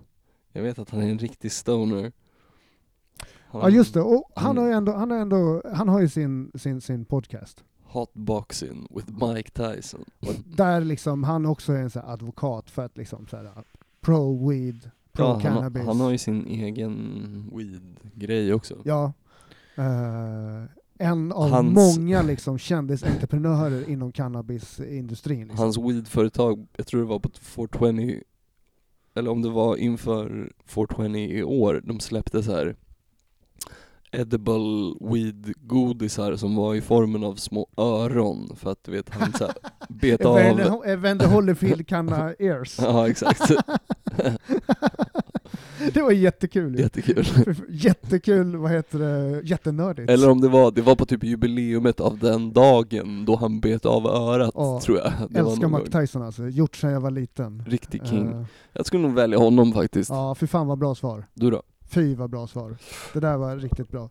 Jag 0.53 0.63
vet 0.63 0.79
att 0.79 0.89
han 0.89 1.01
är 1.01 1.09
en 1.11 1.19
riktig 1.19 1.51
stoner. 1.51 2.11
Han, 3.47 3.61
Ja, 3.61 3.69
just 3.69 3.93
det. 3.93 4.01
Och 4.01 4.31
han 4.35 4.51
Mm. 4.51 4.63
har 4.63 4.69
ju 4.69 4.75
ändå, 4.77 4.91
han 4.91 5.11
har 5.11 5.17
ändå, 5.17 5.61
han 5.73 5.89
har 5.89 6.01
ju 6.01 6.09
sin, 6.09 6.51
sin, 6.55 6.81
sin 6.81 7.05
podcast. 7.05 7.63
Hotboxing 7.83 8.87
with 8.95 9.07
Mike 9.27 9.49
Tyson. 9.51 10.03
Och 10.19 10.33
där 10.45 10.81
liksom, 10.81 11.23
han 11.23 11.45
också 11.45 11.73
är 11.73 11.79
en 11.81 11.89
så 11.89 11.99
advokat 11.99 12.69
för 12.69 12.85
att 12.85 12.97
liksom 12.97 13.27
så 13.27 13.37
här, 13.37 13.51
pro 14.01 14.49
weed, 14.49 14.89
pro 15.11 15.23
Ja, 15.25 15.31
han, 15.33 15.41
cannabis. 15.41 15.79
har- 15.81 15.87
han 15.87 15.99
har 16.01 16.11
ju 16.11 16.17
sin 16.17 16.47
egen 16.47 17.51
weed-grej 17.55 18.53
också. 18.53 18.75
Ja. 18.85 19.13
Eh, 19.75 20.63
en 20.97 21.31
av 21.31 21.49
Hans- 21.49 21.97
många 21.97 22.21
liksom 22.21 22.57
kändisentreprenörer 22.57 23.89
inom 23.89 24.11
cannabisindustrin. 24.11 25.39
Liksom. 25.47 25.57
Hans 25.59 25.77
weed-företag, 25.77 26.67
jag 26.77 26.87
tror 26.87 27.01
det 27.01 27.07
var 27.07 27.19
på 27.19 27.29
420, 27.41 28.19
eller 29.15 29.31
om 29.31 29.41
det 29.41 29.49
var 29.49 29.77
inför 29.77 30.51
420 30.65 31.15
i 31.15 31.43
år, 31.43 31.81
de 31.83 31.99
släppte 31.99 32.43
så 32.43 32.51
här 32.51 32.75
edible 34.13 34.93
weed 35.01 35.53
godisar 35.61 36.35
som 36.35 36.55
var 36.55 36.75
i 36.75 36.81
formen 36.81 37.23
av 37.23 37.35
små 37.35 37.67
öron 37.77 38.55
för 38.55 38.71
att 38.71 38.83
du 38.83 38.91
vet 38.91 39.09
han 39.09 39.33
så 39.33 39.43
här 39.45 39.53
bet 39.89 40.25
av 40.25 40.37
Evander, 40.85 41.27
Holyfield 41.27 41.87
canna 41.87 42.33
ears. 42.39 42.77
Ja 42.79 43.09
exakt, 43.09 43.41
det 45.93 46.01
var 46.01 46.11
jättekul. 46.11 46.79
jättekul. 46.79 47.25
Jättekul, 47.69 48.55
vad 48.55 48.71
heter 48.71 48.99
det, 48.99 49.41
jättenördigt. 49.43 50.09
Eller 50.09 50.29
om 50.29 50.41
det 50.41 50.47
var, 50.47 50.71
det 50.71 50.81
var 50.81 50.95
på 50.95 51.05
typ 51.05 51.23
jubileumet 51.23 51.99
av 51.99 52.17
den 52.19 52.53
dagen 52.53 53.25
då 53.25 53.35
han 53.35 53.59
bet 53.59 53.85
av 53.85 54.07
örat 54.07 54.51
Ja, 54.55 54.81
tror 54.83 54.97
jag. 54.97 55.11
Det 55.29 55.39
Älskar 55.39 55.67
Mike 55.67 55.91
Tyson 56.01 56.21
alltså, 56.21 56.47
gjort 56.47 56.75
sedan 56.75 56.91
jag 56.91 57.01
var 57.01 57.11
liten. 57.11 57.63
Riktig 57.67 58.07
king. 58.07 58.27
Eh, 58.31 58.43
Jag 58.73 58.85
skulle 58.85 59.01
nog 59.03 59.13
välja 59.13 59.37
honom 59.37 59.73
faktiskt. 59.73 60.09
ja, 60.09 60.35
för 60.35 60.47
fan 60.47 60.67
vad 60.67 60.77
bra 60.77 60.95
svar. 60.95 61.25
Du 61.33 61.51
då? 61.51 61.61
Fy 61.87 62.15
vad 62.15 62.29
bra 62.29 62.47
svar. 62.47 62.75
Det 63.13 63.19
där 63.19 63.37
var 63.37 63.57
riktigt 63.57 63.89
bra. 63.89 64.09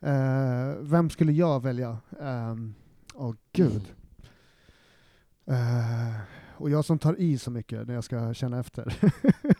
Eh, 0.00 0.74
vem 0.80 1.10
skulle 1.10 1.32
jag 1.32 1.62
välja? 1.62 1.98
Ehm, 2.20 2.74
Åh 3.14 3.34
gud. 3.52 3.82
Eh, 5.46 6.16
och 6.56 6.70
jag 6.70 6.84
som 6.84 6.98
tar 6.98 7.20
i 7.20 7.38
så 7.38 7.50
mycket 7.50 7.86
när 7.86 7.94
jag 7.94 8.04
ska 8.04 8.34
känna 8.34 8.60
efter. 8.60 8.94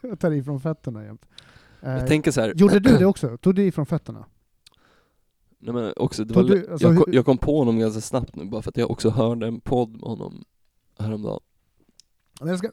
jag 0.03 0.19
tar 0.21 0.31
i 0.31 0.43
från 0.43 0.61
fötterna 0.61 1.05
jämt. 1.05 1.27
Eh, 1.81 1.91
Jag 1.93 2.07
tänker 2.07 2.31
så 2.31 2.41
här. 2.41 2.55
Gjorde 2.57 2.81
du 2.81 2.97
det 2.99 3.07
också? 3.07 3.37
Tog 3.37 3.55
du 3.55 3.63
i 3.65 3.73
från 3.73 3.87
fötterna? 3.87 4.27
Nej 5.59 5.75
men 5.75 5.93
också, 5.97 6.25
det 6.25 6.35
Tog 6.35 6.43
var, 6.49 6.51
du- 6.57 6.73
alltså, 6.73 6.89
jag, 6.93 7.05
kom, 7.05 7.13
jag 7.13 7.25
kom 7.25 7.39
på 7.39 7.59
honom 7.59 7.79
ganska 7.79 8.01
snabbt 8.01 8.37
nu 8.37 8.45
bara 8.45 8.63
för 8.63 8.71
att 8.71 8.77
jag 8.77 8.91
också 8.91 9.11
hörde 9.11 9.47
en 9.47 9.61
podd 9.61 9.91
med 9.91 10.01
honom 10.01 10.45
häromdagen. 10.99 11.41
Men 12.41 12.49
jag 12.49 12.59
ska... 12.59 12.71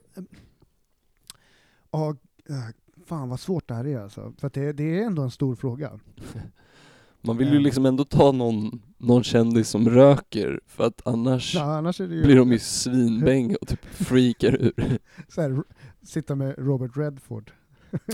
Eh, 1.93 2.69
fan 3.09 3.29
vad 3.29 3.39
svårt 3.39 3.67
det 3.67 3.73
här 3.73 3.87
är 3.87 3.99
alltså. 3.99 4.33
För 4.37 4.49
det, 4.53 4.73
det 4.73 4.99
är 4.99 5.05
ändå 5.05 5.21
en 5.21 5.31
stor 5.31 5.55
fråga. 5.55 5.99
Man 7.21 7.37
vill 7.37 7.47
ju 7.47 7.53
Ja. 7.55 7.59
liksom 7.61 7.85
ändå 7.85 8.05
ta 8.05 8.31
någon, 8.31 8.81
någon 8.97 9.23
kändis 9.23 9.69
som 9.69 9.89
röker 9.89 10.61
för 10.67 10.83
att 10.83 11.07
annars 11.07 11.55
Ja, 11.55 11.77
annars 11.77 11.99
ju... 11.99 12.07
blir 12.07 12.35
de 12.35 12.51
ju 12.51 12.59
svinbäng 12.59 13.55
och 13.61 13.67
typ 13.67 13.85
freakar 13.91 14.55
ur. 14.61 14.99
så 15.27 15.41
här, 15.41 15.63
sitta 16.01 16.35
med 16.35 16.55
Robert 16.57 16.97
Redford. 16.97 17.51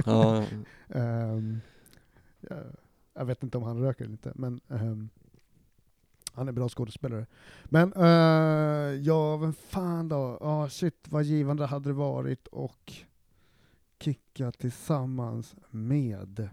Ja, 0.06 0.44
Ehm, 0.90 1.60
ja, 2.42 2.56
jag 3.16 3.26
vet 3.26 3.44
inte 3.44 3.58
om 3.58 3.64
han 3.64 3.80
röker 3.82 4.04
eller 4.04 4.12
inte, 4.12 4.32
men 4.36 4.60
ehm, 4.70 5.10
han 6.34 6.48
är 6.48 6.52
bra 6.52 6.70
skådespelare. 6.70 7.26
Men 7.66 7.94
uh, 7.94 8.96
ja, 9.02 9.38
vem 9.38 9.54
fan 9.54 10.10
då? 10.10 10.38
Ja, 10.42 10.70
shit 10.70 11.06
vad 11.10 11.24
givande 11.24 11.66
hade 11.66 11.90
det 11.90 11.94
varit 11.94 12.48
och 12.48 12.94
kicka 14.06 14.52
tillsammans 14.52 15.56
med. 15.70 16.50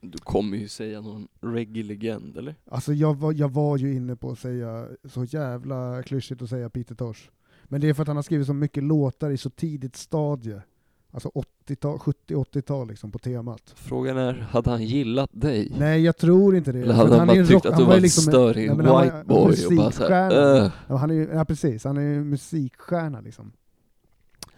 du 0.00 0.18
kommer 0.18 0.56
ju 0.56 0.68
säga 0.68 1.00
någon 1.00 1.28
reggae-legend 1.40 2.38
eller? 2.38 2.54
Alltså 2.70 2.92
jag 2.92 3.14
var, 3.16 3.32
jag 3.32 3.48
var 3.48 3.76
ju 3.78 3.94
inne 3.94 4.16
på 4.16 4.30
att 4.30 4.38
säga, 4.38 4.88
så 5.04 5.24
jävla 5.24 6.02
klyschigt 6.02 6.42
att 6.42 6.48
säga 6.50 6.70
Peter 6.70 6.94
Tosh. 6.94 7.20
Men 7.64 7.80
det 7.80 7.88
är 7.88 7.94
för 7.94 8.02
att 8.02 8.08
han 8.08 8.16
har 8.16 8.22
skrivit 8.22 8.46
så 8.46 8.52
mycket 8.54 8.82
låtar 8.84 9.30
i 9.30 9.36
så 9.36 9.50
tidigt 9.50 9.96
stadie. 9.96 10.62
Alltså 11.10 11.30
80-tal, 11.68 11.98
70-80-tal 11.98 12.88
liksom 12.88 13.12
på 13.12 13.18
temat. 13.18 13.72
Frågan 13.76 14.16
är, 14.16 14.32
hade 14.34 14.70
han 14.70 14.84
gillat 14.84 15.30
dig? 15.32 15.72
Nej 15.78 16.02
jag 16.02 16.16
tror 16.16 16.56
inte 16.56 16.72
det. 16.72 16.80
Eller 16.80 16.94
hade 16.94 17.16
han 17.18 17.30
är 17.30 17.34
bara 17.34 17.46
tyckt 17.46 17.50
rock- 17.50 17.66
att 17.66 17.72
han 17.72 17.80
du 17.80 17.84
var 17.84 17.88
var 17.88 17.94
ju 17.94 17.98
en 17.98 18.02
liksom 18.02 18.22
störig 18.22 18.66
nej, 18.68 18.76
men 18.76 18.86
han 18.86 18.94
var 18.94 19.04
white 19.04 19.24
boy 19.26 19.36
och 19.36 19.42
bara 19.42 19.48
musikstjärna. 19.48 19.90
såhär, 20.30 20.64
uh. 20.64 20.70
Ja, 20.88 20.96
han 20.96 21.10
är 21.10 21.14
ju, 21.14 21.28
ja 21.32 21.44
precis, 21.44 21.84
han 21.84 21.96
är 21.96 22.00
ju 22.02 22.24
musikstjärna 22.24 23.20
liksom. 23.20 23.52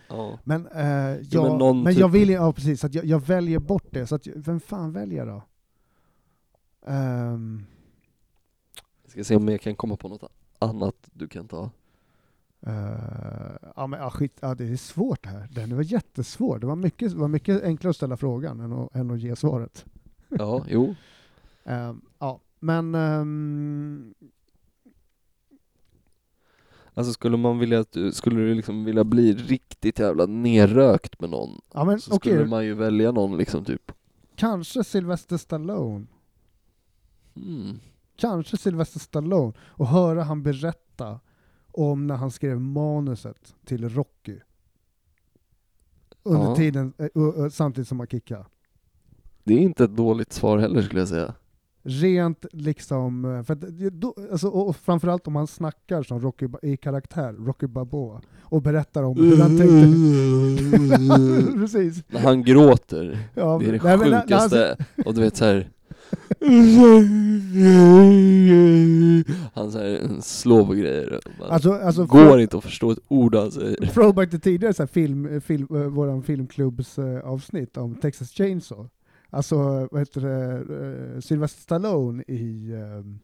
Ja. 0.08 0.38
Men, 0.44 0.66
eh, 0.66 1.16
jag, 1.30 1.58
men 1.58 1.82
men, 1.82 1.92
typ- 1.94 2.00
jag 2.00 2.08
vill 2.08 2.28
ja 2.30 2.52
precis, 2.52 2.84
att 2.84 2.94
jag, 2.94 3.04
jag 3.04 3.20
väljer 3.26 3.58
bort 3.58 3.86
det. 3.90 4.06
Så 4.06 4.14
att, 4.14 4.26
vem 4.26 4.60
fan 4.60 4.92
väljer 4.92 5.18
jag 5.18 5.28
då? 5.28 5.42
Ehm, 6.86 7.64
Jag 9.02 9.10
ska 9.10 9.24
se 9.24 9.36
om 9.36 9.48
jag 9.48 9.60
kan 9.60 9.76
komma 9.76 9.96
på 9.96 10.08
något 10.08 10.32
annat 10.58 10.96
du 11.12 11.28
kan 11.28 11.48
ta. 11.48 11.70
eh, 12.66 12.72
ja 13.76 13.86
men 13.86 14.00
ja, 14.00 14.10
skit, 14.10 14.38
ja, 14.40 14.54
det 14.54 14.64
är 14.68 14.76
svårt 14.76 15.26
här. 15.26 15.48
Den 15.50 15.76
var 15.76 15.82
jättesvår. 15.82 16.58
Det 16.58 16.66
var 16.66 16.76
mycket, 16.76 17.12
var 17.12 17.28
mycket 17.28 17.62
enklare 17.62 17.90
att 17.90 17.96
ställa 17.96 18.16
frågan 18.16 18.60
än 18.60 18.72
att, 18.72 18.94
än 18.94 19.10
att 19.10 19.20
ge 19.20 19.36
svaret. 19.36 19.84
Ja, 20.28 20.64
jo. 20.68 20.94
Ehm, 21.64 22.00
ja, 22.18 22.40
men 22.60 22.94
ehm, 22.94 24.14
Alltså 26.98 27.12
skulle 27.12 27.36
man 27.36 27.58
vilja 27.58 27.80
att 27.80 27.92
du, 27.92 28.12
skulle 28.12 28.40
du 28.40 28.54
liksom 28.54 28.84
vilja 28.84 29.04
bli 29.04 29.32
riktigt 29.34 29.98
jävla 29.98 30.26
nerrökt 30.26 31.20
med 31.20 31.30
någon 31.30 31.60
ja, 31.74 31.84
men 31.84 32.00
så 32.00 32.14
okej, 32.14 32.32
skulle 32.32 32.46
man 32.48 32.64
ju 32.64 32.74
välja 32.74 33.12
någon 33.12 33.36
liksom 33.38 33.64
typ 33.64 33.92
kanske 34.36 34.84
Sylvester 34.84 35.36
Stallone. 35.36 36.06
mm. 37.36 37.78
kanske 38.16 38.56
Sylvester 38.56 39.00
Stallone 39.00 39.52
och 39.60 39.86
höra 39.86 40.22
han 40.22 40.42
berätta 40.42 41.20
om 41.72 42.06
när 42.06 42.16
han 42.16 42.30
skrev 42.30 42.60
manuset 42.60 43.54
till 43.64 43.88
Rocky. 43.88 44.38
Under 46.22 46.44
Ja. 46.46 46.56
tiden, 46.56 46.92
eh, 46.98 47.48
samtidigt 47.50 47.88
som 47.88 47.98
han 48.00 48.06
kickade. 48.08 48.44
Det 49.44 49.54
är 49.54 49.58
inte 49.58 49.84
ett 49.84 49.96
dåligt 49.96 50.32
svar 50.32 50.58
heller 50.58 50.82
skulle 50.82 51.00
jag 51.00 51.08
säga. 51.08 51.34
Rent 51.82 52.44
liksom, 52.52 53.24
eh, 53.24 53.42
för 53.42 53.52
att, 53.54 53.60
det- 53.78 53.90
då, 53.90 54.14
alltså, 54.32 54.48
och 54.48 54.68
och 54.68 54.76
framförallt 54.76 55.26
om 55.26 55.36
han 55.36 55.46
snackar 55.46 56.02
som 56.02 56.20
Rocky, 56.20 56.46
i 56.62 56.76
karaktär, 56.76 57.32
Rocky 57.32 57.66
Balboa, 57.66 58.20
och 58.40 58.62
berättar 58.62 59.02
om 59.02 59.16
hur 59.16 59.36
han 59.36 59.58
tänkte. 59.58 61.52
Precis. 61.60 62.02
När 62.08 62.20
han 62.20 62.42
gråter, 62.42 63.18
Ja, 63.34 63.58
det 63.62 63.66
är 63.68 63.72
det 63.72 63.82
nej, 63.84 63.96
men 63.98 64.10
när- 64.10 64.24
när 64.28 64.36
han- 64.36 64.48
sjukaste. 64.50 64.76
Och 65.04 65.14
du 65.14 65.20
vet 65.20 65.36
så 65.36 65.44
här. 65.44 65.68
Han 69.54 69.72
så 69.72 69.78
här, 69.78 70.20
slår 70.20 70.66
på 70.66 70.72
grejer. 70.74 71.20
Man 71.40 71.50
Alltså, 71.50 71.72
alltså, 71.72 72.04
går 72.06 72.40
inte 72.40 72.56
att 72.58 72.64
förstå 72.64 72.90
ett 72.90 72.98
ord 73.08 73.34
han 73.34 73.50
säger. 73.50 73.86
Throwback 73.86 74.30
till 74.30 74.40
tidigare 74.40 74.74
så 74.74 74.82
här 74.82 74.86
film, 74.88 75.40
film, 75.40 75.66
eh, 75.70 75.80
våran 75.82 76.22
filmklubbs 76.22 76.98
eh, 76.98 77.18
avsnitt 77.20 77.76
om 77.76 77.94
Texas 77.94 78.30
Chainsaw. 78.30 78.88
Alltså, 79.30 79.88
vad 79.90 80.00
heter 80.00 80.20
det, 80.20 80.74
uh, 80.74 81.20
Sylvester 81.20 81.62
Stallone 81.62 82.22
i, 82.26 82.72
ehm, 82.74 83.18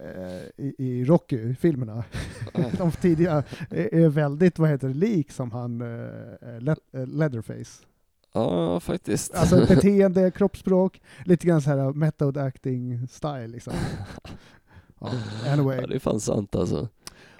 eh, 0.00 0.64
i, 0.64 0.74
i 0.78 1.04
Rocky-filmerna. 1.04 2.04
De 2.78 2.92
tidiga 2.92 3.44
är, 3.70 4.08
väldigt, 4.08 4.58
vad 4.58 4.70
heter 4.70 4.88
det, 4.88 4.94
lik 4.94 5.32
som 5.32 5.50
han 5.50 5.80
uh, 5.80 6.60
Le 6.60 6.76
eh, 6.92 7.06
Leatherface. 7.06 7.86
Ja, 8.32 8.80
faktiskt. 8.80 9.34
Alltså 9.34 9.56
beteende, 9.68 10.30
kroppsspråk, 10.30 11.00
lite 11.24 11.46
grann 11.46 11.62
så 11.62 11.70
här 11.70 11.92
method 11.92 12.36
acting 12.36 13.08
style 13.08 13.46
liksom. 13.46 13.72
Ja, 15.00 15.12
anyway. 15.52 15.80
Ja, 15.80 15.86
det 15.86 15.94
är 15.94 15.98
fan 15.98 16.20
sant 16.20 16.56
alltså. 16.56 16.88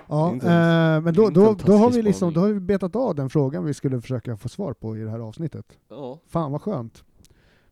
Ja, 0.08 0.32
Inte 0.32 0.46
eh, 0.46 1.00
men 1.00 1.14
då, 1.14 1.30
då, 1.30 1.56
då, 1.64 1.72
har 1.72 1.90
vi 1.90 2.02
liksom, 2.02 2.32
då 2.32 2.40
har 2.40 2.48
vi 2.48 2.60
betat 2.60 2.96
av 2.96 3.14
den 3.14 3.30
frågan 3.30 3.64
vi 3.64 3.74
skulle 3.74 4.00
försöka 4.00 4.36
få 4.36 4.48
svar 4.48 4.72
på 4.72 4.96
i 4.96 5.00
det 5.00 5.10
här 5.10 5.18
avsnittet. 5.18 5.78
Ja. 5.88 6.18
Fan 6.26 6.52
vad 6.52 6.62
skönt. 6.62 7.04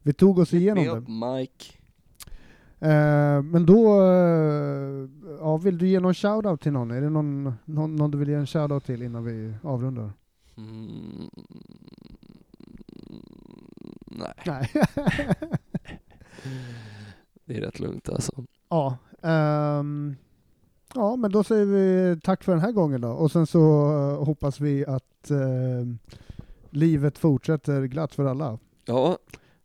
Vi 0.03 0.12
tog 0.12 0.39
oss 0.39 0.55
igenom 0.55 0.85
det. 0.85 1.12
Mike. 1.12 1.64
Eh, 2.83 3.43
men 3.43 3.66
då, 3.66 4.03
eh, 4.03 5.09
ja, 5.41 5.57
vill 5.57 5.78
du 5.78 5.89
ge 5.89 6.01
någon 6.01 6.14
shoutout 6.14 6.61
till 6.61 6.72
någon? 6.72 6.91
Är 6.91 7.01
det 7.01 7.11
någon, 7.11 7.55
någon, 7.64 7.97
någon 7.97 8.11
du 8.11 8.18
vill 8.18 8.28
ge 8.28 8.35
en 8.35 8.47
shoutout 8.47 8.85
till 8.85 9.03
innan 9.03 9.24
vi 9.24 9.55
avrundar? 9.62 10.12
Mm. 10.57 11.30
Nej, 14.07 14.33
Nej. 14.47 14.70
det 17.45 17.57
är 17.57 17.61
rätt 17.61 17.80
lugnt 17.80 18.09
alltså. 18.09 18.45
ja, 18.68 18.97
ehm, 19.22 20.16
ja, 20.95 21.16
men 21.16 21.32
då 21.32 21.45
säger 21.45 21.64
vi 21.64 22.20
tack 22.20 22.45
för 22.45 22.53
den 22.53 22.61
här 22.61 22.72
gången 22.72 23.01
då. 23.01 23.09
Och 23.09 23.32
sen 23.32 23.47
så 23.47 23.93
eh, 23.93 24.24
hoppas 24.24 24.61
vi 24.61 24.86
att 24.86 25.30
eh, 25.30 25.86
livet 26.70 27.18
fortsätter 27.18 27.82
glatt 27.84 28.14
för 28.14 28.24
alla. 28.24 28.59
Ja, 28.84 29.18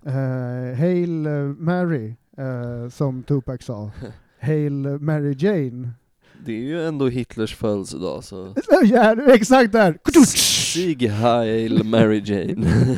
Uh, 0.07 0.75
Hail 0.80 1.28
Mary, 1.57 2.15
eh, 2.38 2.89
som 2.89 3.23
Tupac 3.23 3.63
sa. 3.63 3.91
Hail 4.39 4.73
Mary 4.99 5.36
Jane. 5.39 5.89
det 6.45 6.51
är 6.51 6.61
ju 6.61 6.88
ändå 6.88 7.07
Hitlers 7.07 7.55
födelsedag 7.55 8.23
så 8.23 8.53
Ja, 8.84 9.15
exakt 9.34 9.71
där! 9.71 9.97
Sig 10.25 11.07
Heil 11.07 11.84
Mary 11.84 12.21
Jane. 12.25 12.67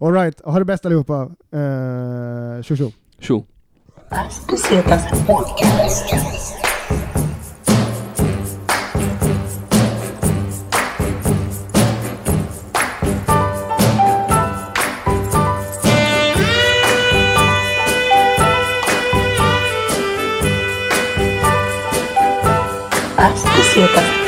Alright, 0.00 0.40
ha 0.44 0.58
det 0.58 0.64
bäst 0.64 0.86
allihopa. 0.86 1.22
Uh, 1.54 2.62
tjo 2.62 2.76
tjo. 2.76 2.92
Tjo. 3.18 3.44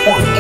point. 0.07 0.36